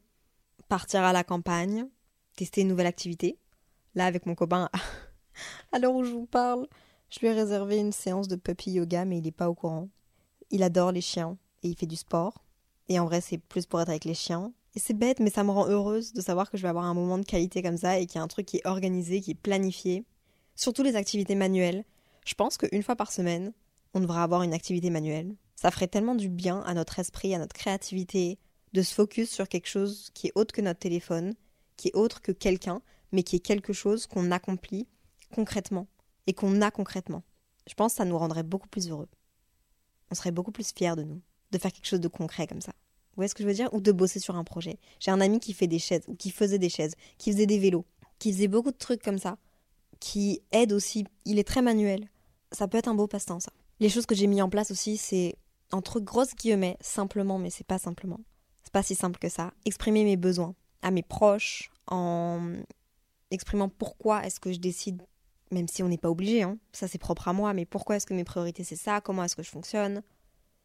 partir 0.67 1.03
à 1.03 1.13
la 1.13 1.23
campagne, 1.23 1.87
tester 2.35 2.61
une 2.61 2.67
nouvelle 2.67 2.87
activité. 2.87 3.37
Là, 3.95 4.05
avec 4.05 4.25
mon 4.25 4.35
copain, 4.35 4.69
à 5.71 5.79
l'heure 5.79 5.93
où 5.93 6.03
je 6.03 6.11
vous 6.11 6.25
parle, 6.25 6.67
je 7.09 7.19
lui 7.19 7.27
ai 7.27 7.31
réservé 7.31 7.77
une 7.77 7.93
séance 7.93 8.27
de 8.27 8.35
puppy 8.35 8.71
yoga, 8.71 9.05
mais 9.05 9.17
il 9.19 9.23
n'est 9.23 9.31
pas 9.31 9.49
au 9.49 9.53
courant. 9.53 9.87
Il 10.51 10.61
adore 10.61 10.91
les 10.91 11.01
chiens 11.01 11.37
et 11.63 11.69
il 11.69 11.75
fait 11.75 11.85
du 11.85 11.95
sport. 11.95 12.43
Et 12.89 12.99
en 12.99 13.05
vrai, 13.05 13.21
c'est 13.21 13.37
plus 13.37 13.65
pour 13.65 13.79
être 13.81 13.89
avec 13.89 14.05
les 14.05 14.13
chiens. 14.13 14.51
Et 14.75 14.79
c'est 14.79 14.93
bête, 14.93 15.19
mais 15.19 15.29
ça 15.29 15.43
me 15.43 15.51
rend 15.51 15.67
heureuse 15.67 16.13
de 16.13 16.21
savoir 16.21 16.51
que 16.51 16.57
je 16.57 16.63
vais 16.63 16.69
avoir 16.69 16.85
un 16.85 16.93
moment 16.93 17.17
de 17.17 17.25
qualité 17.25 17.61
comme 17.61 17.77
ça 17.77 17.97
et 17.97 18.05
qu'il 18.05 18.17
y 18.17 18.19
a 18.19 18.23
un 18.23 18.27
truc 18.27 18.45
qui 18.45 18.57
est 18.57 18.67
organisé, 18.67 19.21
qui 19.21 19.31
est 19.31 19.35
planifié. 19.35 20.03
Surtout 20.55 20.83
les 20.83 20.95
activités 20.95 21.35
manuelles. 21.35 21.85
Je 22.25 22.33
pense 22.33 22.57
qu'une 22.57 22.83
fois 22.83 22.95
par 22.95 23.11
semaine, 23.11 23.53
on 23.93 24.01
devrait 24.01 24.21
avoir 24.21 24.43
une 24.43 24.53
activité 24.53 24.89
manuelle. 24.89 25.35
Ça 25.55 25.71
ferait 25.71 25.87
tellement 25.87 26.15
du 26.15 26.29
bien 26.29 26.59
à 26.61 26.73
notre 26.73 26.99
esprit, 26.99 27.33
à 27.33 27.39
notre 27.39 27.55
créativité, 27.55 28.37
de 28.73 28.81
se 28.81 28.93
focus 28.93 29.31
sur 29.31 29.47
quelque 29.47 29.69
chose 29.69 30.09
qui 30.13 30.27
est 30.27 30.33
autre 30.35 30.53
que 30.53 30.61
notre 30.61 30.79
téléphone, 30.79 31.33
qui 31.77 31.87
est 31.87 31.95
autre 31.95 32.21
que 32.21 32.33
quelqu'un, 32.33 32.81
mais 33.11 33.23
qui 33.23 33.37
est 33.37 33.39
quelque 33.39 33.73
chose 33.73 34.07
qu'on 34.07 34.29
accomplit 34.31 34.87
concrètement 35.33 35.87
et 36.27 36.33
qu'on 36.33 36.61
a 36.61 36.71
concrètement. 36.71 37.23
Je 37.67 37.73
pense 37.73 37.93
que 37.93 37.97
ça 37.97 38.05
nous 38.05 38.17
rendrait 38.17 38.43
beaucoup 38.43 38.67
plus 38.67 38.89
heureux. 38.89 39.09
On 40.11 40.15
serait 40.15 40.31
beaucoup 40.31 40.51
plus 40.51 40.71
fiers 40.71 40.95
de 40.95 41.03
nous, 41.03 41.21
de 41.51 41.57
faire 41.57 41.71
quelque 41.71 41.87
chose 41.87 41.99
de 41.99 42.07
concret 42.07 42.47
comme 42.47 42.61
ça. 42.61 42.71
Vous 42.71 43.21
voyez 43.21 43.29
ce 43.29 43.35
que 43.35 43.43
je 43.43 43.47
veux 43.47 43.53
dire? 43.53 43.73
Ou 43.73 43.81
de 43.81 43.91
bosser 43.91 44.19
sur 44.19 44.35
un 44.35 44.43
projet. 44.43 44.79
J'ai 44.99 45.11
un 45.11 45.21
ami 45.21 45.39
qui 45.39 45.53
fait 45.53 45.67
des 45.67 45.79
chaises, 45.79 46.03
ou 46.07 46.15
qui 46.15 46.29
faisait 46.29 46.59
des 46.59 46.69
chaises, 46.69 46.93
qui 47.17 47.31
faisait 47.31 47.47
des 47.47 47.57
vélos, 47.57 47.85
qui 48.19 48.31
faisait 48.31 48.47
beaucoup 48.47 48.71
de 48.71 48.77
trucs 48.77 49.01
comme 49.01 49.17
ça, 49.17 49.37
qui 49.99 50.41
aide 50.51 50.71
aussi. 50.71 51.05
Il 51.25 51.39
est 51.39 51.47
très 51.47 51.61
manuel. 51.61 52.07
Ça 52.51 52.67
peut 52.67 52.77
être 52.77 52.87
un 52.87 52.93
beau 52.93 53.07
passe-temps, 53.07 53.39
ça. 53.39 53.51
Les 53.79 53.89
choses 53.89 54.05
que 54.05 54.15
j'ai 54.15 54.27
mis 54.27 54.41
en 54.41 54.49
place 54.49 54.71
aussi, 54.71 54.97
c'est, 54.97 55.35
entre 55.71 55.99
grosses 55.99 56.35
guillemets, 56.35 56.77
simplement, 56.79 57.39
mais 57.39 57.49
c'est 57.49 57.65
pas 57.65 57.79
simplement. 57.79 58.19
C'est 58.63 58.73
pas 58.73 58.83
si 58.83 58.95
simple 58.95 59.19
que 59.19 59.29
ça. 59.29 59.51
Exprimer 59.65 60.03
mes 60.03 60.17
besoins 60.17 60.55
à 60.81 60.91
mes 60.91 61.03
proches 61.03 61.71
en 61.87 62.53
exprimant 63.31 63.69
pourquoi 63.69 64.25
est-ce 64.25 64.39
que 64.39 64.51
je 64.51 64.59
décide, 64.59 65.01
même 65.51 65.67
si 65.67 65.83
on 65.83 65.89
n'est 65.89 65.97
pas 65.97 66.09
obligé, 66.09 66.43
hein, 66.43 66.57
ça 66.71 66.87
c'est 66.87 66.97
propre 66.97 67.27
à 67.27 67.33
moi, 67.33 67.53
mais 67.53 67.65
pourquoi 67.65 67.95
est-ce 67.95 68.05
que 68.05 68.13
mes 68.13 68.23
priorités 68.23 68.63
c'est 68.63 68.75
ça, 68.75 69.01
comment 69.01 69.23
est-ce 69.23 69.35
que 69.35 69.43
je 69.43 69.49
fonctionne, 69.49 70.01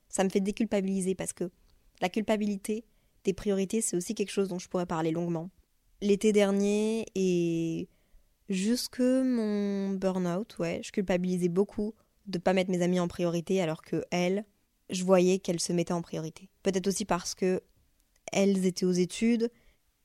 ça 0.09 0.25
me 0.25 0.29
fait 0.29 0.41
déculpabiliser 0.41 1.15
parce 1.15 1.33
que 1.33 1.51
la 2.01 2.09
culpabilité 2.09 2.85
des 3.25 3.33
priorités 3.33 3.81
c'est 3.81 3.97
aussi 3.97 4.15
quelque 4.15 4.31
chose 4.31 4.49
dont 4.49 4.59
je 4.59 4.69
pourrais 4.69 4.87
parler 4.87 5.11
longuement. 5.11 5.51
L'été 6.01 6.33
dernier 6.33 7.07
et 7.15 7.89
jusque 8.49 9.01
mon 9.01 9.91
burn-out, 9.91 10.57
ouais, 10.59 10.81
je 10.85 10.91
culpabilisais 10.91 11.49
beaucoup 11.49 11.95
de 12.27 12.39
pas 12.39 12.53
mettre 12.53 12.71
mes 12.71 12.83
amis 12.83 13.01
en 13.01 13.09
priorité 13.09 13.61
alors 13.63 13.83
que 13.83 14.05
elles, 14.11 14.45
je 14.91 15.05
voyais 15.05 15.39
qu'elles 15.39 15.61
se 15.61 15.73
mettaient 15.73 15.93
en 15.93 16.03
priorité. 16.03 16.51
Peut-être 16.63 16.89
aussi 16.89 17.05
parce 17.05 17.35
que 17.35 17.63
elles 18.33 18.67
étaient 18.67 18.87
aux 18.87 18.93
études 18.93 19.51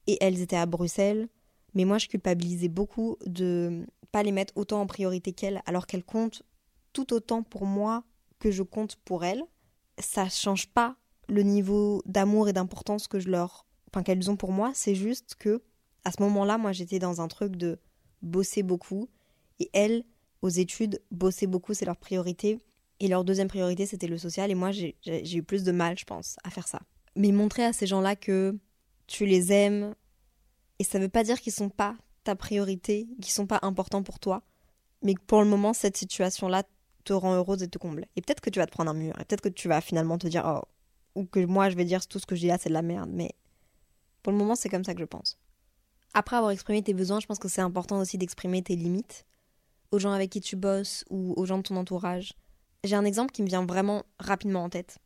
et 0.06 0.18
elles 0.22 0.42
étaient 0.42 0.56
à 0.56 0.66
Bruxelles 0.66 1.30
mais 1.78 1.86
moi, 1.86 2.00
je 2.00 2.08
culpabilisais 2.08 2.70
beaucoup 2.70 3.18
de 3.28 3.86
pas 4.12 4.24
les 4.24 4.32
mettre 4.32 4.54
autant 4.56 4.82
en 4.82 4.88
priorité 4.88 5.34
qu'elles, 5.34 5.62
alors 5.66 5.88
qu'elles 5.88 6.04
comptent 6.04 6.44
tout 6.94 7.14
autant 7.14 7.44
pour 7.44 7.66
moi 7.66 8.04
que 8.40 8.52
je 8.52 8.64
compte 8.64 8.96
pour 8.98 9.24
elles. 9.24 9.44
Ça 10.00 10.30
change 10.30 10.68
pas 10.68 10.96
le 11.28 11.44
niveau 11.44 12.02
d'amour 12.06 12.50
et 12.50 12.54
d'importance 12.54 13.08
que 13.08 13.20
je 13.20 13.30
leur, 13.30 13.66
enfin 13.90 14.04
qu'elles 14.04 14.30
ont 14.30 14.38
pour 14.38 14.52
moi. 14.52 14.72
C'est 14.74 14.96
juste 14.96 15.36
que 15.36 15.62
à 16.06 16.12
ce 16.12 16.22
moment-là, 16.24 16.58
moi, 16.58 16.72
j'étais 16.72 17.00
dans 17.00 17.20
un 17.20 17.28
truc 17.28 17.56
de 17.56 17.80
bosser 18.22 18.64
beaucoup 18.64 19.10
et 19.60 19.70
elles, 19.74 20.06
aux 20.42 20.50
études, 20.50 21.02
bosser 21.12 21.48
beaucoup, 21.48 21.74
c'est 21.74 21.86
leur 21.86 21.98
priorité. 21.98 22.60
Et 23.00 23.08
leur 23.08 23.24
deuxième 23.24 23.48
priorité, 23.48 23.86
c'était 23.86 24.08
le 24.08 24.18
social. 24.18 24.50
Et 24.50 24.56
moi, 24.56 24.72
j'ai 24.72 24.96
eu 25.04 25.44
plus 25.44 25.64
de 25.64 25.72
mal, 25.72 25.98
je 26.00 26.06
pense, 26.06 26.38
à 26.44 26.50
faire 26.50 26.68
ça. 26.68 26.82
Mais 27.16 27.32
montrer 27.32 27.64
à 27.66 27.74
ces 27.74 27.86
gens-là 27.86 28.16
que 28.16 28.58
tu 29.06 29.26
les 29.26 29.52
aimes, 29.52 29.94
et 30.80 30.84
ça 30.84 30.98
ne 30.98 31.04
veut 31.04 31.10
pas 31.10 31.24
dire 31.24 31.40
qu'ils 31.42 31.54
sont 31.54 31.70
pas 31.70 31.96
ta 32.28 32.36
priorité, 32.36 33.08
qu'ils 33.22 33.32
sont 33.32 33.48
pas 33.48 33.60
importants 33.62 34.04
pour 34.04 34.20
toi, 34.20 34.44
mais 35.02 35.14
que 35.14 35.22
pour 35.22 35.42
le 35.42 35.48
moment, 35.48 35.74
cette 35.74 35.96
situation-là 35.96 36.64
te 37.06 37.14
rend 37.14 37.36
heureuse 37.36 37.64
et 37.64 37.70
te 37.70 37.78
comble. 37.78 38.06
Et 38.18 38.22
peut-être 38.22 38.42
que 38.42 38.50
tu 38.50 38.60
vas 38.60 38.66
te 38.66 38.72
prendre 38.72 38.92
un 38.92 38.94
mur, 38.94 39.14
et 39.18 39.24
peut-être 39.24 39.42
que 39.42 39.50
tu 39.50 39.70
vas 39.70 39.80
finalement 39.80 40.18
te 40.18 40.28
dire, 40.28 40.44
oh, 40.46 40.68
ou 41.16 41.26
que 41.26 41.46
moi 41.46 41.70
je 41.70 41.78
vais 41.78 41.86
dire 41.86 42.06
tout 42.06 42.20
ce 42.20 42.26
que 42.26 42.36
dis 42.36 42.48
là, 42.48 42.58
c'est 42.60 42.68
de 42.68 42.74
la 42.74 42.82
merde, 42.82 43.10
mais 43.14 43.32
pour 44.24 44.34
le 44.34 44.38
moment, 44.38 44.56
c'est 44.56 44.68
comme 44.68 44.84
ça 44.84 44.94
que 44.94 45.00
je 45.00 45.06
pense. 45.06 45.38
Après 46.14 46.36
avoir 46.36 46.52
exprimé 46.52 46.84
tes 46.84 46.94
besoins, 46.94 47.22
je 47.22 47.28
pense 47.28 47.40
que 47.40 47.48
c'est 47.48 47.62
important 47.62 48.00
aussi 48.00 48.18
d'exprimer 48.18 48.62
tes 48.62 48.76
limites, 48.76 49.26
aux 49.92 50.00
gens 50.00 50.12
avec 50.12 50.30
qui 50.30 50.42
tu 50.42 50.58
bosses 50.58 51.06
ou 51.10 51.34
aux 51.38 51.46
gens 51.46 51.60
de 51.60 51.64
ton 51.64 51.78
entourage. 51.78 52.34
J'ai 52.84 52.98
un 52.98 53.06
exemple 53.06 53.32
qui 53.32 53.42
me 53.42 53.48
vient 53.48 53.66
vraiment 53.66 54.04
rapidement 54.20 54.66
en 54.66 54.70
tête. 54.70 54.98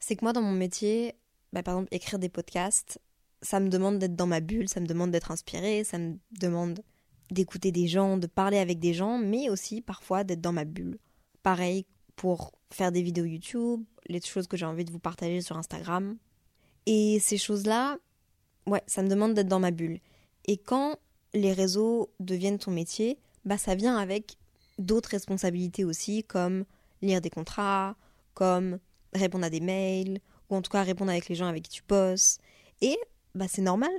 C'est 0.00 0.16
que 0.16 0.24
moi, 0.24 0.34
dans 0.34 0.42
mon 0.42 0.52
métier, 0.52 1.14
bah, 1.54 1.62
par 1.62 1.74
exemple, 1.74 1.94
écrire 1.94 2.18
des 2.18 2.28
podcasts, 2.28 3.00
ça 3.42 3.60
me 3.60 3.68
demande 3.68 3.98
d'être 3.98 4.16
dans 4.16 4.26
ma 4.26 4.40
bulle, 4.40 4.68
ça 4.68 4.80
me 4.80 4.86
demande 4.86 5.10
d'être 5.10 5.30
inspirée, 5.30 5.84
ça 5.84 5.98
me 5.98 6.18
demande 6.40 6.80
d'écouter 7.30 7.72
des 7.72 7.86
gens, 7.86 8.16
de 8.16 8.26
parler 8.26 8.58
avec 8.58 8.78
des 8.78 8.94
gens, 8.94 9.18
mais 9.18 9.50
aussi 9.50 9.80
parfois 9.80 10.24
d'être 10.24 10.40
dans 10.40 10.52
ma 10.52 10.64
bulle. 10.64 10.98
Pareil 11.42 11.86
pour 12.16 12.52
faire 12.70 12.90
des 12.90 13.02
vidéos 13.02 13.24
YouTube, 13.24 13.84
les 14.06 14.20
choses 14.20 14.48
que 14.48 14.56
j'ai 14.56 14.66
envie 14.66 14.84
de 14.84 14.90
vous 14.90 14.98
partager 14.98 15.40
sur 15.40 15.56
Instagram. 15.56 16.16
Et 16.86 17.18
ces 17.20 17.38
choses-là, 17.38 17.98
ouais, 18.66 18.82
ça 18.86 19.02
me 19.02 19.08
demande 19.08 19.34
d'être 19.34 19.48
dans 19.48 19.60
ma 19.60 19.70
bulle. 19.70 20.00
Et 20.46 20.56
quand 20.56 20.96
les 21.34 21.52
réseaux 21.52 22.10
deviennent 22.18 22.58
ton 22.58 22.70
métier, 22.70 23.18
bah 23.44 23.58
ça 23.58 23.74
vient 23.74 23.96
avec 23.96 24.36
d'autres 24.78 25.10
responsabilités 25.10 25.84
aussi, 25.84 26.24
comme 26.24 26.64
lire 27.02 27.20
des 27.20 27.30
contrats, 27.30 27.96
comme 28.34 28.78
répondre 29.12 29.44
à 29.44 29.50
des 29.50 29.60
mails, 29.60 30.20
ou 30.50 30.56
en 30.56 30.62
tout 30.62 30.70
cas 30.70 30.82
répondre 30.82 31.10
avec 31.10 31.28
les 31.28 31.34
gens 31.34 31.46
avec 31.46 31.64
qui 31.64 31.70
tu 31.70 31.82
bosses. 31.86 32.38
Et 32.80 32.96
bah 33.34 33.46
c'est 33.48 33.62
normal, 33.62 33.90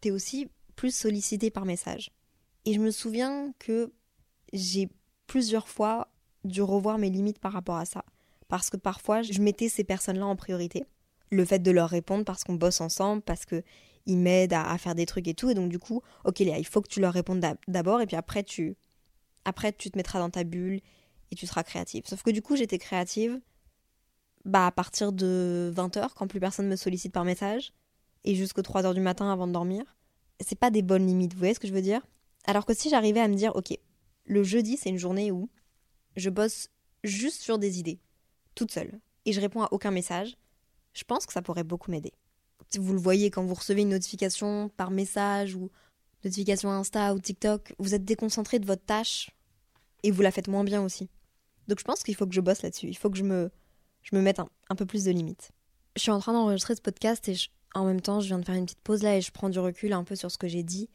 tu 0.00 0.08
es 0.08 0.10
aussi 0.10 0.48
plus 0.76 0.94
sollicité 0.94 1.50
par 1.50 1.64
message. 1.64 2.10
Et 2.64 2.74
je 2.74 2.80
me 2.80 2.90
souviens 2.90 3.52
que 3.58 3.92
j'ai 4.52 4.88
plusieurs 5.26 5.68
fois 5.68 6.08
dû 6.44 6.62
revoir 6.62 6.98
mes 6.98 7.10
limites 7.10 7.38
par 7.38 7.52
rapport 7.52 7.76
à 7.76 7.84
ça. 7.84 8.04
Parce 8.48 8.70
que 8.70 8.76
parfois, 8.76 9.22
je 9.22 9.40
mettais 9.40 9.68
ces 9.68 9.84
personnes-là 9.84 10.26
en 10.26 10.36
priorité. 10.36 10.84
Le 11.30 11.44
fait 11.44 11.60
de 11.60 11.70
leur 11.70 11.88
répondre 11.88 12.24
parce 12.24 12.44
qu'on 12.44 12.54
bosse 12.54 12.80
ensemble, 12.80 13.22
parce 13.22 13.46
qu'ils 13.46 14.18
m'aident 14.18 14.52
à, 14.52 14.76
faire 14.76 14.94
des 14.94 15.06
trucs 15.06 15.26
et 15.28 15.34
tout. 15.34 15.48
Et 15.48 15.54
donc, 15.54 15.70
du 15.70 15.78
coup, 15.78 16.02
ok, 16.24 16.40
Léa, 16.40 16.58
il 16.58 16.66
faut 16.66 16.82
que 16.82 16.88
tu 16.88 17.00
leur 17.00 17.14
répondes 17.14 17.44
d'abord. 17.68 18.00
Et 18.00 18.06
puis 18.06 18.16
après 18.16 18.42
tu, 18.42 18.76
après, 19.44 19.72
tu 19.72 19.90
te 19.90 19.96
mettras 19.96 20.18
dans 20.18 20.30
ta 20.30 20.44
bulle 20.44 20.80
et 21.30 21.34
tu 21.34 21.46
seras 21.46 21.62
créative. 21.62 22.04
Sauf 22.06 22.22
que 22.22 22.30
du 22.30 22.42
coup, 22.42 22.56
j'étais 22.56 22.78
créative 22.78 23.40
bah, 24.44 24.66
à 24.66 24.72
partir 24.72 25.12
de 25.12 25.72
20h, 25.74 26.10
quand 26.14 26.26
plus 26.26 26.40
personne 26.40 26.68
me 26.68 26.76
sollicite 26.76 27.12
par 27.12 27.24
message, 27.24 27.72
et 28.24 28.34
jusqu'aux 28.34 28.62
3h 28.62 28.94
du 28.94 29.00
matin 29.00 29.32
avant 29.32 29.46
de 29.46 29.52
dormir. 29.52 29.84
C'est 30.40 30.58
pas 30.58 30.70
des 30.70 30.82
bonnes 30.82 31.06
limites, 31.06 31.32
vous 31.32 31.38
voyez 31.38 31.54
ce 31.54 31.60
que 31.60 31.68
je 31.68 31.72
veux 31.72 31.82
dire? 31.82 32.00
Alors 32.44 32.66
que 32.66 32.74
si 32.74 32.90
j'arrivais 32.90 33.20
à 33.20 33.28
me 33.28 33.34
dire, 33.34 33.54
ok, 33.54 33.76
le 34.24 34.42
jeudi, 34.42 34.76
c'est 34.76 34.90
une 34.90 34.98
journée 34.98 35.30
où 35.30 35.48
je 36.16 36.30
bosse 36.30 36.68
juste 37.04 37.42
sur 37.42 37.58
des 37.58 37.78
idées, 37.78 38.00
toute 38.54 38.72
seule, 38.72 39.00
et 39.24 39.32
je 39.32 39.40
réponds 39.40 39.62
à 39.62 39.68
aucun 39.70 39.90
message, 39.90 40.36
je 40.92 41.04
pense 41.04 41.26
que 41.26 41.32
ça 41.32 41.42
pourrait 41.42 41.64
beaucoup 41.64 41.90
m'aider. 41.90 42.12
Vous 42.78 42.92
le 42.92 42.98
voyez 42.98 43.30
quand 43.30 43.44
vous 43.44 43.54
recevez 43.54 43.82
une 43.82 43.90
notification 43.90 44.70
par 44.70 44.90
message 44.90 45.54
ou 45.54 45.70
notification 46.24 46.70
Insta 46.70 47.14
ou 47.14 47.18
TikTok, 47.18 47.74
vous 47.78 47.94
êtes 47.94 48.04
déconcentré 48.04 48.58
de 48.58 48.66
votre 48.66 48.84
tâche 48.84 49.30
et 50.02 50.10
vous 50.10 50.22
la 50.22 50.30
faites 50.30 50.48
moins 50.48 50.64
bien 50.64 50.82
aussi. 50.82 51.08
Donc 51.68 51.78
je 51.78 51.84
pense 51.84 52.02
qu'il 52.02 52.14
faut 52.14 52.26
que 52.26 52.34
je 52.34 52.40
bosse 52.40 52.62
là-dessus, 52.62 52.88
il 52.88 52.96
faut 52.96 53.10
que 53.10 53.18
je 53.18 53.24
me, 53.24 53.50
je 54.02 54.16
me 54.16 54.22
mette 54.22 54.40
un, 54.40 54.74
peu 54.74 54.86
plus 54.86 55.04
de 55.04 55.10
limites. 55.10 55.50
Je 55.96 56.02
suis 56.02 56.10
en 56.10 56.18
train 56.18 56.32
d'enregistrer 56.32 56.74
ce 56.74 56.80
podcast 56.80 57.28
et 57.28 57.34
en 57.74 57.84
même 57.84 58.00
temps 58.00 58.20
je 58.20 58.26
viens 58.26 58.38
de 58.38 58.44
faire 58.44 58.54
une 58.54 58.64
petite 58.64 58.80
pause 58.80 59.02
là 59.02 59.16
et 59.16 59.20
je 59.20 59.30
prends 59.32 59.48
du 59.48 59.58
recul 59.58 59.92
un 59.92 60.04
peu 60.04 60.16
sur 60.16 60.30
ce 60.30 60.38
que 60.38 60.48
j'ai 60.48 60.62
dit 60.62 60.88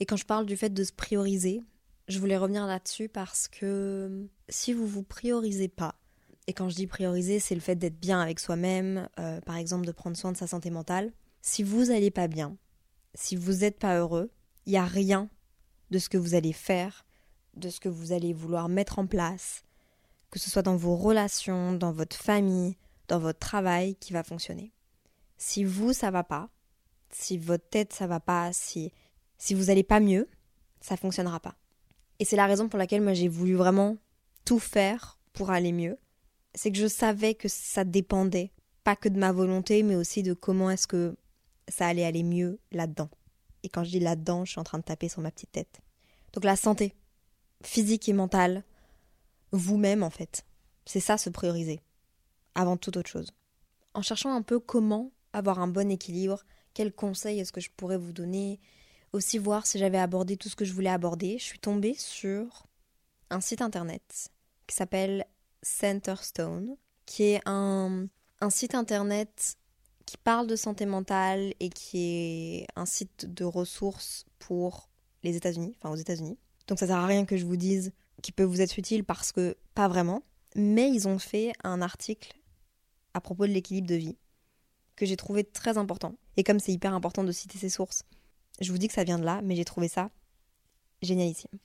et 0.00 0.06
quand 0.06 0.16
je 0.16 0.24
parle 0.24 0.46
du 0.46 0.56
fait 0.56 0.70
de 0.70 0.84
se 0.84 0.92
prioriser, 0.92 1.62
je 2.06 2.18
voulais 2.18 2.36
revenir 2.36 2.66
là-dessus 2.66 3.08
parce 3.08 3.48
que 3.48 4.28
si 4.48 4.72
vous 4.72 4.86
vous 4.86 5.02
priorisez 5.02 5.68
pas, 5.68 5.96
et 6.46 6.52
quand 6.52 6.68
je 6.68 6.76
dis 6.76 6.86
prioriser, 6.86 7.40
c'est 7.40 7.54
le 7.54 7.60
fait 7.60 7.74
d'être 7.74 7.98
bien 7.98 8.20
avec 8.20 8.40
soi-même, 8.40 9.08
euh, 9.18 9.40
par 9.42 9.56
exemple 9.56 9.86
de 9.86 9.92
prendre 9.92 10.16
soin 10.16 10.32
de 10.32 10.36
sa 10.36 10.46
santé 10.46 10.70
mentale. 10.70 11.12
Si 11.42 11.62
vous 11.62 11.86
n'allez 11.86 12.10
pas 12.10 12.28
bien, 12.28 12.56
si 13.14 13.36
vous 13.36 13.52
n'êtes 13.58 13.78
pas 13.78 13.98
heureux, 13.98 14.30
il 14.66 14.70
n'y 14.70 14.78
a 14.78 14.86
rien 14.86 15.28
de 15.90 15.98
ce 15.98 16.08
que 16.08 16.16
vous 16.16 16.34
allez 16.34 16.52
faire, 16.52 17.04
de 17.54 17.68
ce 17.68 17.80
que 17.80 17.88
vous 17.88 18.12
allez 18.12 18.32
vouloir 18.32 18.68
mettre 18.68 18.98
en 18.98 19.06
place, 19.06 19.64
que 20.30 20.38
ce 20.38 20.48
soit 20.48 20.62
dans 20.62 20.76
vos 20.76 20.96
relations, 20.96 21.72
dans 21.72 21.92
votre 21.92 22.16
famille, 22.16 22.76
dans 23.08 23.18
votre 23.18 23.38
travail, 23.38 23.96
qui 23.96 24.12
va 24.12 24.22
fonctionner. 24.22 24.72
Si 25.38 25.64
vous, 25.64 25.92
ça 25.92 26.10
va 26.10 26.24
pas, 26.24 26.50
si 27.10 27.38
votre 27.38 27.68
tête, 27.68 27.92
ça 27.92 28.06
va 28.06 28.20
pas, 28.20 28.52
si 28.52 28.92
si 29.38 29.54
vous 29.54 29.66
n'allez 29.66 29.84
pas 29.84 30.00
mieux, 30.00 30.28
ça 30.80 30.96
fonctionnera 30.96 31.40
pas. 31.40 31.56
Et 32.18 32.24
c'est 32.24 32.36
la 32.36 32.46
raison 32.46 32.68
pour 32.68 32.78
laquelle 32.78 33.00
moi 33.00 33.14
j'ai 33.14 33.28
voulu 33.28 33.54
vraiment 33.54 33.96
tout 34.44 34.58
faire 34.58 35.18
pour 35.32 35.50
aller 35.50 35.72
mieux. 35.72 35.96
C'est 36.54 36.72
que 36.72 36.78
je 36.78 36.88
savais 36.88 37.34
que 37.34 37.48
ça 37.48 37.84
dépendait 37.84 38.52
pas 38.82 38.96
que 38.96 39.08
de 39.08 39.18
ma 39.18 39.32
volonté, 39.32 39.82
mais 39.82 39.94
aussi 39.94 40.22
de 40.22 40.34
comment 40.34 40.70
est-ce 40.70 40.86
que 40.86 41.16
ça 41.68 41.86
allait 41.86 42.04
aller 42.04 42.24
mieux 42.24 42.58
là-dedans. 42.72 43.10
Et 43.62 43.68
quand 43.68 43.84
je 43.84 43.90
dis 43.90 44.00
là-dedans, 44.00 44.44
je 44.44 44.52
suis 44.52 44.60
en 44.60 44.64
train 44.64 44.78
de 44.78 44.84
taper 44.84 45.08
sur 45.08 45.20
ma 45.20 45.30
petite 45.30 45.52
tête. 45.52 45.80
Donc 46.32 46.44
la 46.44 46.56
santé, 46.56 46.94
physique 47.62 48.08
et 48.08 48.12
mentale, 48.12 48.64
vous-même 49.52 50.02
en 50.02 50.10
fait. 50.10 50.44
C'est 50.84 51.00
ça 51.00 51.18
se 51.18 51.30
prioriser, 51.30 51.80
avant 52.54 52.76
toute 52.76 52.96
autre 52.96 53.10
chose. 53.10 53.30
En 53.94 54.02
cherchant 54.02 54.34
un 54.34 54.42
peu 54.42 54.58
comment 54.58 55.12
avoir 55.32 55.58
un 55.58 55.68
bon 55.68 55.90
équilibre, 55.90 56.44
quels 56.74 56.92
conseils 56.92 57.40
est-ce 57.40 57.52
que 57.52 57.60
je 57.60 57.70
pourrais 57.76 57.98
vous 57.98 58.12
donner, 58.12 58.60
aussi 59.12 59.38
voir 59.38 59.66
si 59.66 59.78
j'avais 59.78 59.98
abordé 59.98 60.36
tout 60.36 60.48
ce 60.48 60.56
que 60.56 60.64
je 60.64 60.72
voulais 60.72 60.90
aborder, 60.90 61.38
je 61.38 61.44
suis 61.44 61.58
tombée 61.58 61.94
sur 61.94 62.66
un 63.30 63.40
site 63.40 63.62
internet 63.62 64.30
qui 64.66 64.76
s'appelle 64.76 65.26
Centerstone, 65.62 66.76
qui 67.06 67.24
est 67.24 67.40
un, 67.46 68.06
un 68.40 68.50
site 68.50 68.74
internet 68.74 69.56
qui 70.06 70.16
parle 70.16 70.46
de 70.46 70.56
santé 70.56 70.86
mentale 70.86 71.52
et 71.60 71.68
qui 71.68 71.98
est 71.98 72.66
un 72.76 72.86
site 72.86 73.26
de 73.26 73.44
ressources 73.44 74.24
pour 74.38 74.88
les 75.22 75.36
États-Unis, 75.36 75.74
enfin 75.78 75.90
aux 75.90 75.96
États-Unis. 75.96 76.38
Donc 76.66 76.78
ça 76.78 76.86
sert 76.86 76.96
à 76.96 77.06
rien 77.06 77.24
que 77.24 77.36
je 77.36 77.44
vous 77.44 77.56
dise 77.56 77.92
qui 78.22 78.32
peut 78.32 78.44
vous 78.44 78.60
être 78.60 78.78
utile 78.78 79.04
parce 79.04 79.32
que 79.32 79.56
pas 79.74 79.88
vraiment. 79.88 80.22
Mais 80.54 80.90
ils 80.90 81.08
ont 81.08 81.18
fait 81.18 81.52
un 81.62 81.82
article 81.82 82.34
à 83.14 83.20
propos 83.20 83.46
de 83.46 83.52
l'équilibre 83.52 83.86
de 83.86 83.94
vie 83.94 84.16
que 84.98 85.06
j'ai 85.06 85.16
trouvé 85.16 85.44
très 85.44 85.78
important. 85.78 86.16
Et 86.36 86.44
comme 86.44 86.60
c'est 86.60 86.72
hyper 86.72 86.92
important 86.92 87.24
de 87.24 87.32
citer 87.32 87.56
ces 87.56 87.70
sources, 87.70 88.02
je 88.60 88.72
vous 88.72 88.78
dis 88.78 88.88
que 88.88 88.94
ça 88.94 89.04
vient 89.04 89.18
de 89.18 89.24
là, 89.24 89.40
mais 89.42 89.56
j'ai 89.56 89.64
trouvé 89.64 89.88
ça 89.88 90.10
génialissime. 91.00 91.58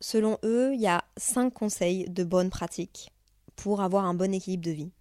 Selon 0.00 0.36
eux, 0.44 0.74
il 0.74 0.80
y 0.80 0.86
a 0.86 1.02
cinq 1.16 1.54
conseils 1.54 2.04
de 2.10 2.22
bonnes 2.22 2.50
pratiques 2.50 3.10
pour 3.56 3.80
avoir 3.80 4.04
un 4.04 4.12
bon 4.12 4.34
équilibre 4.34 4.62
de 4.64 4.72
vie. 4.72 4.92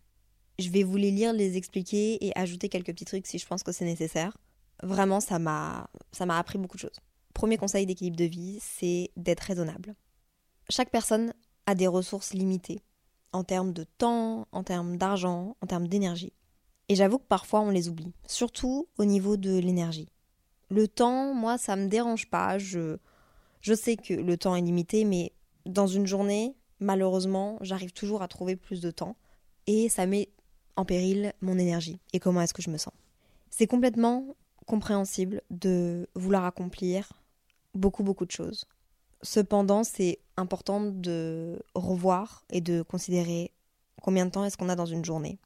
Je 0.59 0.69
vais 0.69 0.83
vous 0.83 0.95
les 0.95 1.11
lire, 1.11 1.33
les 1.33 1.57
expliquer 1.57 2.25
et 2.25 2.31
ajouter 2.37 2.69
quelques 2.69 2.93
petits 2.93 3.03
trucs 3.03 3.27
si 3.27 3.37
je 3.39 3.45
pense 3.45 3.63
que 3.63 3.73
c'est 3.73 3.83
nécessaire. 3.83 4.37
Vraiment, 4.81 5.19
ça 5.19 5.37
m'a 5.37 5.89
appris 6.29 6.57
beaucoup 6.57 6.77
de 6.77 6.81
choses. 6.81 6.99
Premier 7.33 7.57
conseil 7.57 7.85
d'équilibre 7.85 8.15
de 8.15 8.23
vie, 8.23 8.59
c'est 8.61 9.11
d'être 9.17 9.41
raisonnable. 9.41 9.95
Chaque 10.69 10.91
personne 10.91 11.33
a 11.65 11.75
des 11.75 11.87
ressources 11.87 12.33
limitées 12.33 12.79
en 13.33 13.43
termes 13.43 13.73
de 13.73 13.83
temps, 13.83 14.47
en 14.53 14.63
termes 14.63 14.95
d'argent, 14.97 15.57
en 15.59 15.67
termes 15.67 15.87
d'énergie. 15.89 16.31
Et 16.93 16.95
j'avoue 16.95 17.17
que 17.17 17.25
parfois 17.27 17.61
on 17.61 17.71
les 17.71 17.89
oublie, 17.89 18.13
surtout 18.27 18.87
au 18.99 19.05
niveau 19.05 19.35
de 19.35 19.57
l'énergie. 19.57 20.09
Le 20.69 20.87
temps, 20.87 21.33
moi, 21.33 21.57
ça 21.57 21.75
me 21.75 21.87
dérange 21.87 22.29
pas. 22.29 22.59
Je 22.59 22.99
sais 23.73 23.95
que 23.95 24.13
le 24.13 24.37
temps 24.37 24.55
est 24.55 24.61
limité, 24.61 25.03
mais 25.03 25.31
dans 25.65 25.87
une 25.87 26.05
journée, 26.05 26.55
malheureusement, 26.79 27.57
j'arrive 27.61 27.93
toujours 27.93 28.21
à 28.21 28.27
trouver 28.27 28.55
plus 28.55 28.79
de 28.79 28.91
temps. 28.91 29.15
Et 29.65 29.89
ça 29.89 30.05
met 30.05 30.29
en 30.75 30.85
péril 30.85 31.33
mon 31.41 31.57
énergie 31.57 31.99
et 32.13 32.19
comment 32.19 32.41
est-ce 32.41 32.53
que 32.53 32.61
je 32.61 32.69
me 32.69 32.77
sens. 32.77 32.93
C'est 33.49 33.65
complètement 33.65 34.35
compréhensible 34.67 35.41
de 35.49 36.07
vouloir 36.13 36.45
accomplir 36.45 37.11
beaucoup, 37.73 38.03
beaucoup 38.03 38.27
de 38.27 38.31
choses. 38.31 38.65
Cependant, 39.23 39.83
c'est 39.83 40.19
important 40.37 40.79
de 40.79 41.59
revoir 41.73 42.45
et 42.51 42.61
de 42.61 42.83
considérer 42.83 43.51
combien 43.99 44.27
de 44.27 44.31
temps 44.31 44.45
est-ce 44.45 44.57
qu'on 44.57 44.69
a 44.69 44.75
dans 44.75 44.85
une 44.85 45.03
journée. 45.03 45.39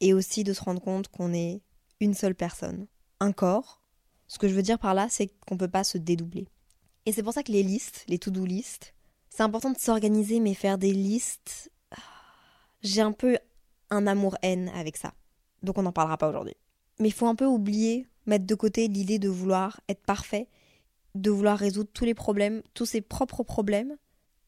Et 0.00 0.12
aussi 0.12 0.44
de 0.44 0.52
se 0.52 0.62
rendre 0.62 0.80
compte 0.80 1.08
qu'on 1.08 1.32
est 1.32 1.62
une 2.00 2.14
seule 2.14 2.34
personne, 2.34 2.86
un 3.20 3.32
corps, 3.32 3.80
ce 4.26 4.38
que 4.38 4.48
je 4.48 4.54
veux 4.54 4.62
dire 4.62 4.78
par 4.78 4.94
là, 4.94 5.06
c'est 5.10 5.28
qu'on 5.46 5.54
ne 5.54 5.60
peut 5.60 5.68
pas 5.68 5.84
se 5.84 5.98
dédoubler. 5.98 6.48
Et 7.06 7.12
c'est 7.12 7.22
pour 7.22 7.32
ça 7.32 7.42
que 7.42 7.52
les 7.52 7.62
listes, 7.62 8.04
les 8.08 8.18
to-do 8.18 8.44
listes, 8.44 8.94
c'est 9.30 9.42
important 9.42 9.70
de 9.70 9.78
s'organiser, 9.78 10.40
mais 10.40 10.54
faire 10.54 10.78
des 10.78 10.92
listes, 10.92 11.70
ah, 11.90 11.96
j'ai 12.82 13.00
un 13.00 13.12
peu 13.12 13.38
un 13.90 14.06
amour-haine 14.06 14.70
avec 14.74 14.96
ça. 14.96 15.14
Donc 15.62 15.78
on 15.78 15.82
n'en 15.82 15.92
parlera 15.92 16.16
pas 16.16 16.28
aujourd'hui. 16.28 16.56
Mais 16.98 17.08
il 17.08 17.14
faut 17.14 17.26
un 17.26 17.34
peu 17.34 17.46
oublier, 17.46 18.06
mettre 18.26 18.46
de 18.46 18.54
côté 18.54 18.88
l'idée 18.88 19.18
de 19.18 19.28
vouloir 19.28 19.80
être 19.88 20.04
parfait, 20.04 20.48
de 21.14 21.30
vouloir 21.30 21.58
résoudre 21.58 21.90
tous 21.92 22.04
les 22.04 22.14
problèmes, 22.14 22.62
tous 22.74 22.86
ses 22.86 23.00
propres 23.00 23.42
problèmes 23.42 23.96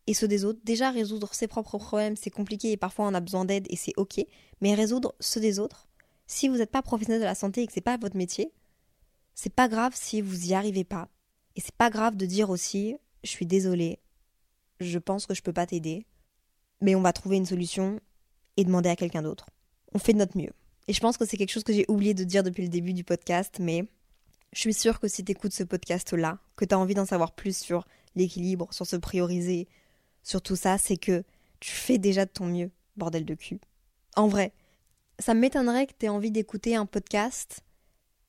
et 0.07 0.14
ceux 0.14 0.28
des 0.28 0.44
autres. 0.44 0.61
Déjà, 0.64 0.90
résoudre 0.90 1.34
ses 1.34 1.48
propres 1.48 1.78
problèmes, 1.78 2.16
c'est 2.16 2.30
compliqué 2.30 2.72
et 2.72 2.76
parfois 2.76 3.07
on 3.07 3.14
a 3.14 3.20
besoin 3.20 3.44
d'aide 3.44 3.66
et 3.70 3.76
c'est 3.76 3.94
ok. 3.96 4.20
Mais 4.61 4.74
résoudre 4.74 5.14
ceux 5.20 5.40
des 5.40 5.59
autres, 5.59 5.88
si 6.26 6.48
vous 6.48 6.57
n'êtes 6.57 6.70
pas 6.70 6.82
professionnel 6.82 7.20
de 7.20 7.26
la 7.26 7.34
santé 7.34 7.62
et 7.62 7.66
que 7.66 7.72
c'est 7.72 7.80
pas 7.80 7.96
votre 7.96 8.16
métier, 8.16 8.52
c'est 9.34 9.52
pas 9.52 9.68
grave 9.68 9.92
si 9.94 10.20
vous 10.20 10.48
y 10.48 10.54
arrivez 10.54 10.84
pas. 10.84 11.09
Et 11.57 11.61
c'est 11.61 11.74
pas 11.74 11.90
grave 11.90 12.16
de 12.16 12.26
dire 12.26 12.50
aussi 12.50 12.96
je 13.24 13.30
suis 13.30 13.46
désolée, 13.46 13.98
je 14.80 14.98
pense 14.98 15.26
que 15.26 15.34
je 15.34 15.42
peux 15.42 15.52
pas 15.52 15.66
t'aider, 15.66 16.07
mais 16.80 16.94
on 16.94 17.00
va 17.00 17.12
trouver 17.12 17.36
une 17.36 17.46
solution 17.46 18.00
et 18.57 18.64
demander 18.64 18.88
à 18.88 18.96
quelqu'un 18.96 19.22
d'autre. 19.22 19.46
On 19.92 19.98
fait 19.98 20.12
de 20.12 20.18
notre 20.18 20.36
mieux. 20.36 20.52
Et 20.88 20.92
je 20.92 21.00
pense 21.00 21.16
que 21.16 21.24
c'est 21.24 21.36
quelque 21.36 21.50
chose 21.50 21.64
que 21.64 21.72
j'ai 21.72 21.84
oublié 21.88 22.14
de 22.14 22.24
dire 22.24 22.44
depuis 22.44 22.62
le 22.62 22.68
début 22.68 22.92
du 22.92 23.02
podcast, 23.02 23.57
mais 23.59 23.86
je 24.52 24.61
suis 24.61 24.74
sûre 24.74 25.00
que 25.00 25.09
si 25.09 25.24
tu 25.24 25.32
écoutes 25.32 25.52
ce 25.52 25.64
podcast-là, 25.64 26.38
que 26.54 26.64
tu 26.64 26.74
as 26.74 26.78
envie 26.78 26.94
d'en 26.94 27.07
savoir 27.07 27.32
plus 27.32 27.57
sur 27.57 27.86
l'équilibre, 28.14 28.72
sur 28.72 28.86
se 28.86 28.96
prioriser, 28.96 29.68
sur 30.27 30.43
tout 30.43 30.57
ça, 30.57 30.77
c'est 30.77 30.97
que 30.97 31.22
tu 31.61 31.70
fais 31.70 31.99
déjà 31.99 32.24
de 32.24 32.31
ton 32.31 32.47
mieux, 32.47 32.72
bordel 32.97 33.24
de 33.24 33.35
cul. 33.35 33.61
En 34.16 34.27
vrai, 34.27 34.53
ça 35.20 35.35
m'étonnerait 35.35 35.87
que 35.87 35.93
tu 35.97 36.07
aies 36.07 36.09
envie 36.09 36.33
d'écouter 36.33 36.74
un 36.74 36.85
podcast 36.85 37.62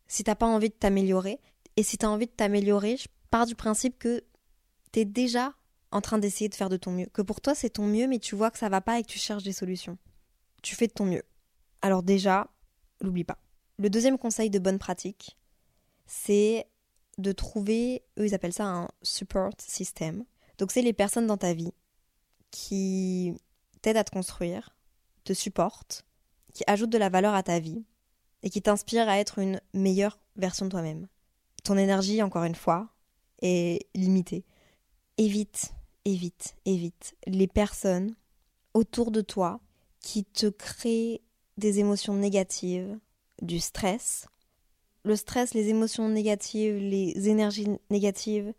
si 0.08 0.24
t'as 0.24 0.36
pas 0.36 0.46
envie 0.46 0.70
de 0.70 0.76
t'améliorer. 0.76 1.40
Et 1.76 1.82
si 1.82 1.98
tu 1.98 2.06
as 2.06 2.12
envie 2.12 2.28
de 2.28 2.32
t'améliorer, 2.32 2.98
je 2.98 3.08
pars 3.32 3.48
du 3.48 3.56
principe 3.56 3.98
que 3.98 4.24
tu 4.92 5.00
es 5.00 5.06
déjà 5.06 5.56
en 5.92 6.00
train 6.02 6.20
d'essayer 6.20 6.50
de 6.50 6.54
faire 6.54 6.70
de 6.70 6.78
ton 6.78 6.92
mieux. 6.92 7.08
Que 7.08 7.24
pour 7.24 7.42
toi, 7.42 7.56
c'est 7.56 7.72
ton 7.72 7.88
mieux, 7.88 8.06
mais 8.08 8.20
tu 8.20 8.36
vois 8.36 8.52
que 8.52 8.60
ça 8.60 8.70
va 8.70 8.80
pas 8.80 9.00
et 9.00 9.02
que 9.02 9.10
tu 9.10 9.18
cherches 9.18 9.44
des 9.44 9.52
solutions. 9.52 9.98
Tu 10.62 10.76
fais 10.76 10.86
de 10.86 10.94
ton 10.94 11.06
mieux. 11.06 11.24
Alors 11.82 12.04
déjà, 12.04 12.48
l'oublie 13.02 13.24
pas. 13.24 13.40
Le 13.80 13.90
deuxième 13.90 14.20
conseil 14.20 14.52
de 14.52 14.60
bonne 14.60 14.78
pratique, 14.78 15.36
c'est 16.06 16.68
de 17.18 17.32
trouver, 17.32 18.04
eux 18.20 18.28
ils 18.28 18.36
appellent 18.36 18.54
ça 18.54 18.68
un 18.68 18.88
support 19.02 19.54
system. 19.58 20.26
Donc 20.60 20.72
c'est 20.72 20.84
les 20.84 20.94
personnes 20.94 21.26
dans 21.26 21.38
ta 21.38 21.54
vie 21.56 21.74
qui 22.58 23.36
t'aident 23.84 23.98
à 23.98 24.04
te 24.04 24.10
construire, 24.10 24.76
te 25.24 25.34
supportent, 25.34 26.06
qui 26.54 26.64
ajoutent 26.66 26.90
de 26.90 26.98
la 26.98 27.10
valeur 27.10 27.36
à 27.36 27.44
ta 27.44 27.60
vie 27.60 27.86
et 28.42 28.50
qui 28.50 28.64
t'inspirent 28.64 29.08
à 29.08 29.20
être 29.20 29.38
une 29.38 29.62
meilleure 29.76 30.20
version 30.38 30.66
de 30.66 30.72
toi-même. 30.72 31.08
Ton 31.64 31.78
énergie, 31.78 32.24
encore 32.24 32.46
une 32.46 32.56
fois, 32.56 32.90
est 33.44 33.86
limitée. 33.94 34.44
Évite, 35.20 35.74
évite, 36.04 36.56
évite 36.66 37.16
les 37.28 37.48
personnes 37.48 38.16
autour 38.74 39.12
de 39.12 39.22
toi 39.22 39.60
qui 40.00 40.26
te 40.26 40.48
créent 40.48 41.22
des 41.58 41.78
émotions 41.78 42.16
négatives, 42.16 42.98
du 43.44 43.60
stress. 43.60 44.28
Le 45.04 45.16
stress, 45.16 45.54
les 45.54 45.70
émotions 45.70 46.10
négatives, 46.10 46.78
les 46.78 47.30
énergies 47.30 47.68
négatives, 47.92 48.52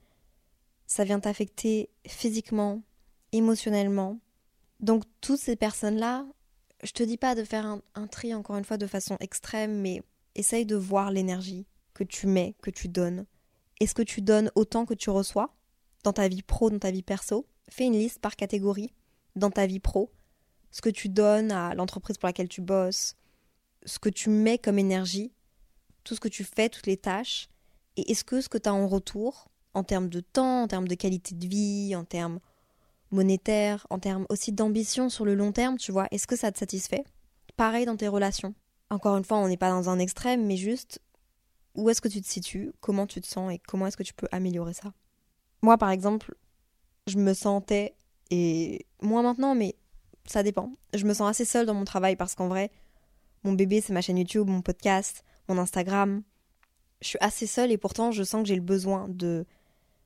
ça 0.86 1.02
vient 1.02 1.18
t'affecter 1.18 1.90
physiquement, 2.06 2.82
émotionnellement. 3.32 4.18
Donc 4.80 5.04
toutes 5.20 5.40
ces 5.40 5.56
personnes-là, 5.56 6.26
je 6.82 6.92
te 6.92 7.02
dis 7.02 7.16
pas 7.16 7.34
de 7.34 7.44
faire 7.44 7.66
un, 7.66 7.82
un, 7.94 8.06
tri 8.06 8.34
encore 8.34 8.56
une 8.56 8.64
fois 8.64 8.76
de 8.76 8.86
façon 8.86 9.16
extrême, 9.20 9.80
mais 9.80 10.02
essaye 10.34 10.66
de 10.66 10.76
voir 10.76 11.10
l'énergie 11.10 11.66
que 11.94 12.04
tu 12.04 12.26
mets, 12.26 12.54
que 12.62 12.70
tu 12.70 12.88
donnes. 12.88 13.26
Est-ce 13.80 13.94
que 13.94 14.02
tu 14.02 14.22
donnes 14.22 14.50
autant 14.54 14.86
que 14.86 14.94
tu 14.94 15.10
reçois 15.10 15.54
dans 16.04 16.12
ta 16.12 16.28
vie 16.28 16.42
pro, 16.42 16.70
dans 16.70 16.78
ta 16.78 16.90
vie 16.90 17.02
perso 17.02 17.46
Fais 17.68 17.86
une 17.86 17.98
liste 17.98 18.20
par 18.20 18.36
catégorie 18.36 18.92
dans 19.36 19.50
ta 19.50 19.66
vie 19.66 19.80
pro, 19.80 20.10
ce 20.70 20.80
que 20.80 20.88
tu 20.88 21.08
donnes 21.08 21.52
à 21.52 21.74
l'entreprise 21.74 22.18
pour 22.18 22.26
laquelle 22.26 22.48
tu 22.48 22.60
bosses, 22.60 23.16
ce 23.84 23.98
que 23.98 24.08
tu 24.08 24.30
mets 24.30 24.58
comme 24.58 24.78
énergie, 24.78 25.32
tout 26.04 26.14
ce 26.14 26.20
que 26.20 26.28
tu 26.28 26.44
fais, 26.44 26.68
toutes 26.68 26.86
les 26.86 26.96
tâches, 26.96 27.48
et 27.96 28.10
est-ce 28.10 28.24
que 28.24 28.40
ce 28.40 28.48
que 28.48 28.58
tu 28.58 28.68
as 28.68 28.74
en 28.74 28.86
retour, 28.86 29.48
en 29.74 29.84
termes 29.84 30.08
de 30.08 30.20
temps, 30.20 30.62
en 30.62 30.68
termes 30.68 30.88
de 30.88 30.94
qualité 30.94 31.34
de 31.34 31.46
vie, 31.46 31.94
en 31.94 32.04
termes 32.04 32.40
monétaires, 33.10 33.86
en 33.90 33.98
termes 33.98 34.26
aussi 34.28 34.52
d'ambition 34.52 35.08
sur 35.08 35.24
le 35.24 35.34
long 35.34 35.52
terme, 35.52 35.76
tu 35.78 35.92
vois, 35.92 36.06
est-ce 36.10 36.26
que 36.26 36.36
ça 36.36 36.52
te 36.52 36.58
satisfait? 36.58 37.04
Pareil 37.56 37.86
dans 37.86 37.96
tes 37.96 38.08
relations. 38.08 38.54
Encore 38.90 39.16
une 39.16 39.24
fois, 39.24 39.38
on 39.38 39.48
n'est 39.48 39.56
pas 39.56 39.70
dans 39.70 39.88
un 39.88 39.98
extrême, 39.98 40.46
mais 40.46 40.56
juste 40.56 41.00
où 41.74 41.88
est-ce 41.90 42.00
que 42.00 42.08
tu 42.08 42.20
te 42.20 42.26
situes, 42.26 42.72
comment 42.80 43.06
tu 43.06 43.20
te 43.20 43.26
sens? 43.26 43.52
Et 43.52 43.60
comment 43.66 43.86
est-ce 43.86 43.96
que 43.96 44.02
tu 44.02 44.14
peux 44.14 44.28
améliorer 44.32 44.74
ça? 44.74 44.92
Moi, 45.62 45.78
par 45.78 45.90
exemple, 45.90 46.34
je 47.06 47.18
me 47.18 47.34
sentais, 47.34 47.94
et 48.30 48.86
moins 49.00 49.22
maintenant, 49.22 49.54
mais 49.54 49.76
ça 50.24 50.42
dépend, 50.42 50.72
je 50.94 51.04
me 51.04 51.14
sens 51.14 51.30
assez 51.30 51.44
seule 51.44 51.66
dans 51.66 51.74
mon 51.74 51.84
travail 51.84 52.16
parce 52.16 52.34
qu'en 52.34 52.48
vrai, 52.48 52.70
mon 53.44 53.52
bébé, 53.52 53.80
c'est 53.80 53.92
ma 53.92 54.00
chaîne 54.00 54.18
YouTube, 54.18 54.48
mon 54.48 54.62
podcast, 54.62 55.24
mon 55.48 55.58
Instagram. 55.58 56.22
Je 57.00 57.08
suis 57.08 57.18
assez 57.20 57.46
seule 57.46 57.70
et 57.70 57.78
pourtant 57.78 58.10
je 58.10 58.22
sens 58.24 58.42
que 58.42 58.48
j'ai 58.48 58.56
le 58.56 58.60
besoin 58.60 59.08
de 59.08 59.46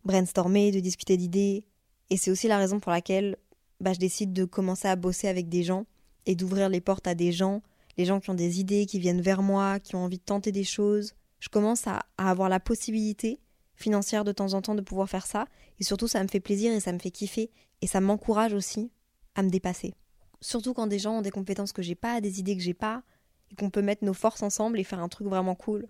brainstormer, 0.05 0.71
de 0.71 0.81
discuter 0.81 1.17
d'idées. 1.17 1.67
Et 2.13 2.19
c'est 2.19 2.31
aussi 2.31 2.47
la 2.47 2.59
raison 2.59 2.79
pour 2.79 2.93
laquelle 2.93 3.39
bah, 3.81 3.95
je 3.95 3.99
décide 3.99 4.35
de 4.35 4.45
commencer 4.45 4.87
à 4.87 4.97
bosser 4.97 5.29
avec 5.29 5.49
des 5.49 5.63
gens 5.63 5.87
et 6.27 6.35
d'ouvrir 6.35 6.69
les 6.69 6.83
portes 6.83 7.07
à 7.07 7.15
des 7.15 7.33
gens, 7.33 7.63
les 7.97 8.05
gens 8.05 8.21
qui 8.21 8.29
ont 8.29 8.35
des 8.35 8.61
idées, 8.61 8.85
qui 8.85 8.99
viennent 8.99 9.23
vers 9.23 9.41
moi, 9.41 9.81
qui 9.81 9.97
ont 9.97 10.05
envie 10.05 10.19
de 10.19 10.23
tenter 10.23 10.53
des 10.53 10.63
choses. 10.63 11.15
Je 11.41 11.49
commence 11.49 11.87
à, 11.87 12.05
à 12.19 12.29
avoir 12.29 12.51
la 12.51 12.61
possibilité 12.61 13.41
financière 13.77 14.25
de 14.25 14.33
temps 14.33 14.53
en 14.53 14.61
temps 14.61 14.75
de 14.75 14.83
pouvoir 14.83 15.09
faire 15.09 15.25
ça. 15.25 15.47
Et 15.81 15.85
surtout, 15.85 16.07
ça 16.07 16.23
me 16.23 16.29
fait 16.29 16.39
plaisir 16.39 16.71
et 16.75 16.81
ça 16.81 16.93
me 16.93 16.99
fait 16.99 17.11
kiffer. 17.11 17.51
Et 17.81 17.87
ça 17.87 18.03
m'encourage 18.03 18.53
aussi 18.53 18.91
à 19.35 19.43
me 19.43 19.49
dépasser. 19.49 19.95
Surtout 20.43 20.75
quand 20.75 20.89
des 20.89 20.99
gens 20.99 21.21
ont 21.21 21.23
des 21.23 21.31
compétences 21.31 21.73
que 21.73 21.81
j'ai 21.81 21.95
pas, 21.95 22.21
des 22.21 22.41
idées 22.41 22.59
que 22.59 22.63
j'ai 22.63 22.75
pas, 22.75 23.05
et 23.51 23.55
qu'on 23.55 23.71
peut 23.71 23.81
mettre 23.81 24.05
nos 24.05 24.13
forces 24.13 24.43
ensemble 24.43 24.79
et 24.79 24.85
faire 24.85 25.01
un 25.01 25.09
truc 25.09 25.29
vraiment 25.29 25.55
cool. 25.55 25.89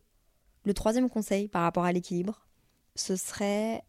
Le 0.66 0.72
troisième 0.72 1.10
conseil 1.10 1.48
par 1.48 1.62
rapport 1.62 1.84
à 1.84 1.90
l'équilibre, 1.90 2.46
ce 2.94 3.16
serait 3.16 3.82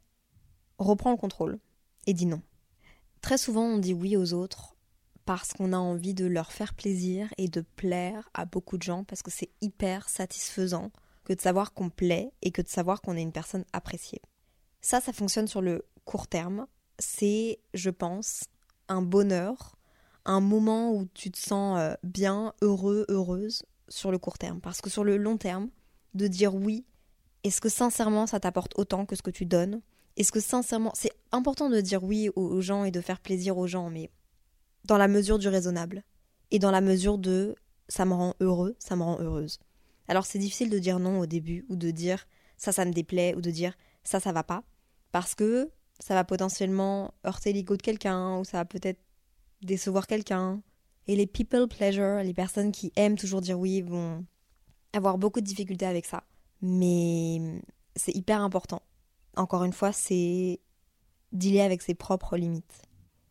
reprends 0.79 1.11
le 1.11 1.17
contrôle 1.17 1.59
et 2.08 2.14
dis 2.14 2.26
non. 2.26 2.41
Très 3.22 3.38
souvent 3.38 3.64
on 3.64 3.78
dit 3.78 3.93
oui 3.93 4.18
aux 4.18 4.34
autres 4.34 4.76
parce 5.26 5.54
qu'on 5.54 5.74
a 5.74 5.78
envie 5.78 6.14
de 6.14 6.26
leur 6.26 6.51
faire 6.51 6.74
plaisir 6.74 7.34
et 7.38 7.47
de 7.47 7.62
plaire 7.62 8.30
à 8.34 8.45
beaucoup 8.45 8.78
de 8.78 8.84
gens 8.84 9.04
parce 9.04 9.22
que 9.22 9.32
c'est 9.32 9.49
hyper 9.62 10.10
satisfaisant 10.10 10.91
que 11.24 11.34
de 11.34 11.39
savoir 11.39 11.74
qu'on 11.74 11.89
plaît 11.89 12.32
et 12.41 12.51
que 12.51 12.62
de 12.62 12.68
savoir 12.68 13.01
qu'on 13.01 13.16
est 13.16 13.22
une 13.22 13.32
personne 13.32 13.64
appréciée. 13.72 14.22
Ça, 14.82 14.99
ça 14.99 15.14
fonctionne 15.14 15.47
sur 15.47 15.62
le 15.62 15.86
court 16.04 16.28
terme. 16.28 16.68
C'est, 16.99 17.60
je 17.74 17.89
pense, 17.89 18.43
un 18.89 19.01
bonheur 19.01 19.78
un 20.26 20.39
moment 20.39 20.91
où 20.91 21.08
tu 21.14 21.32
te 21.32 21.38
sens 21.38 21.78
euh, 21.80 21.93
bien, 22.04 22.54
heureux, 22.62 23.06
heureuse 23.10 23.64
sur 23.89 24.12
le 24.12 24.18
court 24.18 24.38
terme. 24.38 24.62
Parce 24.62 24.82
que 24.82 24.89
sur 24.89 25.04
le 25.04 25.18
long 25.18 25.38
terme, 25.38 25.70
de 26.14 26.28
dire 26.28 26.56
oui, 26.56 26.86
est-ce 27.43 27.62
que 27.62 27.70
sincèrement 27.70 28.28
ça 28.28 28.39
t'apporte 28.39 28.78
autant 28.78 29.06
que 29.06 29.16
ce 29.16 29.22
que 29.22 29.32
tu 29.32 29.45
donnes? 29.45 29.82
Est-ce 30.18 30.32
que 30.32 30.39
sincèrement, 30.39 30.91
c'est 30.93 31.11
important 31.32 31.70
de 31.70 31.82
dire 31.82 32.03
oui 32.03 32.30
aux 32.36 32.61
gens 32.61 32.84
et 32.84 32.91
de 32.91 33.01
faire 33.01 33.20
plaisir 33.20 33.57
aux 33.57 33.68
gens, 33.68 33.89
mais 33.89 34.11
dans 34.86 34.97
la 34.97 35.07
mesure 35.07 35.39
du 35.39 35.47
raisonnable 35.47 36.03
et 36.51 36.59
dans 36.59 36.72
la 36.72 36.82
mesure 36.82 37.18
de 37.18 37.55
ça 37.88 38.05
me 38.05 38.14
rend 38.14 38.36
heureux, 38.39 38.76
ça 38.80 38.95
me 38.95 39.03
rend 39.03 39.20
heureuse. 39.20 39.59
Alors 40.07 40.26
c'est 40.26 40.39
difficile 40.39 40.70
de 40.70 40.80
dire 40.80 40.99
non 40.99 41.20
au 41.20 41.26
début 41.26 41.66
ou 41.70 41.76
de 41.76 41.91
dire 41.91 42.28
ça 42.57 42.72
ça 42.72 42.86
me 42.86 42.91
déplaît 42.91 43.36
ou 43.36 43.41
de 43.41 43.49
dire 43.49 43.74
ça 44.03 44.20
ça 44.20 44.32
va 44.32 44.43
pas 44.43 44.64
parce 45.11 45.36
que 45.36 45.70
ça 45.99 46.14
va 46.14 46.24
potentiellement 46.24 47.14
heurter 47.26 47.53
l'ego 47.53 47.78
de 47.78 47.82
quelqu'un 47.82 48.38
ou 48.38 48.43
ça 48.43 48.57
va 48.57 48.66
peut-être 48.66 48.99
décevoir 49.61 50.07
quelqu'un. 50.07 50.61
Et 51.07 51.16
les 51.16 51.28
people 51.28 51.68
pleasure, 51.68 52.24
les 52.24 52.34
personnes 52.34 52.72
qui 52.72 52.91
aiment 52.95 53.18
toujours 53.18 53.41
dire 53.41 53.59
oui, 53.59 53.82
vont 53.82 54.26
avoir 54.93 55.18
beaucoup 55.18 55.41
de 55.41 55.45
difficultés 55.45 55.86
avec 55.86 56.05
ça. 56.05 56.24
Mais 56.61 57.61
c'est 57.95 58.16
hyper 58.16 58.41
important. 58.41 58.82
Encore 59.36 59.63
une 59.63 59.73
fois, 59.73 59.91
c'est 59.91 60.59
dealer 61.31 61.61
avec 61.61 61.81
ses 61.81 61.95
propres 61.95 62.38
limites. 62.38 62.84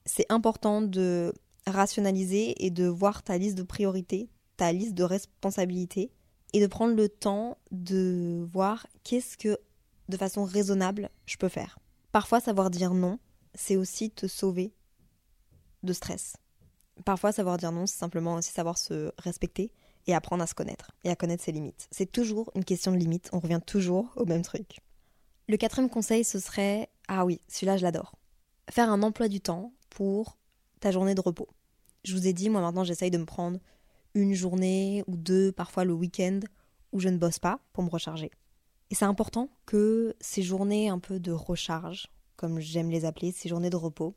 C'est 0.04 0.26
important 0.30 0.82
de 0.82 1.32
rationaliser 1.66 2.64
et 2.64 2.70
de 2.70 2.86
voir 2.86 3.22
ta 3.22 3.38
liste 3.38 3.56
de 3.56 3.62
priorités, 3.62 4.28
ta 4.56 4.72
liste 4.72 4.94
de 4.94 5.04
responsabilités, 5.04 6.10
et 6.52 6.60
de 6.60 6.66
prendre 6.66 6.94
le 6.94 7.08
temps 7.08 7.56
de 7.70 8.46
voir 8.52 8.86
qu'est-ce 9.04 9.36
que, 9.36 9.58
de 10.08 10.16
façon 10.16 10.44
raisonnable, 10.44 11.10
je 11.24 11.36
peux 11.36 11.48
faire. 11.48 11.78
Parfois, 12.10 12.40
savoir 12.40 12.70
dire 12.70 12.92
non, 12.92 13.18
c'est 13.54 13.76
aussi 13.76 14.10
te 14.10 14.26
sauver 14.26 14.74
de 15.82 15.92
stress. 15.92 16.36
Parfois, 17.04 17.32
savoir 17.32 17.56
dire 17.56 17.72
non, 17.72 17.86
c'est 17.86 17.98
simplement 17.98 18.34
aussi 18.34 18.52
savoir 18.52 18.76
se 18.76 19.12
respecter 19.18 19.72
et 20.06 20.14
apprendre 20.14 20.42
à 20.42 20.46
se 20.46 20.54
connaître 20.54 20.92
et 21.04 21.10
à 21.10 21.16
connaître 21.16 21.44
ses 21.44 21.52
limites. 21.52 21.88
C'est 21.90 22.10
toujours 22.10 22.50
une 22.54 22.64
question 22.64 22.92
de 22.92 22.96
limite, 22.96 23.30
on 23.32 23.38
revient 23.38 23.60
toujours 23.64 24.12
au 24.16 24.26
même 24.26 24.42
truc. 24.42 24.80
Le 25.52 25.58
quatrième 25.58 25.90
conseil, 25.90 26.24
ce 26.24 26.38
serait, 26.38 26.88
ah 27.08 27.26
oui, 27.26 27.38
celui-là 27.46 27.76
je 27.76 27.82
l'adore, 27.82 28.14
faire 28.70 28.88
un 28.88 29.02
emploi 29.02 29.28
du 29.28 29.42
temps 29.42 29.74
pour 29.90 30.38
ta 30.80 30.90
journée 30.90 31.14
de 31.14 31.20
repos. 31.20 31.46
Je 32.04 32.16
vous 32.16 32.26
ai 32.26 32.32
dit, 32.32 32.48
moi 32.48 32.62
maintenant 32.62 32.84
j'essaye 32.84 33.10
de 33.10 33.18
me 33.18 33.26
prendre 33.26 33.60
une 34.14 34.32
journée 34.32 35.04
ou 35.08 35.18
deux, 35.18 35.52
parfois 35.52 35.84
le 35.84 35.92
week-end, 35.92 36.40
où 36.92 37.00
je 37.00 37.10
ne 37.10 37.18
bosse 37.18 37.38
pas 37.38 37.60
pour 37.74 37.84
me 37.84 37.90
recharger. 37.90 38.30
Et 38.88 38.94
c'est 38.94 39.04
important 39.04 39.50
que 39.66 40.16
ces 40.22 40.42
journées 40.42 40.88
un 40.88 40.98
peu 40.98 41.20
de 41.20 41.32
recharge, 41.32 42.06
comme 42.36 42.58
j'aime 42.58 42.88
les 42.88 43.04
appeler, 43.04 43.30
ces 43.30 43.50
journées 43.50 43.68
de 43.68 43.76
repos, 43.76 44.16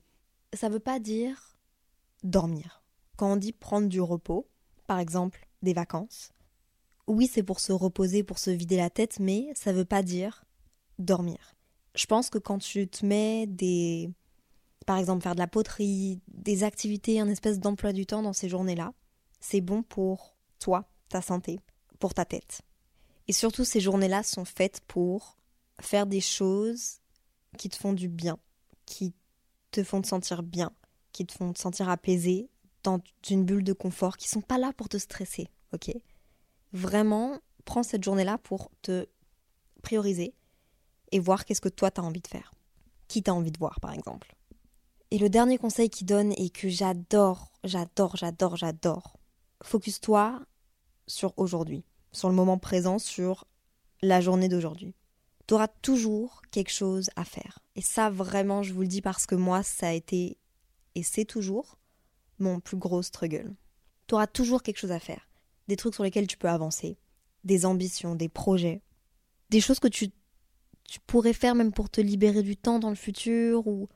ça 0.53 0.69
ne 0.69 0.73
veut 0.73 0.79
pas 0.79 0.99
dire 0.99 1.57
dormir. 2.23 2.81
Quand 3.17 3.33
on 3.33 3.35
dit 3.35 3.51
prendre 3.51 3.89
du 3.89 3.99
repos, 3.99 4.47
par 4.87 4.99
exemple 4.99 5.49
des 5.63 5.73
vacances, 5.73 6.31
oui, 7.07 7.27
c'est 7.27 7.43
pour 7.43 7.59
se 7.59 7.73
reposer, 7.73 8.23
pour 8.23 8.39
se 8.39 8.51
vider 8.51 8.77
la 8.77 8.89
tête, 8.89 9.19
mais 9.19 9.51
ça 9.53 9.73
ne 9.73 9.79
veut 9.79 9.83
pas 9.83 10.01
dire 10.01 10.44
dormir. 10.99 11.55
Je 11.95 12.05
pense 12.05 12.29
que 12.29 12.37
quand 12.37 12.59
tu 12.59 12.87
te 12.87 13.05
mets 13.05 13.47
des. 13.47 14.09
Par 14.85 14.97
exemple, 14.97 15.23
faire 15.23 15.33
de 15.33 15.39
la 15.39 15.47
poterie, 15.47 16.21
des 16.27 16.63
activités, 16.63 17.19
un 17.19 17.29
espèce 17.29 17.59
d'emploi 17.59 17.91
du 17.91 18.05
temps 18.05 18.21
dans 18.21 18.33
ces 18.33 18.49
journées-là, 18.49 18.93
c'est 19.39 19.61
bon 19.61 19.81
pour 19.81 20.35
toi, 20.59 20.87
ta 21.09 21.21
santé, 21.21 21.59
pour 21.99 22.13
ta 22.13 22.23
tête. 22.23 22.61
Et 23.27 23.33
surtout, 23.33 23.65
ces 23.65 23.79
journées-là 23.79 24.21
sont 24.21 24.45
faites 24.45 24.81
pour 24.87 25.37
faire 25.81 26.05
des 26.05 26.21
choses 26.21 26.99
qui 27.57 27.69
te 27.69 27.75
font 27.75 27.93
du 27.93 28.07
bien, 28.09 28.37
qui 28.85 29.15
te 29.71 29.83
font 29.83 30.01
te 30.01 30.07
sentir 30.07 30.43
bien, 30.43 30.71
qui 31.11 31.25
te 31.25 31.33
font 31.33 31.51
te 31.53 31.59
sentir 31.59 31.89
apaisé 31.89 32.49
dans 32.83 33.01
une 33.29 33.43
bulle 33.43 33.63
de 33.63 33.73
confort, 33.73 34.17
qui 34.17 34.27
sont 34.27 34.41
pas 34.41 34.59
là 34.59 34.71
pour 34.73 34.89
te 34.89 34.97
stresser, 34.97 35.47
ok? 35.73 35.91
Vraiment, 36.73 37.39
prends 37.65 37.83
cette 37.83 38.03
journée-là 38.03 38.37
pour 38.37 38.69
te 38.83 39.07
prioriser 39.81 40.33
et 41.11 41.19
voir 41.19 41.45
qu'est-ce 41.45 41.61
que 41.61 41.69
toi 41.69 41.91
tu 41.91 42.01
as 42.01 42.03
envie 42.03 42.21
de 42.21 42.27
faire. 42.27 42.53
Qui 43.07 43.23
t'as 43.23 43.31
envie 43.31 43.51
de 43.51 43.57
voir, 43.57 43.79
par 43.79 43.93
exemple. 43.93 44.35
Et 45.11 45.17
le 45.17 45.29
dernier 45.29 45.57
conseil 45.57 45.89
qu'il 45.89 46.07
donne 46.07 46.33
et 46.37 46.49
que 46.49 46.67
j'adore, 46.67 47.51
j'adore, 47.63 48.15
j'adore, 48.17 48.57
j'adore, 48.57 49.17
focus-toi 49.63 50.41
sur 51.07 51.33
aujourd'hui, 51.37 51.85
sur 52.11 52.29
le 52.29 52.35
moment 52.35 52.57
présent, 52.57 52.99
sur 52.99 53.45
la 54.01 54.21
journée 54.21 54.49
d'aujourd'hui. 54.49 54.95
Tu 55.47 55.53
auras 55.53 55.67
toujours 55.67 56.41
quelque 56.51 56.71
chose 56.71 57.09
à 57.15 57.23
faire. 57.23 57.59
Et 57.75 57.81
ça, 57.81 58.09
vraiment, 58.09 58.63
je 58.63 58.73
vous 58.73 58.81
le 58.81 58.87
dis 58.87 59.01
parce 59.01 59.25
que 59.25 59.35
moi, 59.35 59.61
ça 59.61 59.89
a 59.89 59.93
été, 59.93 60.37
et 60.95 61.03
c'est 61.03 61.25
toujours, 61.25 61.77
mon 62.39 62.59
plus 62.59 62.77
gros 62.77 63.03
struggle. 63.03 63.55
Tu 64.07 64.15
auras 64.15 64.27
toujours 64.27 64.63
quelque 64.63 64.79
chose 64.79 64.91
à 64.91 64.99
faire. 64.99 65.29
Des 65.67 65.75
trucs 65.75 65.93
sur 65.93 66.03
lesquels 66.03 66.27
tu 66.27 66.37
peux 66.37 66.49
avancer. 66.49 66.97
Des 67.43 67.65
ambitions, 67.65 68.15
des 68.15 68.29
projets. 68.29 68.81
Des 69.49 69.61
choses 69.61 69.79
que 69.79 69.87
tu, 69.87 70.11
tu 70.87 70.99
pourrais 70.99 71.33
faire 71.33 71.55
même 71.55 71.71
pour 71.71 71.89
te 71.89 72.01
libérer 72.01 72.43
du 72.43 72.55
temps 72.57 72.79
dans 72.79 72.89
le 72.89 72.95
futur 72.95 73.67
ou 73.67 73.87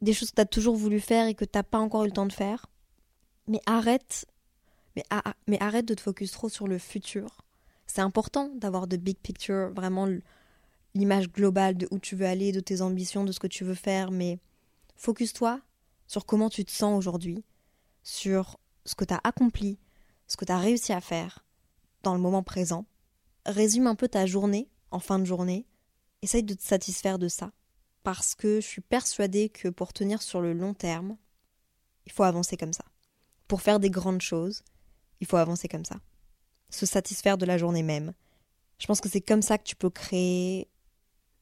des 0.00 0.12
choses 0.12 0.30
que 0.30 0.36
tu 0.36 0.42
as 0.42 0.46
toujours 0.46 0.76
voulu 0.76 1.00
faire 1.00 1.26
et 1.26 1.34
que 1.34 1.44
tu 1.44 1.56
n'as 1.56 1.62
pas 1.62 1.78
encore 1.78 2.04
eu 2.04 2.08
le 2.08 2.12
temps 2.12 2.26
de 2.26 2.32
faire. 2.32 2.66
Mais 3.46 3.60
arrête, 3.66 4.26
mais, 5.46 5.58
arrête 5.60 5.86
de 5.86 5.94
te 5.94 6.00
focus 6.00 6.32
trop 6.32 6.48
sur 6.48 6.66
le 6.66 6.78
futur. 6.78 7.42
C'est 7.86 8.00
important 8.00 8.50
d'avoir 8.56 8.86
de 8.86 8.96
big 8.96 9.16
picture, 9.18 9.70
vraiment 9.70 10.06
l'image 10.94 11.30
globale 11.30 11.76
de 11.76 11.88
où 11.90 11.98
tu 11.98 12.16
veux 12.16 12.26
aller, 12.26 12.52
de 12.52 12.60
tes 12.60 12.82
ambitions, 12.82 13.24
de 13.24 13.32
ce 13.32 13.40
que 13.40 13.46
tu 13.46 13.64
veux 13.64 13.74
faire, 13.74 14.10
mais 14.10 14.38
focus-toi 14.96 15.60
sur 16.06 16.26
comment 16.26 16.50
tu 16.50 16.64
te 16.64 16.72
sens 16.72 16.98
aujourd'hui, 16.98 17.44
sur 18.02 18.58
ce 18.84 18.94
que 18.94 19.04
tu 19.04 19.14
as 19.14 19.20
accompli, 19.24 19.78
ce 20.26 20.36
que 20.36 20.44
tu 20.44 20.52
as 20.52 20.58
réussi 20.58 20.92
à 20.92 21.00
faire 21.00 21.44
dans 22.02 22.14
le 22.14 22.20
moment 22.20 22.42
présent. 22.42 22.86
Résume 23.46 23.86
un 23.86 23.94
peu 23.94 24.08
ta 24.08 24.26
journée 24.26 24.68
en 24.90 24.98
fin 24.98 25.18
de 25.18 25.24
journée. 25.24 25.66
Essaye 26.22 26.42
de 26.42 26.54
te 26.54 26.62
satisfaire 26.62 27.18
de 27.18 27.28
ça 27.28 27.52
parce 28.02 28.34
que 28.34 28.60
je 28.60 28.66
suis 28.66 28.80
persuadée 28.80 29.48
que 29.48 29.68
pour 29.68 29.92
tenir 29.92 30.22
sur 30.22 30.40
le 30.40 30.52
long 30.52 30.74
terme, 30.74 31.16
il 32.06 32.12
faut 32.12 32.22
avancer 32.22 32.56
comme 32.56 32.72
ça. 32.72 32.84
Pour 33.46 33.62
faire 33.62 33.80
des 33.80 33.90
grandes 33.90 34.22
choses, 34.22 34.64
il 35.20 35.26
faut 35.26 35.36
avancer 35.36 35.68
comme 35.68 35.84
ça. 35.84 36.00
Se 36.70 36.86
satisfaire 36.86 37.38
de 37.38 37.46
la 37.46 37.58
journée 37.58 37.82
même. 37.82 38.14
Je 38.78 38.86
pense 38.86 39.00
que 39.00 39.08
c'est 39.08 39.20
comme 39.20 39.42
ça 39.42 39.58
que 39.58 39.64
tu 39.64 39.76
peux 39.76 39.90
créer 39.90 40.68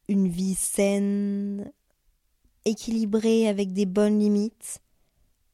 une 0.08 0.28
vie 0.28 0.54
saine, 0.54 1.72
équilibrée 2.64 3.48
avec 3.48 3.72
des 3.72 3.86
bonnes 3.86 4.18
limites, 4.18 4.80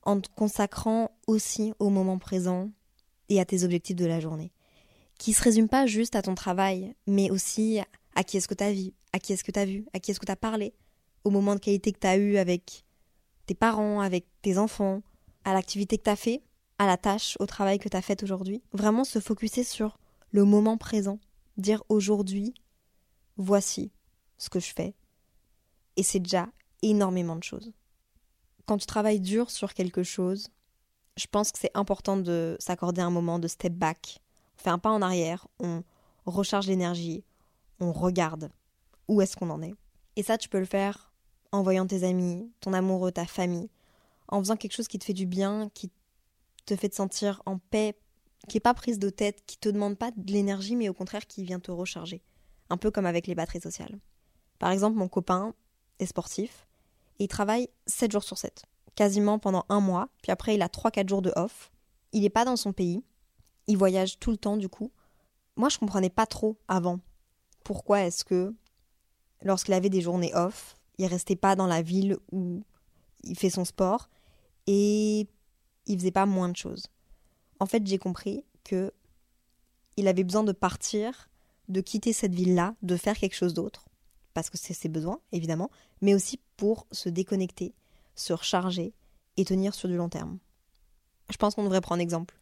en 0.02 0.20
te 0.20 0.28
consacrant 0.34 1.10
aussi 1.26 1.72
au 1.78 1.90
moment 1.90 2.18
présent 2.18 2.70
et 3.28 3.40
à 3.40 3.44
tes 3.44 3.64
objectifs 3.64 3.96
de 3.96 4.06
la 4.06 4.20
journée. 4.20 4.52
Qui 5.18 5.30
ne 5.30 5.36
se 5.36 5.42
résument 5.42 5.68
pas 5.68 5.86
juste 5.86 6.16
à 6.16 6.22
ton 6.22 6.34
travail, 6.34 6.94
mais 7.06 7.30
aussi 7.30 7.80
à 8.14 8.24
qui 8.24 8.36
est-ce 8.36 8.48
que 8.48 8.62
as 8.62 8.72
vu, 8.72 8.92
à 9.12 9.18
qui 9.18 9.32
est-ce 9.32 9.44
que 9.44 9.52
tu 9.52 9.58
as 9.58 9.64
vu, 9.64 9.86
à 9.92 10.00
qui 10.00 10.10
est-ce 10.10 10.20
que 10.20 10.26
tu 10.26 10.32
as 10.32 10.36
parlé, 10.36 10.74
au 11.24 11.30
moment 11.30 11.54
de 11.54 11.60
qualité 11.60 11.92
que 11.92 11.98
tu 11.98 12.06
as 12.06 12.16
eu 12.16 12.36
avec 12.36 12.84
tes 13.46 13.54
parents, 13.54 14.00
avec 14.00 14.26
tes 14.42 14.58
enfants, 14.58 15.02
à 15.44 15.52
l'activité 15.52 15.98
que 15.98 16.04
tu 16.04 16.10
as 16.10 16.16
fait, 16.16 16.42
à 16.78 16.86
la 16.86 16.96
tâche, 16.96 17.36
au 17.40 17.46
travail 17.46 17.78
que 17.78 17.88
tu 17.88 17.96
as 17.96 18.02
fait 18.02 18.22
aujourd'hui. 18.22 18.62
Vraiment 18.72 19.04
se 19.04 19.20
focuser 19.20 19.64
sur 19.64 19.98
le 20.30 20.44
moment 20.44 20.78
présent. 20.78 21.18
Dire 21.56 21.82
aujourd'hui, 21.88 22.54
voici 23.36 23.92
ce 24.38 24.48
que 24.48 24.60
je 24.60 24.72
fais. 24.72 24.94
Et 25.96 26.02
c'est 26.02 26.20
déjà 26.20 26.48
énormément 26.82 27.36
de 27.36 27.44
choses. 27.44 27.72
Quand 28.66 28.78
tu 28.78 28.86
travailles 28.86 29.20
dur 29.20 29.50
sur 29.50 29.74
quelque 29.74 30.02
chose, 30.02 30.48
je 31.16 31.26
pense 31.26 31.52
que 31.52 31.58
c'est 31.58 31.70
important 31.74 32.16
de 32.16 32.56
s'accorder 32.58 33.02
un 33.02 33.10
moment 33.10 33.38
de 33.38 33.48
step 33.48 33.74
back. 33.74 34.20
On 34.58 34.62
fait 34.62 34.70
un 34.70 34.78
pas 34.78 34.90
en 34.90 35.02
arrière, 35.02 35.46
on 35.58 35.82
recharge 36.24 36.66
l'énergie, 36.68 37.24
on 37.80 37.92
regarde 37.92 38.50
où 39.08 39.20
est-ce 39.20 39.36
qu'on 39.36 39.50
en 39.50 39.62
est. 39.62 39.74
Et 40.16 40.22
ça, 40.22 40.38
tu 40.38 40.48
peux 40.48 40.58
le 40.58 40.64
faire 40.64 41.12
en 41.52 41.62
voyant 41.62 41.86
tes 41.86 42.04
amis, 42.04 42.50
ton 42.60 42.72
amoureux, 42.72 43.12
ta 43.12 43.26
famille, 43.26 43.68
en 44.28 44.38
faisant 44.38 44.56
quelque 44.56 44.74
chose 44.74 44.88
qui 44.88 44.98
te 44.98 45.04
fait 45.04 45.12
du 45.12 45.26
bien, 45.26 45.70
qui 45.74 45.90
te 46.64 46.76
fait 46.76 46.88
te 46.88 46.94
sentir 46.94 47.42
en 47.44 47.58
paix, 47.58 47.98
qui 48.48 48.56
n'est 48.56 48.60
pas 48.60 48.74
prise 48.74 48.98
de 48.98 49.10
tête, 49.10 49.42
qui 49.46 49.58
te 49.58 49.68
demande 49.68 49.96
pas 49.96 50.10
de 50.10 50.32
l'énergie, 50.32 50.76
mais 50.76 50.88
au 50.88 50.94
contraire 50.94 51.26
qui 51.26 51.44
vient 51.44 51.60
te 51.60 51.70
recharger. 51.70 52.22
Un 52.70 52.76
peu 52.76 52.90
comme 52.90 53.06
avec 53.06 53.26
les 53.26 53.34
batteries 53.34 53.60
sociales. 53.60 53.98
Par 54.58 54.70
exemple, 54.70 54.96
mon 54.96 55.08
copain 55.08 55.54
est 55.98 56.06
sportif 56.06 56.66
et 57.18 57.24
il 57.24 57.28
travaille 57.28 57.68
7 57.86 58.12
jours 58.12 58.24
sur 58.24 58.38
7, 58.38 58.64
quasiment 58.94 59.38
pendant 59.38 59.64
un 59.68 59.80
mois, 59.80 60.08
puis 60.22 60.32
après 60.32 60.54
il 60.54 60.62
a 60.62 60.68
3-4 60.68 61.08
jours 61.08 61.22
de 61.22 61.32
off. 61.36 61.70
Il 62.12 62.22
n'est 62.22 62.30
pas 62.30 62.44
dans 62.44 62.56
son 62.56 62.72
pays, 62.72 63.02
il 63.66 63.76
voyage 63.76 64.18
tout 64.18 64.30
le 64.30 64.36
temps 64.36 64.56
du 64.56 64.68
coup. 64.68 64.90
Moi 65.56 65.68
je 65.68 65.78
comprenais 65.78 66.10
pas 66.10 66.26
trop 66.26 66.56
avant 66.68 67.00
pourquoi 67.64 68.02
est-ce 68.02 68.24
que 68.24 68.54
lorsqu'il 69.42 69.74
avait 69.74 69.90
des 69.90 70.00
journées 70.00 70.34
off, 70.34 70.76
il 70.98 71.06
restait 71.06 71.36
pas 71.36 71.56
dans 71.56 71.66
la 71.66 71.82
ville 71.82 72.16
où 72.30 72.62
il 73.24 73.36
fait 73.36 73.50
son 73.50 73.64
sport 73.64 74.08
et 74.66 75.26
il 75.86 75.98
faisait 75.98 76.10
pas 76.10 76.26
moins 76.26 76.48
de 76.48 76.56
choses. 76.56 76.86
En 77.60 77.66
fait, 77.66 77.86
j'ai 77.86 77.98
compris 77.98 78.44
que 78.64 78.92
il 79.96 80.08
avait 80.08 80.24
besoin 80.24 80.42
de 80.42 80.52
partir, 80.52 81.28
de 81.68 81.80
quitter 81.80 82.12
cette 82.12 82.34
ville-là, 82.34 82.74
de 82.82 82.96
faire 82.96 83.16
quelque 83.16 83.36
chose 83.36 83.54
d'autre, 83.54 83.84
parce 84.32 84.48
que 84.48 84.56
c'est 84.56 84.74
ses 84.74 84.88
besoins, 84.88 85.20
évidemment, 85.32 85.70
mais 86.00 86.14
aussi 86.14 86.40
pour 86.56 86.86
se 86.92 87.08
déconnecter, 87.08 87.74
se 88.14 88.32
recharger 88.32 88.94
et 89.36 89.44
tenir 89.44 89.74
sur 89.74 89.88
du 89.88 89.96
long 89.96 90.08
terme. 90.08 90.38
Je 91.30 91.36
pense 91.36 91.54
qu'on 91.54 91.64
devrait 91.64 91.80
prendre 91.80 92.00
exemple. 92.00 92.38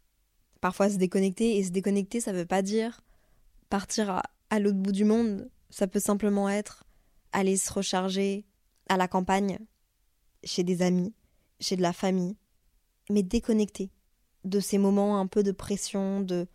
Parfois 0.60 0.90
se 0.90 0.96
déconnecter, 0.96 1.56
et 1.56 1.64
se 1.64 1.70
déconnecter, 1.70 2.20
ça 2.20 2.32
veut 2.32 2.46
pas 2.46 2.62
dire 2.62 3.00
partir 3.68 4.22
à 4.50 4.58
l'autre 4.58 4.78
bout 4.78 4.92
du 4.92 5.04
monde, 5.04 5.48
ça 5.70 5.86
peut 5.86 6.00
simplement 6.00 6.48
être 6.48 6.84
aller 7.32 7.56
se 7.56 7.72
recharger 7.72 8.44
à 8.88 8.96
la 8.96 9.08
campagne, 9.08 9.58
chez 10.44 10.64
des 10.64 10.82
amis, 10.82 11.12
chez 11.60 11.76
de 11.76 11.82
la 11.82 11.92
famille, 11.92 12.36
mais 13.10 13.22
déconnecter 13.22 13.90
de 14.44 14.60
ces 14.60 14.78
moments 14.78 15.18
un 15.18 15.26
peu 15.26 15.42
de 15.42 15.52
pression, 15.52 16.20
de, 16.20 16.46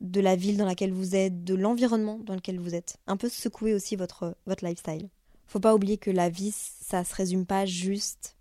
de 0.00 0.20
la 0.20 0.36
ville 0.36 0.56
dans 0.56 0.64
laquelle 0.64 0.92
vous 0.92 1.16
êtes, 1.16 1.44
de 1.44 1.54
l'environnement 1.54 2.18
dans 2.18 2.34
lequel 2.34 2.58
vous 2.58 2.74
êtes. 2.74 2.98
Un 3.06 3.16
peu 3.16 3.28
secouer 3.28 3.74
aussi 3.74 3.96
votre, 3.96 4.36
votre 4.46 4.64
lifestyle. 4.64 5.08
Faut 5.46 5.60
pas 5.60 5.74
oublier 5.74 5.98
que 5.98 6.10
la 6.10 6.28
vie, 6.28 6.52
ça 6.52 7.04
se 7.04 7.14
résume 7.14 7.46
pas 7.46 7.66
juste 7.66 8.36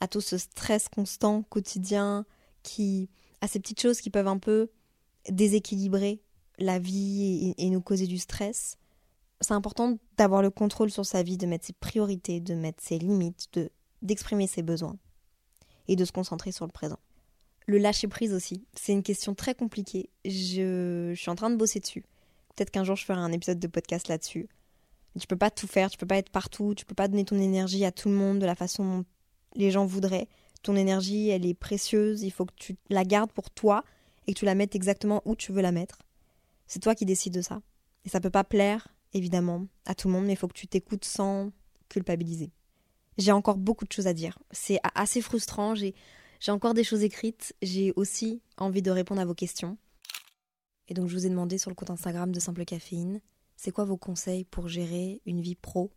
à 0.00 0.08
tout 0.08 0.20
ce 0.20 0.36
stress 0.36 0.88
constant 0.88 1.42
quotidien 1.42 2.26
qui 2.62 3.08
à 3.40 3.48
ces 3.48 3.60
petites 3.60 3.80
choses 3.80 4.00
qui 4.00 4.10
peuvent 4.10 4.28
un 4.28 4.38
peu 4.38 4.70
déséquilibrer 5.30 6.22
la 6.58 6.78
vie 6.78 7.54
et 7.56 7.70
nous 7.70 7.80
causer 7.80 8.06
du 8.06 8.18
stress 8.18 8.76
c'est 9.40 9.54
important 9.54 9.98
d'avoir 10.16 10.42
le 10.42 10.50
contrôle 10.50 10.90
sur 10.90 11.04
sa 11.04 11.22
vie, 11.22 11.36
de 11.36 11.46
mettre 11.46 11.66
ses 11.66 11.72
priorités, 11.72 12.40
de 12.40 12.54
mettre 12.54 12.82
ses 12.82 12.98
limites, 12.98 13.48
de 13.52 13.70
d'exprimer 14.02 14.46
ses 14.46 14.62
besoins 14.62 14.96
et 15.88 15.96
de 15.96 16.04
se 16.04 16.12
concentrer 16.12 16.52
sur 16.52 16.66
le 16.66 16.72
présent. 16.72 16.98
Le 17.66 17.78
lâcher 17.78 18.08
prise 18.08 18.32
aussi, 18.32 18.64
c'est 18.74 18.92
une 18.92 19.02
question 19.02 19.34
très 19.34 19.54
compliquée. 19.54 20.10
Je, 20.24 21.12
suis 21.16 21.30
en 21.30 21.34
train 21.34 21.50
de 21.50 21.56
bosser 21.56 21.80
dessus. 21.80 22.04
Peut-être 22.54 22.70
qu'un 22.70 22.84
jour 22.84 22.96
je 22.96 23.04
ferai 23.04 23.18
un 23.18 23.32
épisode 23.32 23.58
de 23.58 23.66
podcast 23.66 24.08
là-dessus. 24.08 24.48
Tu 25.18 25.26
peux 25.26 25.36
pas 25.36 25.50
tout 25.50 25.66
faire, 25.66 25.90
tu 25.90 25.96
peux 25.96 26.06
pas 26.06 26.18
être 26.18 26.30
partout, 26.30 26.74
tu 26.74 26.84
peux 26.84 26.94
pas 26.94 27.08
donner 27.08 27.24
ton 27.24 27.38
énergie 27.38 27.84
à 27.84 27.92
tout 27.92 28.08
le 28.08 28.14
monde 28.14 28.38
de 28.38 28.46
la 28.46 28.54
façon 28.54 28.84
dont 28.84 29.04
les 29.54 29.70
gens 29.70 29.86
voudraient. 29.86 30.28
Ton 30.62 30.76
énergie, 30.76 31.30
elle 31.30 31.46
est 31.46 31.54
précieuse, 31.54 32.22
il 32.22 32.30
faut 32.30 32.44
que 32.44 32.54
tu 32.54 32.76
la 32.90 33.04
gardes 33.04 33.32
pour 33.32 33.50
toi 33.50 33.82
et 34.26 34.34
que 34.34 34.38
tu 34.38 34.44
la 34.44 34.54
mettes 34.54 34.74
exactement 34.74 35.22
où 35.24 35.34
tu 35.34 35.52
veux 35.52 35.62
la 35.62 35.72
mettre. 35.72 36.02
C'est 36.66 36.80
toi 36.80 36.94
qui 36.94 37.06
décides 37.06 37.34
de 37.34 37.42
ça. 37.42 37.62
Et 38.04 38.08
ça 38.08 38.20
peut 38.20 38.30
pas 38.30 38.44
plaire 38.44 38.95
évidemment, 39.16 39.66
à 39.84 39.94
tout 39.94 40.08
le 40.08 40.14
monde, 40.14 40.26
mais 40.26 40.34
il 40.34 40.36
faut 40.36 40.48
que 40.48 40.58
tu 40.58 40.68
t'écoutes 40.68 41.04
sans 41.04 41.50
culpabiliser. 41.88 42.50
J'ai 43.18 43.32
encore 43.32 43.56
beaucoup 43.56 43.86
de 43.86 43.92
choses 43.92 44.06
à 44.06 44.12
dire. 44.12 44.38
C'est 44.50 44.78
assez 44.94 45.22
frustrant, 45.22 45.74
j'ai 45.74 45.94
encore 46.48 46.74
des 46.74 46.84
choses 46.84 47.02
écrites, 47.02 47.54
j'ai 47.62 47.92
aussi 47.96 48.42
envie 48.58 48.82
de 48.82 48.90
répondre 48.90 49.20
à 49.20 49.24
vos 49.24 49.34
questions. 49.34 49.78
Et 50.88 50.94
donc 50.94 51.08
je 51.08 51.14
vous 51.14 51.26
ai 51.26 51.30
demandé 51.30 51.58
sur 51.58 51.70
le 51.70 51.74
compte 51.74 51.90
Instagram 51.90 52.30
de 52.30 52.40
Simple 52.40 52.64
Caféine, 52.64 53.20
c'est 53.56 53.72
quoi 53.72 53.84
vos 53.84 53.96
conseils 53.96 54.44
pour 54.44 54.68
gérer 54.68 55.22
une 55.24 55.40
vie 55.40 55.54
pro 55.54 55.90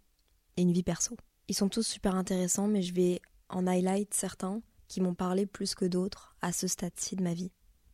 et 0.55 0.61
une 0.61 0.71
vie 0.71 0.83
perso? 0.83 1.17
Ils 1.49 1.55
sont 1.55 1.69
tous 1.69 1.85
super 1.85 2.15
intéressants, 2.15 2.67
mais 2.67 2.81
je 2.81 2.93
vais 2.93 3.21
en 3.49 3.67
highlight 3.67 4.13
certains 4.13 4.61
qui 4.87 5.01
m'ont 5.01 5.13
parlé 5.13 5.45
plus 5.45 5.75
que 5.75 5.85
d'autres 5.85 6.35
à 6.41 6.53
ce 6.53 6.67
stade-ci 6.67 7.15
de 7.15 7.23
ma 7.23 7.33
vie. 7.33 7.51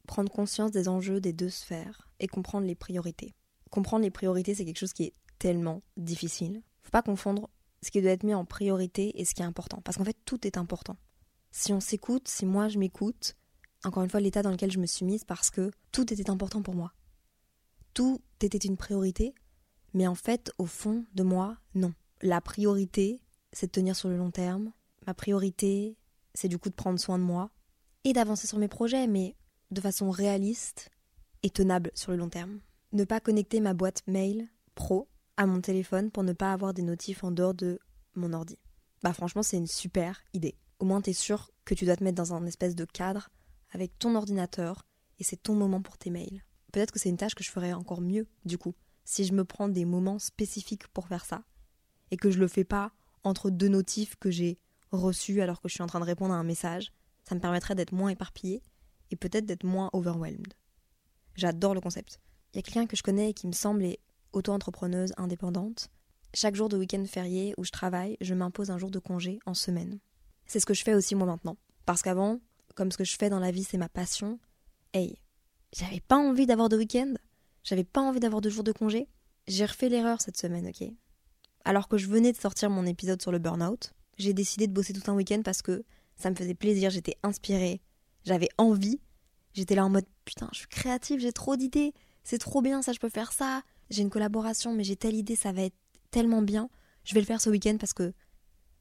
Prendre 0.07 0.31
conscience 0.31 0.71
des 0.71 0.87
enjeux 0.87 1.19
des 1.19 1.33
deux 1.33 1.49
sphères 1.49 2.07
et 2.19 2.27
comprendre 2.27 2.67
les 2.67 2.75
priorités 2.75 3.33
comprendre 3.75 4.03
les 4.03 4.11
priorités, 4.11 4.55
c'est 4.55 4.65
quelque 4.65 4.79
chose 4.79 4.93
qui 4.93 5.03
est 5.03 5.13
tellement 5.37 5.83
difficile. 5.97 6.63
Faut 6.81 6.91
pas 6.91 7.01
confondre 7.01 7.49
ce 7.83 7.91
qui 7.91 8.01
doit 8.01 8.11
être 8.11 8.23
mis 8.23 8.33
en 8.33 8.45
priorité 8.45 9.19
et 9.19 9.25
ce 9.25 9.35
qui 9.35 9.41
est 9.41 9.45
important. 9.45 9.81
Parce 9.83 9.97
qu'en 9.97 10.05
fait, 10.05 10.17
tout 10.23 10.47
est 10.47 10.57
important. 10.57 10.95
Si 11.51 11.73
on 11.73 11.81
s'écoute, 11.81 12.27
si 12.27 12.45
moi 12.45 12.69
je 12.69 12.79
m'écoute, 12.79 13.35
encore 13.83 14.03
une 14.03 14.09
fois, 14.09 14.21
l'état 14.21 14.41
dans 14.41 14.49
lequel 14.49 14.71
je 14.71 14.79
me 14.79 14.85
suis 14.85 15.05
mise, 15.05 15.25
parce 15.25 15.51
que 15.51 15.71
tout 15.91 16.11
était 16.11 16.29
important 16.29 16.61
pour 16.61 16.73
moi. 16.73 16.93
Tout 17.93 18.21
était 18.41 18.57
une 18.57 18.77
priorité, 18.77 19.35
mais 19.93 20.07
en 20.07 20.15
fait, 20.15 20.51
au 20.57 20.65
fond 20.65 21.05
de 21.13 21.23
moi, 21.23 21.57
non. 21.75 21.93
La 22.21 22.39
priorité, 22.41 23.21
c'est 23.51 23.67
de 23.67 23.71
tenir 23.71 23.95
sur 23.95 24.07
le 24.07 24.17
long 24.17 24.31
terme. 24.31 24.71
Ma 25.05 25.13
priorité, 25.13 25.97
c'est 26.33 26.47
du 26.47 26.57
coup 26.57 26.69
de 26.69 26.75
prendre 26.75 26.99
soin 26.99 27.19
de 27.19 27.23
moi 27.23 27.51
et 28.05 28.13
d'avancer 28.13 28.47
sur 28.47 28.57
mes 28.57 28.67
projets, 28.69 29.07
mais 29.07 29.35
de 29.71 29.81
façon 29.81 30.09
réaliste 30.11 30.91
et 31.43 31.49
tenable 31.49 31.91
sur 31.93 32.11
le 32.11 32.17
long 32.17 32.29
terme 32.29 32.59
ne 32.95 33.03
pas 33.03 33.19
connecter 33.19 33.59
ma 33.59 33.73
boîte 33.73 34.03
mail 34.07 34.47
pro 34.73 35.07
à 35.37 35.45
mon 35.45 35.61
téléphone 35.61 36.11
pour 36.11 36.23
ne 36.23 36.33
pas 36.33 36.53
avoir 36.53 36.73
des 36.73 36.81
notifs 36.81 37.23
en 37.23 37.31
dehors 37.31 37.53
de 37.53 37.79
mon 38.15 38.33
ordi. 38.33 38.57
Bah 39.03 39.13
franchement, 39.13 39.43
c'est 39.43 39.57
une 39.57 39.67
super 39.67 40.23
idée. 40.33 40.55
Au 40.79 40.85
moins, 40.85 41.01
t'es 41.01 41.13
sûr 41.13 41.51
que 41.65 41.73
tu 41.73 41.85
dois 41.85 41.95
te 41.95 42.03
mettre 42.03 42.17
dans 42.17 42.33
un 42.33 42.45
espèce 42.45 42.75
de 42.75 42.85
cadre 42.85 43.29
avec 43.71 43.97
ton 43.99 44.15
ordinateur 44.15 44.85
et 45.19 45.23
c'est 45.23 45.41
ton 45.41 45.55
moment 45.55 45.81
pour 45.81 45.97
tes 45.97 46.09
mails. 46.09 46.43
Peut-être 46.71 46.91
que 46.91 46.99
c'est 46.99 47.09
une 47.09 47.17
tâche 47.17 47.35
que 47.35 47.43
je 47.43 47.51
ferais 47.51 47.73
encore 47.73 48.01
mieux, 48.01 48.27
du 48.45 48.57
coup, 48.57 48.73
si 49.03 49.25
je 49.25 49.33
me 49.33 49.45
prends 49.45 49.69
des 49.69 49.85
moments 49.85 50.19
spécifiques 50.19 50.87
pour 50.89 51.07
faire 51.07 51.25
ça 51.25 51.43
et 52.11 52.17
que 52.17 52.31
je 52.31 52.39
le 52.39 52.47
fais 52.47 52.63
pas 52.63 52.91
entre 53.23 53.49
deux 53.49 53.67
notifs 53.67 54.15
que 54.17 54.31
j'ai 54.31 54.59
reçus 54.91 55.41
alors 55.41 55.61
que 55.61 55.67
je 55.67 55.73
suis 55.73 55.83
en 55.83 55.87
train 55.87 55.99
de 55.99 56.05
répondre 56.05 56.33
à 56.33 56.37
un 56.37 56.43
message. 56.43 56.91
Ça 57.27 57.35
me 57.35 57.41
permettrait 57.41 57.75
d'être 57.75 57.91
moins 57.91 58.09
éparpillé 58.09 58.61
et 59.11 59.15
peut-être 59.15 59.45
d'être 59.45 59.65
moins 59.65 59.89
overwhelmed. 59.93 60.53
J'adore 61.35 61.73
le 61.73 61.81
concept. 61.81 62.19
Il 62.55 62.59
y 62.59 62.59
a 62.59 62.61
quelqu'un 62.61 62.87
que 62.87 62.95
je 62.95 63.03
connais 63.03 63.31
et 63.31 63.33
qui 63.33 63.47
me 63.47 63.51
semble 63.51 63.83
est 63.83 63.99
auto-entrepreneuse 64.31 65.11
indépendante. 65.17 65.89
Chaque 66.33 66.55
jour 66.55 66.69
de 66.69 66.77
week-end 66.77 67.03
férié 67.05 67.53
où 67.57 67.65
je 67.65 67.71
travaille, 67.71 68.15
je 68.21 68.33
m'impose 68.33 68.71
un 68.71 68.77
jour 68.77 68.89
de 68.89 68.99
congé 68.99 69.39
en 69.45 69.53
semaine. 69.53 69.99
C'est 70.47 70.61
ce 70.61 70.65
que 70.65 70.73
je 70.73 70.85
fais 70.85 70.93
aussi 70.93 71.15
moi 71.15 71.27
maintenant. 71.27 71.57
Parce 71.85 72.01
qu'avant, 72.01 72.39
comme 72.73 72.93
ce 72.93 72.97
que 72.97 73.03
je 73.03 73.17
fais 73.17 73.29
dans 73.29 73.39
la 73.39 73.51
vie 73.51 73.65
c'est 73.65 73.77
ma 73.77 73.89
passion, 73.89 74.39
hey, 74.93 75.17
j'avais 75.73 75.99
pas 75.99 76.15
envie 76.15 76.45
d'avoir 76.45 76.69
de 76.69 76.77
week-end, 76.77 77.15
j'avais 77.65 77.83
pas 77.83 77.99
envie 77.99 78.21
d'avoir 78.21 78.39
de 78.39 78.49
jours 78.49 78.63
de 78.63 78.71
congé. 78.71 79.09
J'ai 79.49 79.65
refait 79.65 79.89
l'erreur 79.89 80.21
cette 80.21 80.37
semaine, 80.37 80.67
ok? 80.67 80.87
Alors 81.65 81.89
que 81.89 81.97
je 81.97 82.07
venais 82.07 82.31
de 82.31 82.37
sortir 82.37 82.69
mon 82.69 82.85
épisode 82.85 83.21
sur 83.21 83.33
le 83.33 83.39
burn-out, 83.39 83.91
j'ai 84.17 84.33
décidé 84.33 84.67
de 84.67 84.73
bosser 84.73 84.93
tout 84.93 85.11
un 85.11 85.15
week-end 85.15 85.41
parce 85.43 85.61
que 85.61 85.83
ça 86.15 86.29
me 86.29 86.35
faisait 86.37 86.55
plaisir, 86.55 86.89
j'étais 86.89 87.17
inspirée, 87.21 87.81
j'avais 88.23 88.47
envie. 88.57 89.01
J'étais 89.53 89.75
là 89.75 89.85
en 89.85 89.89
mode 89.89 90.05
putain, 90.23 90.47
je 90.53 90.59
suis 90.59 90.67
créative, 90.67 91.19
j'ai 91.19 91.33
trop 91.33 91.57
d'idées, 91.57 91.93
c'est 92.25 92.39
trop 92.39 92.61
bien, 92.61 92.81
ça 92.81 92.91
je 92.91 92.99
peux 92.99 93.07
faire 93.07 93.31
ça. 93.31 93.61
J'ai 93.89 94.01
une 94.01 94.09
collaboration, 94.09 94.73
mais 94.73 94.83
j'ai 94.83 94.97
telle 94.97 95.15
idée, 95.15 95.37
ça 95.37 95.53
va 95.53 95.61
être 95.61 95.75
tellement 96.11 96.41
bien. 96.41 96.69
Je 97.05 97.13
vais 97.13 97.21
le 97.21 97.25
faire 97.25 97.39
ce 97.39 97.49
week-end 97.49 97.77
parce 97.79 97.93
que 97.93 98.13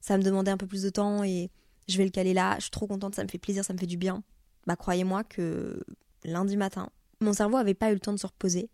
ça 0.00 0.18
me 0.18 0.22
demandait 0.22 0.50
un 0.50 0.56
peu 0.56 0.66
plus 0.66 0.82
de 0.82 0.90
temps 0.90 1.22
et 1.22 1.50
je 1.86 1.98
vais 1.98 2.04
le 2.04 2.10
caler 2.10 2.34
là. 2.34 2.56
Je 2.56 2.62
suis 2.62 2.70
trop 2.70 2.86
contente, 2.86 3.14
ça 3.14 3.22
me 3.22 3.28
fait 3.28 3.38
plaisir, 3.38 3.64
ça 3.64 3.74
me 3.74 3.78
fait 3.78 3.86
du 3.86 3.98
bien. 3.98 4.24
Bah 4.66 4.76
croyez-moi 4.76 5.24
que 5.24 5.84
lundi 6.24 6.56
matin, 6.56 6.88
mon 7.20 7.34
cerveau 7.34 7.58
avait 7.58 7.74
pas 7.74 7.90
eu 7.90 7.94
le 7.94 8.00
temps 8.00 8.14
de 8.14 8.18
se 8.18 8.26
reposer. 8.26 8.70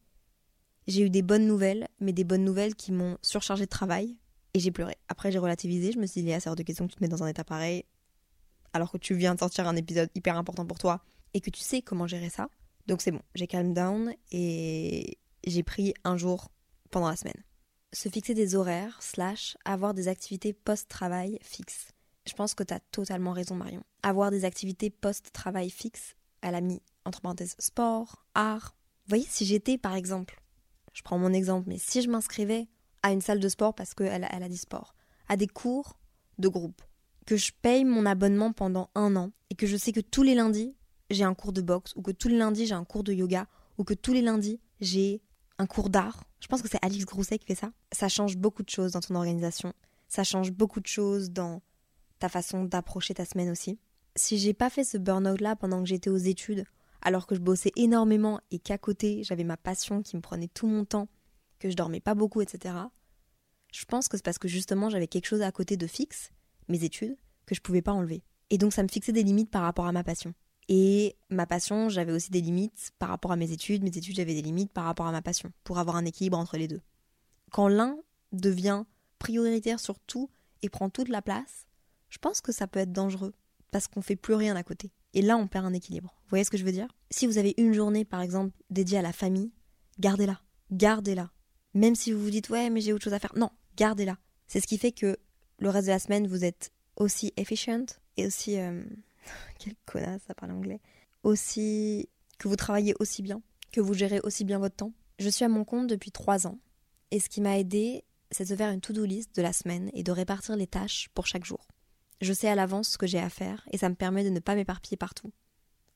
J'ai 0.87 1.03
eu 1.03 1.11
des 1.11 1.23
bonnes 1.23 1.47
nouvelles, 1.47 1.89
mais 1.99 2.13
des 2.13 2.25
bonnes 2.25 2.45
nouvelles 2.45 2.77
qui 2.77 2.93
m'ont 2.93 3.19
surchargé 3.23 3.65
de 3.65 3.71
travail 3.71 4.17
et 4.55 4.61
j'ai 4.61 4.71
pleuré. 4.71 4.97
Après 5.09 5.33
j'ai 5.33 5.39
relativisé, 5.39 5.91
je 5.91 5.99
me 5.99 6.07
suis 6.07 6.23
dit, 6.23 6.33
a 6.33 6.39
hors 6.47 6.55
de 6.55 6.63
question 6.63 6.87
que 6.87 6.93
tu 6.93 6.99
te 6.99 7.03
mets 7.03 7.09
dans 7.09 7.25
un 7.25 7.27
état 7.27 7.45
pareil 7.45 7.85
alors 8.73 8.93
que 8.93 8.99
tu 8.99 9.15
viens 9.15 9.35
de 9.35 9.41
sortir 9.41 9.67
un 9.67 9.75
épisode 9.75 10.11
hyper 10.15 10.37
important 10.37 10.65
pour 10.65 10.79
toi 10.79 11.03
et 11.35 11.41
que 11.41 11.51
tu 11.51 11.61
sais 11.61 11.83
comment 11.83 12.07
gérer 12.07 12.31
ça. 12.31 12.49
Donc 12.87 13.03
c'est 13.03 13.11
bon, 13.11 13.23
j'ai 13.35 13.47
calm 13.47 13.73
down 13.73 14.15
et 14.33 15.19
j'ai 15.47 15.63
pris 15.63 15.95
un 16.05 16.17
jour 16.17 16.51
pendant 16.91 17.09
la 17.09 17.17
semaine. 17.17 17.43
Se 17.93 18.09
fixer 18.09 18.35
des 18.35 18.55
horaires, 18.55 19.03
slash, 19.03 19.57
avoir 19.65 19.95
des 19.95 20.09
activités 20.09 20.53
post-travail 20.53 21.39
fixes. 21.43 21.89
Je 22.27 22.35
pense 22.35 22.55
que 22.55 22.63
tu 22.63 22.75
as 22.75 22.81
totalement 22.81 23.33
raison, 23.33 23.55
Marion. 23.55 23.83
Avoir 24.03 24.31
des 24.31 24.45
activités 24.45 24.91
post-travail 24.91 25.71
fixes, 25.71 26.15
elle 26.43 26.55
a 26.55 26.61
mis 26.61 26.81
entre 27.05 27.21
parenthèses 27.21 27.57
sport, 27.59 28.25
art. 28.35 28.77
Vous 29.05 29.11
voyez, 29.11 29.27
si 29.29 29.45
j'étais 29.45 29.79
par 29.79 29.95
exemple, 29.95 30.41
je 30.93 31.03
prends 31.03 31.19
mon 31.19 31.33
exemple, 31.33 31.69
mais 31.69 31.79
si 31.79 32.03
je 32.03 32.09
m'inscrivais 32.09 32.69
à 33.03 33.13
une 33.13 33.21
salle 33.21 33.41
de 33.41 33.49
sport 33.49 33.75
parce 33.75 33.95
qu'elle 33.95 34.27
elle 34.31 34.43
a 34.43 34.49
dit 34.49 34.59
sport, 34.59 34.95
à 35.29 35.37
des 35.37 35.47
cours 35.47 35.99
de 36.39 36.49
groupe, 36.49 36.83
que 37.27 37.37
je 37.37 37.53
paye 37.63 37.85
mon 37.85 38.07
abonnement 38.07 38.53
pendant 38.53 38.91
un 38.95 39.17
an 39.17 39.33
et 39.51 39.55
que 39.55 39.67
je 39.67 39.77
sais 39.77 39.93
que 39.93 40.01
tous 40.01 40.23
les 40.23 40.35
lundis, 40.35 40.75
j'ai 41.11 41.25
un 41.25 41.35
cours 41.35 41.53
de 41.53 41.61
boxe 41.61 41.93
ou 41.97 42.03
que 42.03 42.11
tous 42.11 42.29
les 42.29 42.39
lundis, 42.39 42.67
j'ai 42.67 42.75
un 42.75 42.85
cours 42.85 43.05
de 43.05 43.13
yoga 43.13 43.47
ou 43.79 43.85
que 43.85 43.95
tous 43.95 44.13
les 44.13 44.23
lundis, 44.23 44.61
j'ai 44.81 45.21
un 45.59 45.67
cours 45.67 45.91
d'art. 45.91 46.25
Je 46.41 46.47
pense 46.47 46.63
que 46.63 46.69
c'est 46.69 46.83
Alix 46.83 47.05
Grousset 47.05 47.39
qui 47.39 47.47
fait 47.47 47.55
ça. 47.55 47.73
Ça 47.93 48.09
change 48.09 48.37
beaucoup 48.37 48.63
de 48.63 48.71
choses 48.71 48.93
dans 48.93 49.01
ton 49.01 49.15
organisation. 49.15 49.73
Ça 50.09 50.25
change 50.25 50.53
beaucoup 50.53 50.81
de 50.81 50.87
choses 50.87 51.31
dans 51.31 51.63
ta 52.19 52.29
façon 52.29 52.65
d'approcher 52.65 53.15
ta 53.15 53.25
semaine 53.25 53.51
aussi. 53.51 53.79
Si 54.17 54.39
j'ai 54.39 54.55
pas 54.55 54.71
fait 54.71 54.85
ce 54.85 54.99
burn-out 54.99 55.41
là 55.41 55.57
pendant 55.57 55.83
que 55.83 55.89
j'étais 55.89 56.11
aux 56.11 56.17
études, 56.17 56.65
alors 57.03 57.27
que 57.27 57.35
je 57.35 57.41
bossais 57.41 57.73
énormément 57.77 58.41
et 58.51 58.59
qu'à 58.59 58.79
côté 58.79 59.23
j'avais 59.23 59.45
ma 59.45 59.57
passion 59.57 60.03
qui 60.03 60.17
me 60.17 60.21
prenait 60.21 60.49
tout 60.49 60.67
mon 60.67 60.85
temps, 60.85 61.09
que 61.59 61.71
je 61.71 61.77
dormais 61.77 62.01
pas 62.01 62.15
beaucoup, 62.15 62.41
etc. 62.41 62.75
Je 63.73 63.85
pense 63.85 64.09
que 64.09 64.17
c'est 64.17 64.25
parce 64.25 64.39
que 64.39 64.49
justement 64.49 64.91
j'avais 64.91 65.07
quelque 65.07 65.27
chose 65.27 65.43
à 65.43 65.53
côté 65.53 65.77
de 65.77 65.87
fixe 65.87 66.31
mes 66.69 66.85
études 66.85 67.17
que 67.47 67.55
je 67.55 67.61
pouvais 67.61 67.83
pas 67.83 67.93
enlever. 67.93 68.23
Et 68.51 68.59
donc 68.59 68.73
ça 68.73 68.83
me 68.83 68.89
fixait 68.89 69.13
des 69.13 69.23
limites 69.23 69.51
par 69.51 69.63
rapport 69.63 69.87
à 69.87 69.93
ma 69.93 70.05
passion. 70.05 70.35
Et 70.73 71.17
ma 71.31 71.47
passion, 71.47 71.89
j'avais 71.89 72.13
aussi 72.13 72.31
des 72.31 72.41
limites 72.41 72.93
par 73.01 73.09
rapport 73.09 73.33
à 73.33 73.37
mes 73.37 73.51
études, 73.51 73.83
mes 73.83 73.89
études, 73.89 74.15
j'avais 74.15 74.35
des 74.35 74.41
limites 74.41 74.73
par 74.73 74.85
rapport 74.85 75.09
à 75.09 75.11
ma 75.11 75.21
passion, 75.21 75.51
pour 75.65 75.79
avoir 75.79 75.97
un 75.97 76.05
équilibre 76.05 76.39
entre 76.39 76.57
les 76.57 76.69
deux. 76.69 76.81
Quand 77.51 77.67
l'un 77.67 77.99
devient 78.31 78.85
prioritaire 79.19 79.81
sur 79.81 79.99
tout 79.99 80.31
et 80.63 80.69
prend 80.69 80.89
toute 80.89 81.09
la 81.09 81.23
place, 81.23 81.67
je 82.09 82.19
pense 82.19 82.41
que 82.41 82.53
ça 82.53 82.69
peut 82.69 82.79
être 82.79 82.93
dangereux, 82.93 83.35
parce 83.73 83.89
qu'on 83.89 84.01
fait 84.01 84.15
plus 84.15 84.35
rien 84.35 84.55
à 84.55 84.63
côté. 84.63 84.93
Et 85.13 85.23
là, 85.23 85.37
on 85.37 85.49
perd 85.49 85.67
un 85.67 85.73
équilibre. 85.73 86.15
Vous 86.23 86.29
voyez 86.31 86.45
ce 86.45 86.53
que 86.53 86.57
je 86.57 86.65
veux 86.65 86.71
dire? 86.71 86.87
Si 87.11 87.27
vous 87.27 87.39
avez 87.39 87.55
une 87.57 87.73
journée, 87.73 88.05
par 88.05 88.21
exemple, 88.21 88.57
dédiée 88.71 88.99
à 88.99 89.03
la 89.03 89.13
famille, 89.13 89.51
gardez-la. 89.99 90.41
Gardez-la. 90.71 91.33
Même 91.75 91.97
si 91.97 92.13
vous 92.13 92.23
vous 92.23 92.31
dites, 92.31 92.49
ouais, 92.49 92.71
mais 92.71 92.81
j'ai 92.81 92.93
autre 92.93 93.03
chose 93.03 93.15
à 93.15 93.19
faire. 93.19 93.35
Non, 93.35 93.51
gardez-la. 93.77 94.19
C'est 94.47 94.61
ce 94.61 94.69
qui 94.69 94.79
fait 94.79 94.93
que 94.93 95.19
le 95.59 95.69
reste 95.69 95.89
de 95.89 95.93
la 95.93 95.99
semaine, 95.99 96.29
vous 96.29 96.45
êtes 96.45 96.71
aussi 96.95 97.33
efficient 97.37 97.87
et 98.17 98.29
aussi. 98.29 98.57
Euh, 98.57 98.85
quelle 99.59 99.77
connasse, 99.87 100.23
ça 100.27 100.35
parle 100.35 100.53
anglais. 100.53 100.81
Aussi. 101.23 102.09
que 102.39 102.49
vous 102.49 102.57
travaillez 102.57 102.95
aussi 102.99 103.23
bien, 103.23 103.43
que 103.73 103.81
vous 103.81 103.95
gérez 103.95 104.21
aussi 104.21 104.45
bien 104.45 104.59
votre 104.59 104.77
temps. 104.77 104.93
Je 105.19 105.29
suis 105.29 105.45
à 105.45 105.49
mon 105.49 105.65
compte 105.65 105.87
depuis 105.87 106.11
trois 106.11 106.47
ans 106.47 106.59
et 107.11 107.21
ce 107.21 107.29
qui 107.29 107.41
m'a 107.41 107.59
aidé, 107.59 108.05
c'est 108.31 108.49
de 108.49 108.57
faire 108.57 108.71
une 108.71 108.81
to-do 108.81 109.05
list 109.05 109.35
de 109.37 109.43
la 109.43 109.53
semaine 109.53 109.91
et 109.93 110.03
de 110.03 110.13
répartir 110.13 110.57
les 110.57 110.67
tâches 110.67 111.09
pour 111.15 111.27
chaque 111.27 111.45
jour. 111.45 111.67
Je 112.21 112.33
sais 112.33 112.49
à 112.49 112.55
l'avance 112.55 112.91
ce 112.91 112.99
que 112.99 113.07
j'ai 113.07 113.19
à 113.19 113.31
faire 113.31 113.67
et 113.73 113.79
ça 113.79 113.89
me 113.89 113.95
permet 113.95 114.25
de 114.25 114.31
ne 114.31 114.41
pas 114.41 114.55
m'éparpiller 114.55 114.97
partout. 114.97 115.33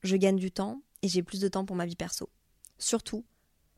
Je 0.03 0.15
gagne 0.15 0.37
du 0.37 0.51
temps 0.51 0.81
et 1.01 1.07
j'ai 1.07 1.23
plus 1.23 1.39
de 1.39 1.47
temps 1.47 1.65
pour 1.65 1.75
ma 1.75 1.85
vie 1.85 1.95
perso. 1.95 2.29
Surtout, 2.77 3.25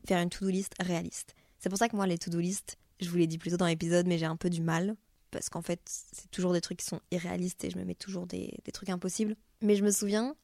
faire 0.06 0.20
une 0.20 0.30
to-do 0.30 0.50
list 0.50 0.74
réaliste. 0.80 1.34
C'est 1.58 1.68
pour 1.68 1.78
ça 1.78 1.88
que 1.88 1.96
moi, 1.96 2.06
les 2.06 2.18
to-do 2.18 2.40
list, 2.40 2.78
je 3.00 3.08
vous 3.08 3.16
l'ai 3.16 3.26
dit 3.26 3.38
plus 3.38 3.50
tôt 3.50 3.56
dans 3.56 3.66
l'épisode, 3.66 4.06
mais 4.06 4.18
j'ai 4.18 4.26
un 4.26 4.36
peu 4.36 4.50
du 4.50 4.60
mal 4.60 4.96
parce 5.30 5.48
qu'en 5.48 5.62
fait, 5.62 5.80
c'est 5.84 6.30
toujours 6.30 6.52
des 6.52 6.60
trucs 6.60 6.78
qui 6.78 6.86
sont 6.86 7.00
irréalistes 7.10 7.64
et 7.64 7.70
je 7.70 7.78
me 7.78 7.84
mets 7.84 7.94
toujours 7.94 8.26
des, 8.26 8.58
trucs 8.72 8.88
impossibles. 8.88 9.36
Mais 9.62 9.76
je 9.76 9.84
me 9.84 9.90
souviens, 9.90 10.34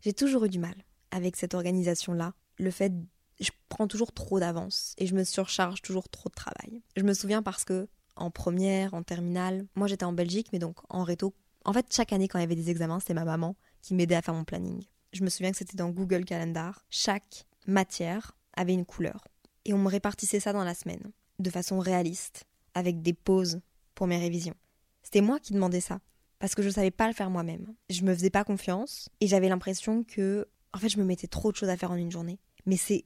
j'ai 0.00 0.12
toujours 0.12 0.44
eu 0.44 0.48
du 0.48 0.58
mal 0.58 0.74
avec 1.10 1.36
cette 1.36 1.54
organisation-là. 1.54 2.34
Le 2.58 2.70
fait, 2.70 2.92
je 3.40 3.50
prends 3.68 3.86
toujours 3.86 4.12
trop 4.12 4.40
d'avance 4.40 4.94
et 4.98 5.06
je 5.06 5.14
me 5.14 5.24
surcharge 5.24 5.82
toujours 5.82 6.08
trop 6.08 6.28
de 6.28 6.34
travail. 6.34 6.82
Je 6.96 7.02
me 7.02 7.14
souviens 7.14 7.42
parce 7.42 7.64
que 7.64 7.88
en 8.16 8.30
première, 8.30 8.94
en 8.94 9.02
terminale, 9.02 9.66
moi 9.74 9.86
j'étais 9.86 10.04
en 10.04 10.12
Belgique, 10.12 10.48
mais 10.52 10.58
donc 10.58 10.76
en 10.88 11.04
réto. 11.04 11.34
En 11.64 11.72
fait, 11.72 11.86
chaque 11.90 12.12
année, 12.12 12.28
quand 12.28 12.38
il 12.38 12.42
y 12.42 12.44
avait 12.44 12.54
des 12.54 12.70
examens, 12.70 13.00
c'était 13.00 13.14
ma 13.14 13.24
maman 13.24 13.56
qui 13.82 13.94
m'aidait 13.94 14.14
à 14.14 14.22
faire 14.22 14.34
mon 14.34 14.44
planning. 14.44 14.84
Je 15.12 15.22
me 15.22 15.28
souviens 15.28 15.50
que 15.50 15.58
c'était 15.58 15.76
dans 15.76 15.90
Google 15.90 16.24
Calendar. 16.24 16.84
Chaque 16.90 17.46
matière 17.66 18.36
avait 18.54 18.74
une 18.74 18.86
couleur. 18.86 19.26
Et 19.64 19.74
on 19.74 19.78
me 19.78 19.88
répartissait 19.88 20.40
ça 20.40 20.52
dans 20.52 20.64
la 20.64 20.74
semaine, 20.74 21.12
de 21.38 21.50
façon 21.50 21.78
réaliste, 21.78 22.44
avec 22.74 23.02
des 23.02 23.12
pauses 23.12 23.60
mes 24.06 24.18
révisions. 24.18 24.54
C'était 25.02 25.20
moi 25.20 25.40
qui 25.40 25.52
demandais 25.52 25.80
ça, 25.80 26.00
parce 26.38 26.54
que 26.54 26.62
je 26.62 26.68
ne 26.68 26.72
savais 26.72 26.90
pas 26.90 27.08
le 27.08 27.14
faire 27.14 27.30
moi-même. 27.30 27.74
Je 27.88 28.02
me 28.02 28.14
faisais 28.14 28.30
pas 28.30 28.44
confiance 28.44 29.08
et 29.20 29.26
j'avais 29.26 29.48
l'impression 29.48 30.04
que, 30.04 30.48
en 30.72 30.78
fait, 30.78 30.88
je 30.88 30.98
me 30.98 31.04
mettais 31.04 31.26
trop 31.26 31.52
de 31.52 31.56
choses 31.56 31.68
à 31.68 31.76
faire 31.76 31.90
en 31.90 31.96
une 31.96 32.10
journée. 32.10 32.38
Mais 32.66 32.76
c'est 32.76 33.04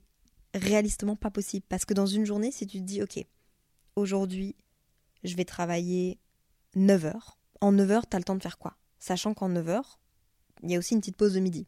réalistement 0.55 1.17
pas 1.17 1.31
possible, 1.31 1.67
parce 1.69 1.85
que 1.85 1.95
dans 1.95 2.07
une 2.07 2.25
journée, 2.25 2.53
si 2.53 2.67
tu 2.67 2.79
te 2.79 2.85
dis, 2.85 3.03
ok, 3.03 3.25
aujourd'hui, 3.97 4.57
je 5.25 5.35
vais 5.37 5.45
travailler 5.45 6.19
9 6.77 7.07
heures. 7.07 7.39
En 7.61 7.73
9 7.73 7.91
heures, 7.91 8.09
tu 8.09 8.17
as 8.17 8.19
le 8.19 8.25
temps 8.25 8.37
de 8.37 8.43
faire 8.43 8.59
quoi? 8.59 8.77
Sachant 8.99 9.35
qu'en 9.35 9.49
9 9.49 9.69
heures, 9.69 10.01
il 10.63 10.71
y 10.71 10.77
a 10.77 10.79
aussi 10.79 10.95
une 10.95 11.01
petite 11.01 11.17
pause 11.17 11.35
de 11.35 11.41
midi 11.41 11.67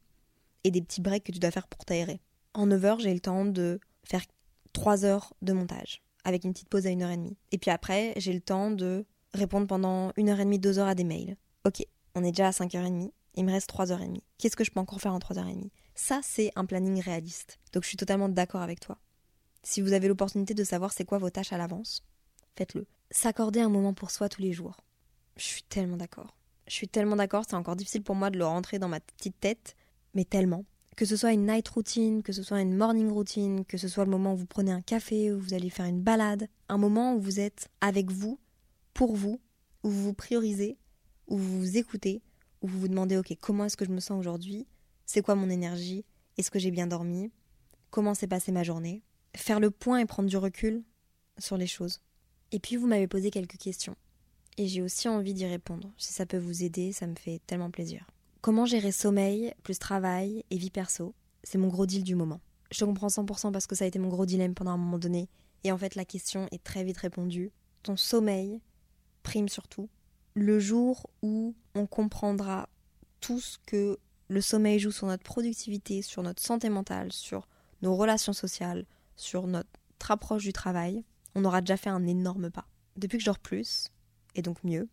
et 0.65 0.71
des 0.71 0.83
petits 0.83 1.01
breaks 1.01 1.25
que 1.25 1.33
tu 1.33 1.39
dois 1.39 1.51
faire 1.51 1.69
pour 1.69 1.85
t'aérer. 1.85 2.21
En 2.55 2.67
9 2.67 2.85
heures, 2.85 3.01
j'ai 3.01 3.13
le 3.13 3.21
temps 3.21 3.45
de 3.45 3.81
faire 4.05 4.25
3 4.73 5.05
heures 5.05 5.35
de 5.43 5.53
montage 5.53 6.03
avec 6.25 6.45
une 6.45 6.53
petite 6.53 6.69
pause 6.69 6.87
à 6.87 6.91
1h30. 6.91 7.35
Et 7.53 7.59
puis 7.59 7.71
après, 7.71 8.13
j'ai 8.17 8.33
le 8.33 8.41
temps 8.41 8.71
de 8.71 9.07
répondre 9.37 9.67
pendant 9.67 10.13
une 10.17 10.29
heure 10.29 10.41
et 10.41 10.45
demie, 10.45 10.59
deux 10.59 10.79
heures 10.79 10.89
à 10.89 10.95
des 10.95 11.05
mails. 11.05 11.37
Ok, 11.65 11.85
on 12.15 12.25
est 12.25 12.33
déjà 12.33 12.49
à 12.49 12.51
5h30, 12.51 13.11
il 13.37 13.45
me 13.45 13.53
reste 13.53 13.71
3h30. 13.71 14.21
Qu'est-ce 14.39 14.57
que 14.57 14.65
je 14.65 14.71
peux 14.71 14.81
encore 14.81 15.01
faire 15.01 15.15
en 15.15 15.19
3h30 15.19 15.69
Ça, 15.95 16.21
c'est 16.23 16.51
un 16.57 16.65
planning 16.65 17.01
réaliste. 17.01 17.59
Donc 17.73 17.83
je 17.83 17.89
suis 17.89 17.97
totalement 17.97 18.29
d'accord 18.29 18.63
avec 18.63 18.81
toi. 18.81 18.99
Si 19.63 19.81
vous 19.81 19.93
avez 19.93 20.09
l'opportunité 20.09 20.55
de 20.55 20.65
savoir 20.65 20.93
c'est 20.93 21.05
quoi 21.05 21.19
vos 21.19 21.31
tâches 21.31 21.53
à 21.53 21.59
l'avance, 21.59 22.03
faites-le. 22.57 22.87
S'accorder 23.11 23.61
un 23.61 23.69
moment 23.69 23.95
pour 23.95 24.11
soi 24.11 24.29
tous 24.29 24.43
les 24.43 24.53
jours. 24.53 24.77
Je 25.37 25.45
suis 25.45 25.63
tellement 25.65 25.97
d'accord. 25.97 26.37
Je 26.67 26.73
suis 26.73 26.89
tellement 26.89 27.17
d'accord, 27.17 27.45
c'est 27.49 27.57
encore 27.57 27.77
difficile 27.77 28.03
pour 28.03 28.15
moi 28.15 28.31
de 28.31 28.39
le 28.39 28.47
rentrer 28.47 28.79
dans 28.79 28.89
ma 28.89 29.01
petite 29.01 29.39
tête, 29.39 29.77
mais 30.15 30.25
tellement. 30.25 30.65
Que 30.97 31.05
ce 31.05 31.17
soit 31.17 31.33
une 31.33 31.47
night 31.47 31.69
routine, 31.69 32.23
que 32.23 32.33
ce 32.33 32.43
soit 32.43 32.61
une 32.61 32.75
morning 32.75 33.11
routine, 33.11 33.65
que 33.67 33.77
ce 33.77 33.87
soit 33.87 34.05
le 34.05 34.11
moment 34.11 34.33
où 34.33 34.37
vous 34.37 34.47
prenez 34.47 34.73
un 34.73 34.81
café, 34.81 35.31
où 35.31 35.39
vous 35.39 35.53
allez 35.53 35.69
faire 35.69 35.87
une 35.87 36.01
balade, 36.01 36.49
un 36.69 36.79
moment 36.79 37.15
où 37.15 37.21
vous 37.21 37.39
êtes 37.39 37.69
avec 37.83 38.11
vous 38.11 38.39
pour 38.97 39.15
vous, 39.15 39.41
où 39.83 39.91
vous 39.91 40.03
vous 40.05 40.15
priorisez, 40.15 40.79
où 41.29 41.37
vous 41.37 41.59
vous 41.59 41.77
écoutez, 41.77 42.23
où 42.63 42.67
vous 42.67 42.81
vous 42.81 42.89
demandez 42.89 43.19
ok 43.19 43.37
comment 43.43 43.67
est-ce 43.67 43.77
que 43.77 43.85
je 43.85 43.91
me 43.91 44.01
sens 44.01 44.19
aujourd'hui, 44.19 44.67
c'est 45.05 45.21
quoi 45.21 45.35
mon 45.35 45.51
énergie, 45.51 46.07
est-ce 46.39 46.51
que 46.51 46.59
j'ai 46.59 46.71
bien 46.71 46.87
dormi, 46.87 47.31
comment 47.91 48.15
s'est 48.15 48.27
passée 48.27 48.53
ma 48.53 48.63
journée, 48.63 49.03
faire 49.37 49.61
le 49.61 49.71
point 49.71 49.99
et 49.99 50.07
prendre 50.07 50.31
du 50.31 50.39
recul 50.39 50.83
sur 51.39 51.59
les 51.59 51.67
choses. 51.67 52.01
Et 52.53 52.59
puis 52.59 52.77
vous 52.77 52.87
m'avez 52.87 53.07
posé 53.07 53.31
quelques 53.31 53.59
questions. 53.59 53.97
et 54.57 54.67
j'ai 54.67 54.81
aussi 54.81 55.09
envie 55.09 55.35
d'y 55.35 55.45
répondre. 55.45 55.93
Si 55.99 56.15
ça 56.15 56.25
peut 56.25 56.39
vous 56.39 56.65
aider, 56.65 56.93
ça 56.93 57.07
me 57.07 57.15
fait 57.15 57.43
tellement 57.47 57.71
plaisir. 57.71 58.07
Comment 58.41 58.65
gérer 58.65 58.93
sommeil 58.93 59.53
plus 59.63 59.79
travail 59.79 60.43
et 60.51 60.57
vie 60.57 60.71
perso? 60.71 61.15
C'est 61.43 61.59
mon 61.59 61.69
gros 61.69 61.85
deal 61.85 62.03
du 62.03 62.15
moment. 62.15 62.41
Je 62.71 62.79
te 62.79 62.85
comprends 62.87 63.09
100% 63.09 63.53
parce 63.53 63.67
que 63.67 63.75
ça 63.75 63.85
a 63.85 63.89
été 63.89 63.99
mon 63.99 64.09
gros 64.09 64.25
dilemme 64.25 64.55
pendant 64.55 64.71
un 64.71 64.79
moment 64.79 64.99
donné. 64.99 65.29
Et 65.65 65.73
en 65.73 65.77
fait, 65.77 65.97
la 65.97 66.07
question 66.07 66.49
est 66.51 66.65
très 66.65 66.83
vite 66.83 66.97
répondue. 66.97 67.53
Ton 67.83 67.99
sommeil 67.99 68.63
prime 69.27 69.49
surtout. 69.49 69.89
Le 70.35 70.61
jour 70.61 71.11
où 71.21 71.57
on 71.75 71.87
comprendra 71.87 72.69
tous 73.21 73.59
que 73.67 73.99
le 74.29 74.41
sommeil 74.41 74.79
joue 74.79 74.93
sur 74.93 75.09
notre 75.09 75.25
productivité, 75.25 76.01
sur 76.01 76.23
notre 76.23 76.41
santé 76.41 76.69
mentale, 76.69 77.11
sur 77.11 77.49
nos 77.83 77.97
relations 77.97 78.33
sociales, 78.33 78.87
sur 79.17 79.49
notre 79.49 79.69
approche 80.09 80.45
du 80.45 80.53
travail, 80.53 81.05
on 81.35 81.45
aura 81.45 81.61
déjà 81.61 81.77
fait 81.77 81.91
un 81.91 82.07
énorme 82.07 82.51
pas. 82.51 82.69
Depuis 82.97 83.19
que 83.19 83.23
je 83.23 83.27
dors 83.27 83.41
plus, 83.41 83.91
et 84.37 84.43
donc 84.43 84.63
mieux, 84.63 84.89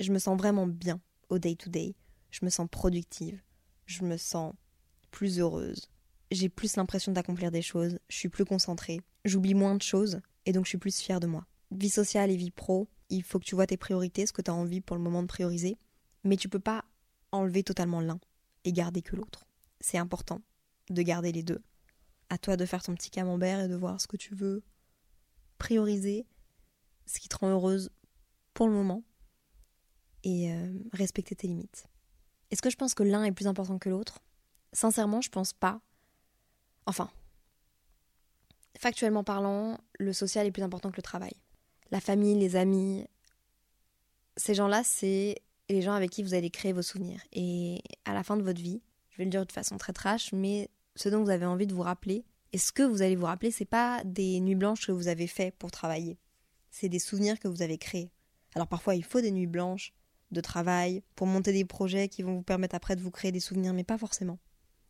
je 0.00 0.12
me 0.12 0.18
sens 0.18 0.36
vraiment 0.36 0.66
bien 0.66 1.00
au 1.30 1.38
day-to-day. 1.38 1.94
Je 2.30 2.44
me 2.44 2.50
sens 2.50 2.68
productive. 2.70 3.40
Je 3.86 4.04
me 4.04 4.18
sens 4.18 4.52
plus 5.10 5.40
heureuse. 5.40 5.88
J'ai 6.30 6.50
plus 6.50 6.76
l'impression 6.76 7.12
d'accomplir 7.12 7.50
des 7.50 7.62
choses. 7.62 7.98
Je 8.10 8.16
suis 8.16 8.28
plus 8.28 8.44
concentrée. 8.44 9.00
J'oublie 9.24 9.54
moins 9.54 9.76
de 9.76 9.82
choses. 9.82 10.20
Et 10.44 10.52
donc 10.52 10.66
je 10.66 10.70
suis 10.70 10.78
plus 10.78 10.98
fière 10.98 11.20
de 11.20 11.26
moi. 11.26 11.46
Vie 11.70 11.88
sociale 11.88 12.30
et 12.30 12.36
vie 12.36 12.50
pro, 12.50 12.88
il 13.08 13.22
faut 13.22 13.38
que 13.38 13.44
tu 13.44 13.54
vois 13.54 13.66
tes 13.66 13.76
priorités, 13.76 14.26
ce 14.26 14.32
que 14.32 14.42
tu 14.42 14.50
as 14.50 14.54
envie 14.54 14.80
pour 14.80 14.96
le 14.96 15.02
moment 15.02 15.22
de 15.22 15.28
prioriser. 15.28 15.78
Mais 16.24 16.36
tu 16.36 16.48
peux 16.48 16.60
pas 16.60 16.84
enlever 17.32 17.62
totalement 17.62 18.00
l'un 18.00 18.20
et 18.64 18.72
garder 18.72 19.02
que 19.02 19.16
l'autre. 19.16 19.44
C'est 19.80 19.98
important 19.98 20.40
de 20.90 21.02
garder 21.02 21.32
les 21.32 21.42
deux. 21.42 21.62
À 22.28 22.38
toi 22.38 22.56
de 22.56 22.64
faire 22.64 22.82
ton 22.82 22.94
petit 22.94 23.10
camembert 23.10 23.60
et 23.60 23.68
de 23.68 23.74
voir 23.74 24.00
ce 24.00 24.06
que 24.06 24.16
tu 24.16 24.34
veux 24.34 24.62
prioriser, 25.58 26.26
ce 27.06 27.20
qui 27.20 27.28
te 27.28 27.36
rend 27.36 27.48
heureuse 27.48 27.90
pour 28.54 28.68
le 28.68 28.74
moment 28.74 29.02
et 30.24 30.52
euh, 30.52 30.72
respecter 30.92 31.34
tes 31.34 31.46
limites. 31.46 31.86
Est-ce 32.50 32.62
que 32.62 32.70
je 32.70 32.76
pense 32.76 32.94
que 32.94 33.02
l'un 33.02 33.24
est 33.24 33.32
plus 33.32 33.46
important 33.46 33.78
que 33.78 33.88
l'autre? 33.88 34.20
Sincèrement, 34.72 35.20
je 35.20 35.30
pense 35.30 35.52
pas. 35.52 35.80
Enfin, 36.86 37.10
factuellement 38.78 39.24
parlant, 39.24 39.78
le 39.98 40.12
social 40.12 40.46
est 40.46 40.52
plus 40.52 40.62
important 40.62 40.90
que 40.90 40.96
le 40.96 41.02
travail. 41.02 41.34
La 41.92 42.00
famille, 42.00 42.34
les 42.34 42.56
amis, 42.56 43.06
ces 44.36 44.54
gens-là, 44.54 44.82
c'est 44.82 45.36
les 45.68 45.82
gens 45.82 45.92
avec 45.92 46.10
qui 46.10 46.22
vous 46.22 46.34
allez 46.34 46.50
créer 46.50 46.72
vos 46.72 46.82
souvenirs. 46.82 47.20
Et 47.32 47.82
à 48.04 48.14
la 48.14 48.22
fin 48.22 48.36
de 48.36 48.42
votre 48.42 48.60
vie, 48.60 48.82
je 49.10 49.18
vais 49.18 49.24
le 49.24 49.30
dire 49.30 49.46
de 49.46 49.52
façon 49.52 49.76
très 49.76 49.92
trash, 49.92 50.32
mais 50.32 50.70
ce 50.96 51.10
dont 51.10 51.22
vous 51.22 51.30
avez 51.30 51.46
envie 51.46 51.66
de 51.66 51.74
vous 51.74 51.82
rappeler, 51.82 52.24
et 52.52 52.58
ce 52.58 52.72
que 52.72 52.82
vous 52.82 53.02
allez 53.02 53.14
vous 53.14 53.26
rappeler, 53.26 53.50
c'est 53.50 53.66
pas 53.66 54.02
des 54.04 54.40
nuits 54.40 54.54
blanches 54.54 54.86
que 54.86 54.92
vous 54.92 55.08
avez 55.08 55.26
fait 55.26 55.54
pour 55.58 55.70
travailler. 55.70 56.18
C'est 56.70 56.88
des 56.88 56.98
souvenirs 56.98 57.38
que 57.38 57.48
vous 57.48 57.62
avez 57.62 57.76
créés. 57.78 58.10
Alors 58.54 58.68
parfois, 58.68 58.94
il 58.94 59.04
faut 59.04 59.20
des 59.20 59.30
nuits 59.30 59.46
blanches 59.46 59.92
de 60.30 60.40
travail 60.40 61.02
pour 61.14 61.26
monter 61.26 61.52
des 61.52 61.66
projets 61.66 62.08
qui 62.08 62.22
vont 62.22 62.36
vous 62.36 62.42
permettre 62.42 62.74
après 62.74 62.96
de 62.96 63.02
vous 63.02 63.10
créer 63.10 63.32
des 63.32 63.40
souvenirs, 63.40 63.74
mais 63.74 63.84
pas 63.84 63.98
forcément. 63.98 64.38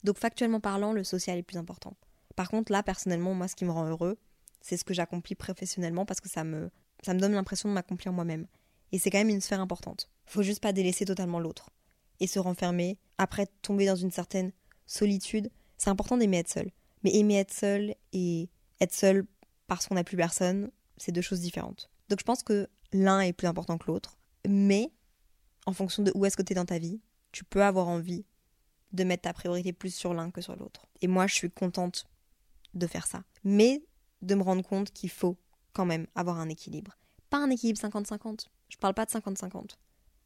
Donc 0.05 0.18
factuellement 0.18 0.61
parlant, 0.61 0.92
le 0.92 1.03
social 1.03 1.38
est 1.38 1.42
plus 1.42 1.59
important. 1.59 1.96
Par 2.36 2.48
contre, 2.48 2.70
là, 2.70 2.84
personnellement, 2.84 3.34
moi, 3.34 3.48
ce 3.48 3.57
qui 3.57 3.64
me 3.64 3.72
rend 3.72 3.88
heureux, 3.88 4.18
c'est 4.61 4.76
ce 4.76 4.84
que 4.84 4.94
j'accomplis 4.94 5.34
professionnellement 5.34 6.07
parce 6.07 6.20
que 6.20 6.28
ça 6.28 6.44
me, 6.44 6.70
ça 7.03 7.14
me 7.14 7.20
donne 7.20 7.32
l'impression 7.32 7.68
de 7.68 7.74
m'accomplir 7.74 8.12
moi-même. 8.12 8.46
Et 8.92 8.98
c'est 8.98 9.11
quand 9.11 9.18
même 9.18 9.28
une 9.28 9.40
sphère 9.40 9.61
importante. 9.61 10.09
Faut 10.26 10.42
juste 10.42 10.61
pas 10.61 10.72
délaisser 10.72 11.05
totalement 11.05 11.40
l'autre. 11.40 11.70
Et 12.20 12.26
se 12.26 12.38
renfermer, 12.38 12.98
après 13.18 13.46
tomber 13.62 13.86
dans 13.86 13.96
une 13.96 14.11
certaine 14.11 14.53
solitude. 14.86 15.50
C'est 15.78 15.90
important 15.90 16.16
d'aimer 16.16 16.38
être 16.38 16.48
seul. 16.50 16.70
Mais 17.03 17.14
aimer 17.14 17.36
être 17.36 17.53
seul 17.53 17.94
et 18.12 18.48
être 18.80 18.94
seul 18.94 19.26
parce 19.66 19.86
qu'on 19.86 19.94
n'a 19.94 20.05
plus 20.05 20.16
personne, 20.16 20.70
c'est 20.96 21.12
deux 21.12 21.22
choses 21.22 21.40
différentes. 21.40 21.90
Donc 22.09 22.20
je 22.20 22.24
pense 22.24 22.42
que 22.42 22.68
l'un 22.92 23.20
est 23.20 23.32
plus 23.32 23.48
important 23.48 23.78
que 23.78 23.86
l'autre. 23.86 24.18
Mais 24.46 24.92
en 25.66 25.72
fonction 25.72 26.03
de 26.03 26.12
où 26.14 26.24
est-ce 26.24 26.36
que 26.36 26.42
tu 26.42 26.53
es 26.53 26.57
dans 26.57 26.64
ta 26.64 26.78
vie, 26.78 27.00
tu 27.32 27.44
peux 27.44 27.62
avoir 27.62 27.88
envie 27.88 28.24
de 28.92 29.05
mettre 29.05 29.22
ta 29.22 29.32
priorité 29.32 29.72
plus 29.72 29.94
sur 29.94 30.12
l'un 30.14 30.30
que 30.30 30.40
sur 30.40 30.55
l'autre. 30.57 30.86
Et 31.00 31.09
moi, 31.09 31.26
je 31.26 31.34
suis 31.34 31.50
contente 31.50 32.05
de 32.74 32.86
faire 32.86 33.07
ça. 33.07 33.24
Mais 33.44 33.82
de 34.20 34.34
me 34.34 34.42
rendre 34.42 34.62
compte 34.62 34.92
qu'il 34.92 35.11
faut 35.11 35.36
quand 35.73 35.85
même 35.85 36.07
avoir 36.14 36.39
un 36.39 36.49
équilibre. 36.49 36.97
Pas 37.31 37.39
un 37.39 37.51
équilibre 37.51 37.81
50-50. 37.81 38.47
Je 38.68 38.77
parle 38.77 38.95
pas 38.95 39.05
de 39.05 39.11
50-50. 39.11 39.77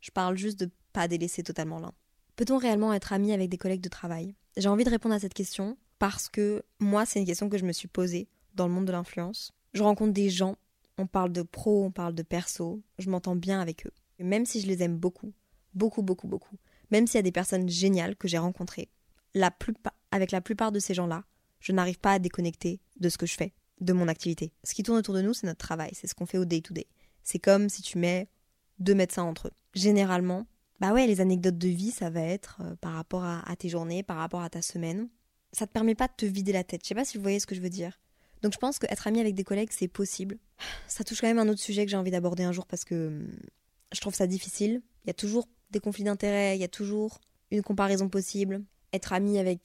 Je 0.01 0.11
parle 0.11 0.37
juste 0.37 0.59
de 0.61 0.71
pas 0.93 1.09
délaisser 1.09 1.43
totalement 1.43 1.79
l'un. 1.79 1.93
Peut-on 2.37 2.59
réellement 2.59 2.93
être 2.93 3.13
ami 3.13 3.33
avec 3.33 3.49
des 3.49 3.59
collègues 3.59 3.81
de 3.81 3.89
travail? 3.89 4.35
J'ai 4.57 4.69
envie 4.69 4.85
de 4.85 4.91
répondre 4.91 5.15
à 5.15 5.19
cette 5.19 5.35
question 5.35 5.77
parce 5.99 6.29
que 6.29 6.63
moi, 6.79 7.07
c'est 7.07 7.19
une 7.19 7.27
question 7.27 7.49
que 7.49 7.59
je 7.59 7.65
me 7.65 7.73
suis 7.73 7.89
posée 7.89 8.29
dans 8.55 8.67
le 8.67 8.75
monde 8.75 8.87
de 8.87 8.93
l'influence. 8.93 9.53
Je 9.73 9.83
rencontre 9.83 10.13
des 10.13 10.31
gens, 10.31 10.57
on 10.99 11.07
parle 11.07 11.33
de 11.33 11.43
pro, 11.43 11.85
on 11.85 11.91
parle 11.91 12.15
de 12.15 12.23
perso, 12.23 12.83
je 12.99 13.11
m'entends 13.11 13.37
bien 13.37 13.61
avec 13.61 13.87
eux. 13.87 13.93
même 14.19 14.47
si 14.47 14.61
je 14.61 14.67
les 14.67 14.83
aime 14.83 14.97
beaucoup, 14.97 15.33
beaucoup, 15.75 16.03
beaucoup, 16.03 16.27
beaucoup, 16.27 16.57
même 16.91 17.07
s'il 17.07 17.17
y 17.17 17.19
a 17.19 17.23
des 17.23 17.33
personnes 17.33 17.69
géniales 17.69 18.17
que 18.17 18.29
j'ai 18.29 18.39
rencontrées, 18.39 18.89
avec 20.11 20.31
la 20.31 20.41
plupart 20.41 20.73
de 20.73 20.79
ces 20.79 20.95
gens-là, 20.95 21.25
je 21.61 21.73
n'arrive 21.73 21.99
pas 21.99 22.13
à 22.13 22.19
déconnecter 22.19 22.81
de 22.99 23.09
ce 23.09 23.19
que 23.19 23.27
je 23.27 23.35
fais, 23.35 23.53
de 23.81 23.93
mon 23.93 24.09
activité. 24.09 24.53
Ce 24.65 24.75
qui 24.75 24.83
tourne 24.83 24.99
autour 24.99 25.15
de 25.15 25.23
nous, 25.23 25.35
c'est 25.35 25.47
notre 25.47 25.65
travail, 25.65 25.91
c'est 25.93 26.07
ce 26.07 26.15
qu'on 26.15 26.27
fait 26.27 26.39
au 26.39 26.45
day-to-day. 26.45 26.87
C'est 27.23 27.39
comme 27.39 27.69
si 27.69 27.83
tu 27.83 27.99
mets 27.99 28.29
deux 28.79 28.95
médecins 28.95 29.25
entre 29.25 29.49
eux. 29.49 29.53
Généralement, 29.75 30.47
bah 30.81 30.93
ouais, 30.93 31.07
les 31.07 31.21
anecdotes 31.21 31.59
de 31.59 31.69
vie, 31.69 31.91
ça 31.91 32.11
va 32.11 32.21
être 32.21 32.61
euh, 32.61 32.77
par 32.77 32.93
rapport 32.93 33.25
à, 33.25 33.57
tes 33.59 33.69
journées, 33.69 34.03
par 34.03 34.19
rapport 34.19 34.43
à 34.43 34.51
ta 34.51 34.63
semaine. 34.63 35.09
Ça 35.53 35.67
te 35.67 35.73
permet 35.73 35.95
pas 35.95 36.09
de 36.09 36.13
te 36.17 36.27
vider 36.27 36.53
la 36.53 36.65
tête. 36.65 36.83
Je 36.83 36.89
sais 36.89 36.95
pas 36.95 37.05
si 37.05 37.17
vous 37.17 37.23
voyez 37.23 37.41
ce 37.41 37.47
que 37.47 37.55
je 37.55 37.61
veux 37.61 37.71
dire. 37.71 37.99
Donc 38.43 38.53
je 38.53 38.59
pense 38.59 38.79
qu'être 38.79 39.07
ami 39.07 39.21
avec 39.21 39.35
des 39.35 39.45
collègues, 39.45 39.71
c'est 39.73 39.89
possible. 39.89 40.39
Ça 40.87 41.05
touche 41.05 41.21
quand 41.21 41.27
même 41.27 41.39
un 41.39 41.49
autre 41.49 41.61
sujet 41.61 41.85
que 41.85 41.91
j'ai 41.91 41.97
envie 41.97 42.11
d'aborder 42.11 42.45
un 42.45 42.53
jour 42.53 42.67
parce 42.67 42.85
que 42.85 43.09
hum, 43.09 43.29
je 43.93 44.01
trouve 44.01 44.15
ça 44.15 44.27
difficile. 44.27 44.83
Il 45.05 45.09
y 45.09 45.11
a 45.11 45.15
toujours 45.15 45.49
des 45.71 45.81
conflits 45.81 46.05
d'intérêts, 46.05 46.57
il 46.57 46.61
y 46.61 46.65
a 46.65 46.69
toujours 46.69 47.21
une 47.51 47.63
comparaison 47.63 48.09
possible. 48.09 48.63
Être 48.93 49.13
ami 49.13 49.39
avec 49.39 49.61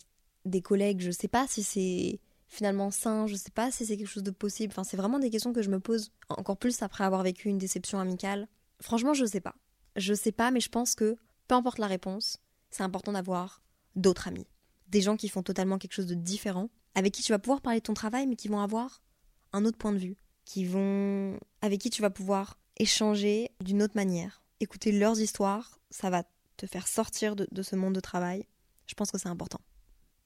des 0.46 0.62
collègues, 0.62 1.02
je 1.02 1.12
sais 1.12 1.28
pas 1.28 1.46
si 1.48 1.64
c'est 1.64 2.20
finalement 2.52 2.92
sain, 2.92 3.28
je 3.28 3.36
sais 3.36 3.50
pas 3.50 3.72
si 3.72 3.86
c'est 3.86 3.98
quelque 3.98 4.10
chose 4.10 4.24
de 4.24 4.30
possible. 4.30 4.74
Enfin, 4.74 4.84
c'est 4.84 4.98
vraiment 4.98 5.20
des 5.20 5.30
questions 5.30 5.54
que 5.54 5.62
je 5.62 5.70
me 5.70 5.80
pose 5.80 6.12
encore 6.28 6.58
plus 6.58 6.82
après 6.82 7.06
avoir 7.06 7.24
vécu 7.24 7.48
une 7.48 7.58
déception 7.58 8.00
amicale. 8.00 8.48
Franchement, 8.82 9.14
je 9.14 9.26
sais 9.26 9.40
pas. 9.40 9.56
Je 9.96 10.14
sais 10.14 10.34
pas, 10.34 10.52
mais 10.52 10.60
je 10.60 10.70
pense 10.70 10.94
que 10.94 11.16
peu 11.48 11.56
importe 11.56 11.80
la 11.80 11.88
réponse, 11.88 12.38
c'est 12.70 12.84
important 12.84 13.14
d'avoir 13.14 13.64
d'autres 13.96 14.28
amis. 14.28 14.48
Des 14.90 15.02
gens 15.02 15.16
qui 15.16 15.30
font 15.30 15.44
totalement 15.44 15.78
quelque 15.78 15.94
chose 15.94 16.08
de 16.08 16.14
différent, 16.14 16.70
avec 16.94 17.14
qui 17.14 17.24
tu 17.24 17.32
vas 17.32 17.40
pouvoir 17.40 17.62
parler 17.62 17.80
de 17.80 17.86
ton 17.86 17.94
travail, 17.94 18.28
mais 18.28 18.36
qui 18.36 18.50
vont 18.50 18.60
avoir 18.60 19.02
un 19.54 19.64
autre 19.64 19.78
point 19.78 19.94
de 19.94 19.98
vue, 19.98 20.18
qui 20.44 20.66
vont. 20.66 21.40
avec 21.62 21.80
qui 21.80 21.90
tu 21.90 22.02
vas 22.02 22.10
pouvoir 22.10 22.60
échanger 22.78 23.50
d'une 23.62 23.82
autre 23.82 23.96
manière. 23.96 24.44
Écouter 24.60 24.92
leurs 24.92 25.22
histoires, 25.22 25.80
ça 25.90 26.10
va 26.10 26.24
te 26.58 26.66
faire 26.66 26.88
sortir 26.88 27.38
de, 27.38 27.62
ce 27.62 27.76
monde 27.78 27.96
de 27.96 28.02
travail. 28.02 28.46
Je 28.88 28.94
pense 28.94 29.10
que 29.10 29.18
c'est 29.18 29.30
important. 29.30 29.62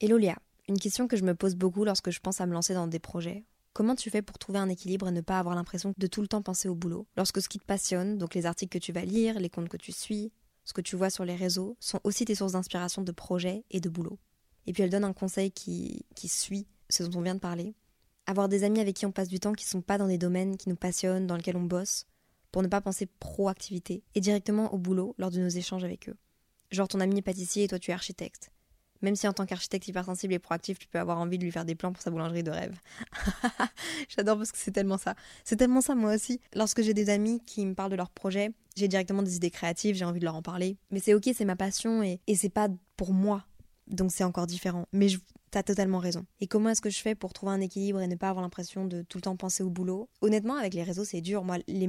Hello 0.00 0.16
Léa, 0.16 0.36
une 0.68 0.78
question 0.78 1.06
que 1.06 1.16
je 1.16 1.24
me 1.24 1.34
pose 1.34 1.54
beaucoup 1.54 1.84
lorsque 1.84 2.10
je 2.10 2.20
pense 2.20 2.40
à 2.40 2.46
me 2.46 2.52
lancer 2.52 2.74
dans 2.74 2.86
des 2.86 2.98
projets. 2.98 3.44
Comment 3.72 3.94
tu 3.94 4.10
fais 4.10 4.22
pour 4.22 4.38
trouver 4.38 4.58
un 4.58 4.68
équilibre 4.68 5.08
et 5.08 5.12
ne 5.12 5.20
pas 5.20 5.38
avoir 5.38 5.54
l'impression 5.54 5.92
de 5.96 6.06
tout 6.06 6.22
le 6.22 6.28
temps 6.28 6.42
penser 6.42 6.68
au 6.68 6.74
boulot? 6.74 7.06
Lorsque 7.16 7.42
ce 7.42 7.48
qui 7.48 7.58
te 7.58 7.64
passionne, 7.64 8.16
donc 8.18 8.34
les 8.34 8.46
articles 8.46 8.78
que 8.78 8.82
tu 8.82 8.92
vas 8.92 9.04
lire, 9.04 9.38
les 9.38 9.50
comptes 9.50 9.68
que 9.68 9.76
tu 9.76 9.92
suis, 9.92 10.32
ce 10.64 10.72
que 10.72 10.80
tu 10.80 10.96
vois 10.96 11.10
sur 11.10 11.24
les 11.24 11.36
réseaux, 11.36 11.76
sont 11.78 12.00
aussi 12.02 12.24
tes 12.24 12.34
sources 12.34 12.52
d'inspiration 12.52 13.02
de 13.02 13.12
projets 13.12 13.64
et 13.70 13.80
de 13.80 13.88
boulot. 13.88 14.18
Et 14.66 14.72
puis 14.72 14.82
elle 14.82 14.90
donne 14.90 15.04
un 15.04 15.12
conseil 15.12 15.52
qui, 15.52 16.06
qui 16.14 16.28
suit 16.28 16.66
ce 16.88 17.02
dont 17.02 17.18
on 17.18 17.22
vient 17.22 17.34
de 17.34 17.40
parler. 17.40 17.74
Avoir 18.26 18.48
des 18.48 18.64
amis 18.64 18.80
avec 18.80 18.96
qui 18.96 19.06
on 19.06 19.12
passe 19.12 19.28
du 19.28 19.38
temps 19.38 19.52
qui 19.52 19.66
ne 19.66 19.70
sont 19.70 19.82
pas 19.82 19.98
dans 19.98 20.08
des 20.08 20.18
domaines 20.18 20.56
qui 20.56 20.68
nous 20.68 20.76
passionnent, 20.76 21.26
dans 21.26 21.36
lesquels 21.36 21.56
on 21.56 21.62
bosse, 21.62 22.06
pour 22.50 22.62
ne 22.62 22.68
pas 22.68 22.80
penser 22.80 23.06
proactivité, 23.20 24.02
et 24.14 24.20
directement 24.20 24.72
au 24.72 24.78
boulot 24.78 25.14
lors 25.18 25.30
de 25.30 25.38
nos 25.38 25.48
échanges 25.48 25.84
avec 25.84 26.08
eux. 26.08 26.16
Genre 26.70 26.88
ton 26.88 27.00
ami 27.00 27.18
est 27.18 27.22
pâtissier 27.22 27.64
et 27.64 27.68
toi 27.68 27.78
tu 27.78 27.90
es 27.90 27.94
architecte. 27.94 28.50
Même 29.02 29.16
si 29.16 29.26
en 29.28 29.32
tant 29.32 29.46
qu'architecte 29.46 29.88
hypersensible 29.88 30.34
et 30.34 30.38
proactif, 30.38 30.78
tu 30.78 30.88
peux 30.88 30.98
avoir 30.98 31.18
envie 31.18 31.38
de 31.38 31.44
lui 31.44 31.52
faire 31.52 31.64
des 31.64 31.74
plans 31.74 31.92
pour 31.92 32.02
sa 32.02 32.10
boulangerie 32.10 32.42
de 32.42 32.50
rêve. 32.50 32.78
J'adore 34.08 34.38
parce 34.38 34.52
que 34.52 34.58
c'est 34.58 34.70
tellement 34.70 34.98
ça. 34.98 35.14
C'est 35.44 35.56
tellement 35.56 35.80
ça 35.80 35.94
moi 35.94 36.14
aussi. 36.14 36.40
Lorsque 36.54 36.82
j'ai 36.82 36.94
des 36.94 37.10
amis 37.10 37.40
qui 37.44 37.64
me 37.66 37.74
parlent 37.74 37.90
de 37.90 37.96
leurs 37.96 38.10
projets, 38.10 38.50
j'ai 38.76 38.88
directement 38.88 39.22
des 39.22 39.36
idées 39.36 39.50
créatives, 39.50 39.96
j'ai 39.96 40.04
envie 40.04 40.20
de 40.20 40.24
leur 40.24 40.34
en 40.34 40.42
parler. 40.42 40.76
Mais 40.90 41.00
c'est 41.00 41.14
ok, 41.14 41.28
c'est 41.34 41.44
ma 41.44 41.56
passion 41.56 42.02
et, 42.02 42.20
c'est 42.34 42.48
pas 42.48 42.68
pour 42.96 43.12
moi. 43.12 43.44
Donc 43.86 44.12
c'est 44.12 44.24
encore 44.24 44.46
différent. 44.46 44.86
Mais 44.92 45.08
je, 45.08 45.18
t'as 45.50 45.62
totalement 45.62 45.98
raison. 45.98 46.26
Et 46.40 46.46
comment 46.46 46.70
est-ce 46.70 46.80
que 46.82 46.90
je 46.90 47.00
fais 47.00 47.14
pour 47.14 47.32
trouver 47.32 47.52
un 47.52 47.60
équilibre 47.60 48.00
et 48.00 48.06
ne 48.06 48.16
pas 48.16 48.28
avoir 48.28 48.42
l'impression 48.42 48.84
de 48.84 49.02
tout 49.02 49.18
le 49.18 49.22
temps 49.22 49.36
penser 49.36 49.62
au 49.62 49.70
boulot? 49.70 50.08
Honnêtement, 50.20 50.56
avec 50.56 50.74
les 50.74 50.82
réseaux, 50.82 51.04
c'est 51.04 51.20
dur. 51.20 51.44
Moi, 51.44 51.58
les 51.68 51.88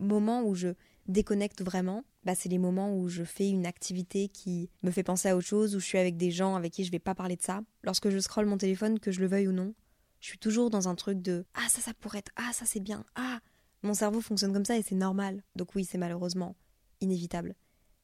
moments 0.00 0.42
où 0.42 0.54
je 0.54 0.68
déconnecte 1.06 1.62
vraiment, 1.62 2.04
bah, 2.24 2.34
c'est 2.34 2.48
les 2.48 2.58
moments 2.58 2.96
où 2.96 3.08
je 3.08 3.24
fais 3.24 3.48
une 3.48 3.66
activité 3.66 4.28
qui 4.28 4.70
me 4.82 4.90
fait 4.90 5.02
penser 5.02 5.28
à 5.28 5.36
autre 5.36 5.46
chose, 5.46 5.76
où 5.76 5.80
je 5.80 5.84
suis 5.84 5.98
avec 5.98 6.16
des 6.16 6.30
gens 6.30 6.54
avec 6.54 6.72
qui 6.72 6.84
je 6.84 6.90
vais 6.90 6.98
pas 6.98 7.14
parler 7.14 7.36
de 7.36 7.42
ça. 7.42 7.62
Lorsque 7.82 8.10
je 8.10 8.18
scrolle 8.18 8.46
mon 8.46 8.58
téléphone, 8.58 8.98
que 8.98 9.12
je 9.12 9.20
le 9.20 9.26
veuille 9.26 9.48
ou 9.48 9.52
non, 9.52 9.74
je 10.20 10.28
suis 10.28 10.38
toujours 10.38 10.70
dans 10.70 10.88
un 10.88 10.94
truc 10.94 11.20
de 11.20 11.44
Ah, 11.54 11.68
ça, 11.68 11.80
ça 11.80 11.92
pourrait 11.94 12.18
être, 12.18 12.32
ah, 12.36 12.50
ça, 12.52 12.64
c'est 12.66 12.80
bien, 12.80 13.04
ah. 13.14 13.40
Mon 13.82 13.92
cerveau 13.92 14.22
fonctionne 14.22 14.52
comme 14.54 14.64
ça 14.64 14.78
et 14.78 14.82
c'est 14.82 14.94
normal. 14.94 15.42
Donc, 15.56 15.74
oui, 15.74 15.84
c'est 15.84 15.98
malheureusement 15.98 16.56
inévitable. 17.02 17.54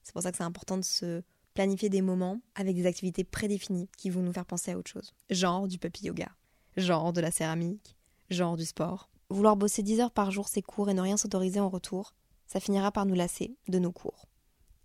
C'est 0.02 0.12
pour 0.12 0.22
ça 0.22 0.30
que 0.30 0.36
c'est 0.36 0.44
important 0.44 0.76
de 0.76 0.84
se 0.84 1.22
planifier 1.54 1.88
des 1.88 2.02
moments 2.02 2.40
avec 2.54 2.76
des 2.76 2.86
activités 2.86 3.24
prédéfinies 3.24 3.88
qui 3.96 4.10
vont 4.10 4.22
nous 4.22 4.32
faire 4.32 4.44
penser 4.44 4.72
à 4.72 4.78
autre 4.78 4.90
chose. 4.90 5.14
Genre 5.30 5.66
du 5.66 5.78
puppy 5.78 6.06
yoga, 6.06 6.28
genre 6.76 7.12
de 7.12 7.20
la 7.20 7.30
céramique, 7.30 7.96
genre 8.28 8.56
du 8.56 8.64
sport. 8.64 9.10
Vouloir 9.30 9.56
bosser 9.56 9.82
10 9.82 10.00
heures 10.00 10.10
par 10.10 10.30
jour, 10.30 10.48
c'est 10.48 10.62
court 10.62 10.90
et 10.90 10.94
ne 10.94 11.00
rien 11.00 11.16
s'autoriser 11.16 11.60
en 11.60 11.68
retour, 11.68 12.14
ça 12.50 12.58
finira 12.58 12.90
par 12.90 13.06
nous 13.06 13.14
lasser 13.14 13.54
de 13.68 13.78
nos 13.78 13.92
cours, 13.92 14.26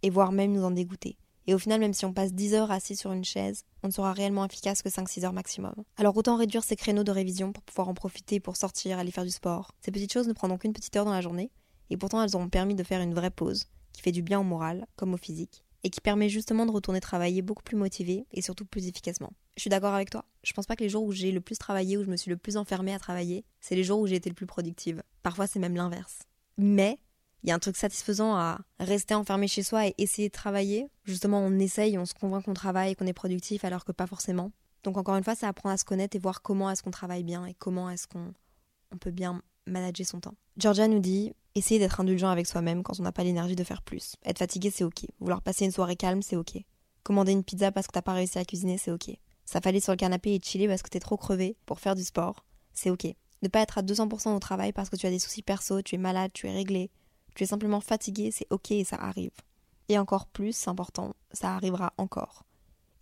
et 0.03 0.11
voire 0.11 0.32
même 0.32 0.51
nous 0.51 0.63
en 0.63 0.70
dégoûter. 0.70 1.18
Et 1.47 1.53
au 1.53 1.59
final, 1.59 1.80
même 1.80 1.93
si 1.93 2.05
on 2.05 2.13
passe 2.13 2.34
10 2.34 2.53
heures 2.53 2.72
assis 2.72 2.95
sur 2.95 3.11
une 3.11 3.26
chaise, 3.26 3.63
on 3.82 3.88
ne 3.88 3.91
sera 3.91 4.13
réellement 4.13 4.45
efficace 4.45 4.84
que 4.84 4.89
5-6 4.89 5.26
heures 5.26 5.34
maximum. 5.34 5.74
Alors 5.97 6.16
autant 6.16 6.38
réduire 6.38 6.63
ces 6.63 6.76
créneaux 6.76 7.03
de 7.03 7.11
révision 7.11 7.51
pour 7.51 7.63
pouvoir 7.63 7.89
en 7.89 7.93
profiter 7.95 8.39
pour 8.39 8.55
sortir, 8.55 8.99
aller 8.99 9.11
faire 9.11 9.24
du 9.24 9.32
sport. 9.32 9.72
Ces 9.82 9.91
petites 9.91 10.13
choses 10.13 10.28
ne 10.28 10.34
prendront 10.34 10.57
qu'une 10.57 10.74
petite 10.74 10.95
heure 10.95 11.05
dans 11.05 11.11
la 11.11 11.22
journée, 11.22 11.51
et 11.89 11.97
pourtant 11.97 12.22
elles 12.22 12.36
auront 12.36 12.49
permis 12.49 12.76
de 12.76 12.84
faire 12.84 13.01
une 13.01 13.16
vraie 13.16 13.32
pause, 13.32 13.66
qui 13.93 14.01
fait 14.01 14.11
du 14.11 14.22
bien 14.22 14.39
au 14.39 14.43
moral 14.43 14.86
comme 14.95 15.16
au 15.16 15.18
physique, 15.18 15.63
et 15.84 15.89
qui 15.89 16.01
permet 16.01 16.30
justement 16.30 16.68
de 16.68 16.72
retourner 16.72 16.99
travailler 16.99 17.41
beaucoup 17.41 17.63
plus 17.63 17.78
motivé 17.78 18.28
et 18.32 18.41
surtout 18.43 18.66
plus 18.66 18.88
efficacement. 18.88 19.34
Je 19.55 19.61
suis 19.61 19.70
d'accord 19.70 19.93
avec 19.93 20.09
toi. 20.11 20.26
Je 20.43 20.53
pense 20.53 20.66
pas 20.66 20.76
que 20.76 20.84
les 20.84 20.89
jours 20.89 21.03
où 21.03 21.11
j'ai 21.11 21.32
le 21.32 21.41
plus 21.41 21.57
travaillé, 21.57 21.97
où 21.97 22.03
je 22.03 22.09
me 22.09 22.18
suis 22.18 22.30
le 22.30 22.38
plus 22.38 22.57
enfermée 22.57 22.93
à 22.93 22.99
travailler, 22.99 23.43
c'est 23.59 23.76
les 23.76 23.84
jours 23.84 23.99
où 23.99 24.07
j'ai 24.07 24.16
été 24.16 24.30
le 24.30 24.36
plus 24.36 24.47
productive. 24.47 25.01
Parfois 25.24 25.47
c'est 25.47 25.59
même 25.59 25.76
l'inverse. 25.76 26.20
Mais 26.57 26.99
il 27.45 27.49
y 27.49 27.51
a 27.51 27.55
un 27.55 27.59
truc 27.59 27.77
satisfaisant 27.77 28.35
à 28.35 28.59
rester 28.79 29.13
enfermé 29.13 29.47
chez 29.47 29.61
soi 29.61 29.85
et 29.85 29.93
essayer 29.99 30.29
de 30.29 30.33
travailler. 30.33 30.87
Justement, 31.03 31.37
on 31.37 31.59
essaye, 31.59 31.95
on 31.95 32.05
se 32.05 32.15
convainc 32.15 32.43
qu'on 32.43 32.55
travaille, 32.55 32.95
qu'on 32.95 33.05
est 33.05 33.13
productif, 33.13 33.63
alors 33.63 33.85
que 33.85 33.91
pas 33.91 34.07
forcément. 34.07 34.51
Donc 34.83 34.97
encore 34.97 35.15
une 35.15 35.23
fois, 35.23 35.35
c'est 35.35 35.45
apprendre 35.45 35.73
à 35.73 35.77
se 35.77 35.85
connaître 35.85 36.15
et 36.15 36.19
voir 36.19 36.41
comment 36.41 36.71
est-ce 36.71 36.81
qu'on 36.81 36.89
travaille 36.89 37.23
bien 37.23 37.45
et 37.45 37.53
comment 37.53 37.87
est-ce 37.91 38.07
qu'on 38.07 38.33
on 38.91 38.97
peut 38.97 39.11
bien 39.11 39.43
manager 39.67 40.07
son 40.07 40.21
temps. 40.21 40.33
Georgia 40.57 40.87
nous 40.87 40.99
dit 40.99 41.33
essayez 41.53 41.79
d'être 41.79 41.99
indulgent 41.99 42.29
avec 42.29 42.47
soi-même 42.47 42.81
quand 42.81 42.99
on 42.99 43.03
n'a 43.03 43.11
pas 43.11 43.23
l'énergie 43.23 43.55
de 43.55 43.63
faire 43.63 43.83
plus. 43.83 44.15
Être 44.25 44.39
fatigué, 44.39 44.71
c'est 44.71 44.83
ok. 44.83 45.05
Vouloir 45.19 45.43
passer 45.43 45.65
une 45.65 45.71
soirée 45.71 45.95
calme, 45.95 46.23
c'est 46.23 46.37
ok. 46.37 46.57
Commander 47.03 47.31
une 47.31 47.43
pizza 47.43 47.71
parce 47.71 47.85
que 47.85 47.91
t'as 47.91 48.01
pas 48.01 48.13
réussi 48.13 48.39
à 48.39 48.45
cuisiner, 48.45 48.79
c'est 48.79 48.91
ok. 48.91 49.11
S'affaler 49.45 49.81
sur 49.81 49.93
le 49.93 49.97
canapé 49.97 50.33
et 50.33 50.41
chiller 50.41 50.67
parce 50.67 50.81
que 50.81 50.89
t'es 50.89 50.99
trop 50.99 51.17
crevé 51.17 51.57
pour 51.67 51.79
faire 51.79 51.93
du 51.93 52.03
sport, 52.03 52.43
c'est 52.73 52.89
ok. 52.89 53.05
Ne 53.43 53.49
pas 53.49 53.59
être 53.59 53.77
à 53.77 53.83
200% 53.83 54.35
au 54.35 54.39
travail 54.39 54.73
parce 54.73 54.89
que 54.89 54.95
tu 54.95 55.05
as 55.05 55.11
des 55.11 55.19
soucis 55.19 55.43
perso, 55.43 55.83
tu 55.83 55.93
es 55.93 55.99
malade, 55.99 56.31
tu 56.33 56.47
es 56.47 56.51
réglé, 56.51 56.89
tu 57.36 57.43
es 57.43 57.47
simplement 57.47 57.81
fatigué, 57.81 58.31
c'est 58.31 58.47
ok 58.49 58.71
et 58.71 58.83
ça 58.83 58.95
arrive. 58.95 59.31
Et 59.89 59.99
encore 59.99 60.25
plus 60.27 60.67
important, 60.67 61.15
ça 61.31 61.53
arrivera 61.53 61.93
encore. 61.97 62.43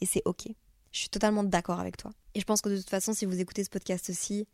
Et 0.01 0.05
c'est 0.05 0.23
ok. 0.25 0.47
Je 0.91 0.99
suis 0.99 1.09
totalement 1.09 1.43
d'accord 1.43 1.79
avec 1.79 1.97
toi. 1.97 2.11
Et 2.35 2.39
je 2.39 2.45
pense 2.45 2.61
que 2.61 2.69
de 2.69 2.77
toute 2.77 2.89
façon, 2.89 3.13
si 3.13 3.25
vous 3.25 3.39
écoutez 3.39 3.63
ce 3.63 3.69
podcast-ci, 3.69 4.47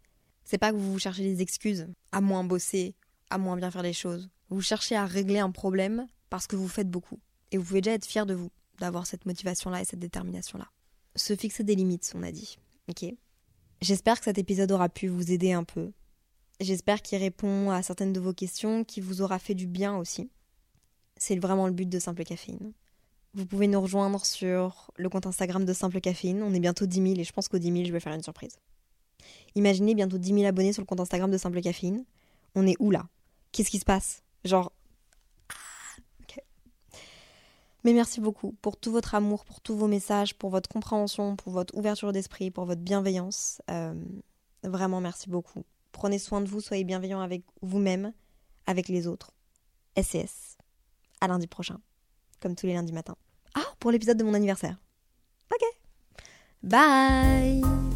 c'est 0.43 0.57
pas 0.57 0.71
que 0.71 0.77
vous 0.77 0.93
vous 0.93 0.99
cherchez 0.99 1.23
des 1.23 1.41
excuses 1.41 1.87
à 2.11 2.21
moins 2.21 2.43
bosser, 2.43 2.95
à 3.29 3.37
moins 3.37 3.57
bien 3.57 3.71
faire 3.71 3.83
les 3.83 3.93
choses. 3.93 4.29
Vous 4.49 4.61
cherchez 4.61 4.95
à 4.95 5.05
régler 5.05 5.39
un 5.39 5.51
problème 5.51 6.07
parce 6.29 6.45
que 6.45 6.55
vous 6.55 6.67
faites 6.67 6.89
beaucoup. 6.89 7.19
Et 7.51 7.57
vous 7.57 7.63
pouvez 7.63 7.81
déjà 7.81 7.95
être 7.95 8.05
fier 8.05 8.25
de 8.25 8.33
vous, 8.33 8.51
d'avoir 8.79 9.07
cette 9.07 9.25
motivation-là 9.25 9.81
et 9.81 9.85
cette 9.85 9.99
détermination-là. 9.99 10.69
Se 11.15 11.35
fixer 11.35 11.63
des 11.63 11.75
limites, 11.75 12.11
on 12.15 12.23
a 12.23 12.31
dit. 12.31 12.57
Ok 12.89 13.05
J'espère 13.81 14.19
que 14.19 14.25
cet 14.25 14.37
épisode 14.37 14.71
aura 14.71 14.89
pu 14.89 15.07
vous 15.07 15.31
aider 15.31 15.53
un 15.53 15.63
peu 15.63 15.91
J'espère 16.59 17.01
qu'il 17.01 17.17
répond 17.19 17.71
à 17.71 17.81
certaines 17.81 18.11
de 18.11 18.19
vos 18.19 18.33
questions, 18.33 18.83
qu'il 18.83 19.03
vous 19.03 19.21
aura 19.21 19.39
fait 19.39 19.53
du 19.55 19.65
bien 19.65 19.95
aussi. 19.97 20.29
C'est 21.15 21.37
vraiment 21.37 21.67
le 21.67 21.73
but 21.73 21.87
de 21.87 21.99
Simple 21.99 22.23
Caféine. 22.23 22.73
Vous 23.33 23.45
pouvez 23.45 23.67
nous 23.67 23.79
rejoindre 23.79 24.25
sur 24.25 24.91
le 24.97 25.07
compte 25.07 25.25
Instagram 25.25 25.63
de 25.63 25.71
Simple 25.71 26.01
Caféine. 26.01 26.43
On 26.43 26.53
est 26.53 26.59
bientôt 26.59 26.85
10 26.85 27.01
000 27.01 27.19
et 27.19 27.23
je 27.23 27.31
pense 27.31 27.47
qu'au 27.47 27.59
10 27.59 27.71
000, 27.71 27.85
je 27.85 27.93
vais 27.93 27.99
faire 27.99 28.13
une 28.13 28.23
surprise. 28.23 28.57
Imaginez 29.55 29.95
bientôt 29.95 30.17
10 30.17 30.33
000 30.33 30.45
abonnés 30.45 30.73
sur 30.73 30.81
le 30.81 30.85
compte 30.85 30.99
Instagram 30.99 31.31
de 31.31 31.37
Simple 31.37 31.61
Caféine. 31.61 32.03
On 32.55 32.67
est 32.67 32.75
où 32.79 32.91
là? 32.91 33.07
Qu'est-ce 33.51 33.69
qui 33.69 33.79
se 33.79 33.85
passe? 33.85 34.23
Genre. 34.43 34.71
Ah, 35.49 36.01
Mais 37.85 37.93
merci 37.93 38.19
beaucoup 38.19 38.53
pour 38.61 38.75
tout 38.75 38.91
votre 38.91 39.15
amour, 39.15 39.45
pour 39.45 39.61
tous 39.61 39.77
vos 39.77 39.87
messages, 39.87 40.35
pour 40.35 40.49
votre 40.49 40.67
compréhension, 40.67 41.35
pour 41.35 41.53
votre 41.53 41.77
ouverture 41.77 42.11
d'esprit, 42.11 42.51
pour 42.51 42.65
votre 42.65 42.81
bienveillance. 42.81 43.61
Euh, 43.69 43.93
vraiment, 44.63 44.99
merci 44.99 45.29
beaucoup. 45.29 45.63
Prenez 45.91 46.19
soin 46.19 46.41
de 46.41 46.47
vous, 46.47 46.61
soyez 46.61 46.83
bienveillants 46.83 47.21
avec 47.21 47.43
vous-même, 47.61 48.13
avec 48.65 48.87
les 48.87 49.07
autres. 49.07 49.31
SCS. 49.97 50.57
À 51.21 51.27
lundi 51.27 51.47
prochain, 51.47 51.79
comme 52.39 52.55
tous 52.55 52.67
les 52.67 52.73
lundis 52.73 52.93
matins. 52.93 53.17
Ah, 53.55 53.65
pour 53.79 53.91
l'épisode 53.91 54.17
de 54.17 54.23
mon 54.23 54.33
anniversaire. 54.33 54.77
Ok. 55.51 55.63
Bye 56.63 57.88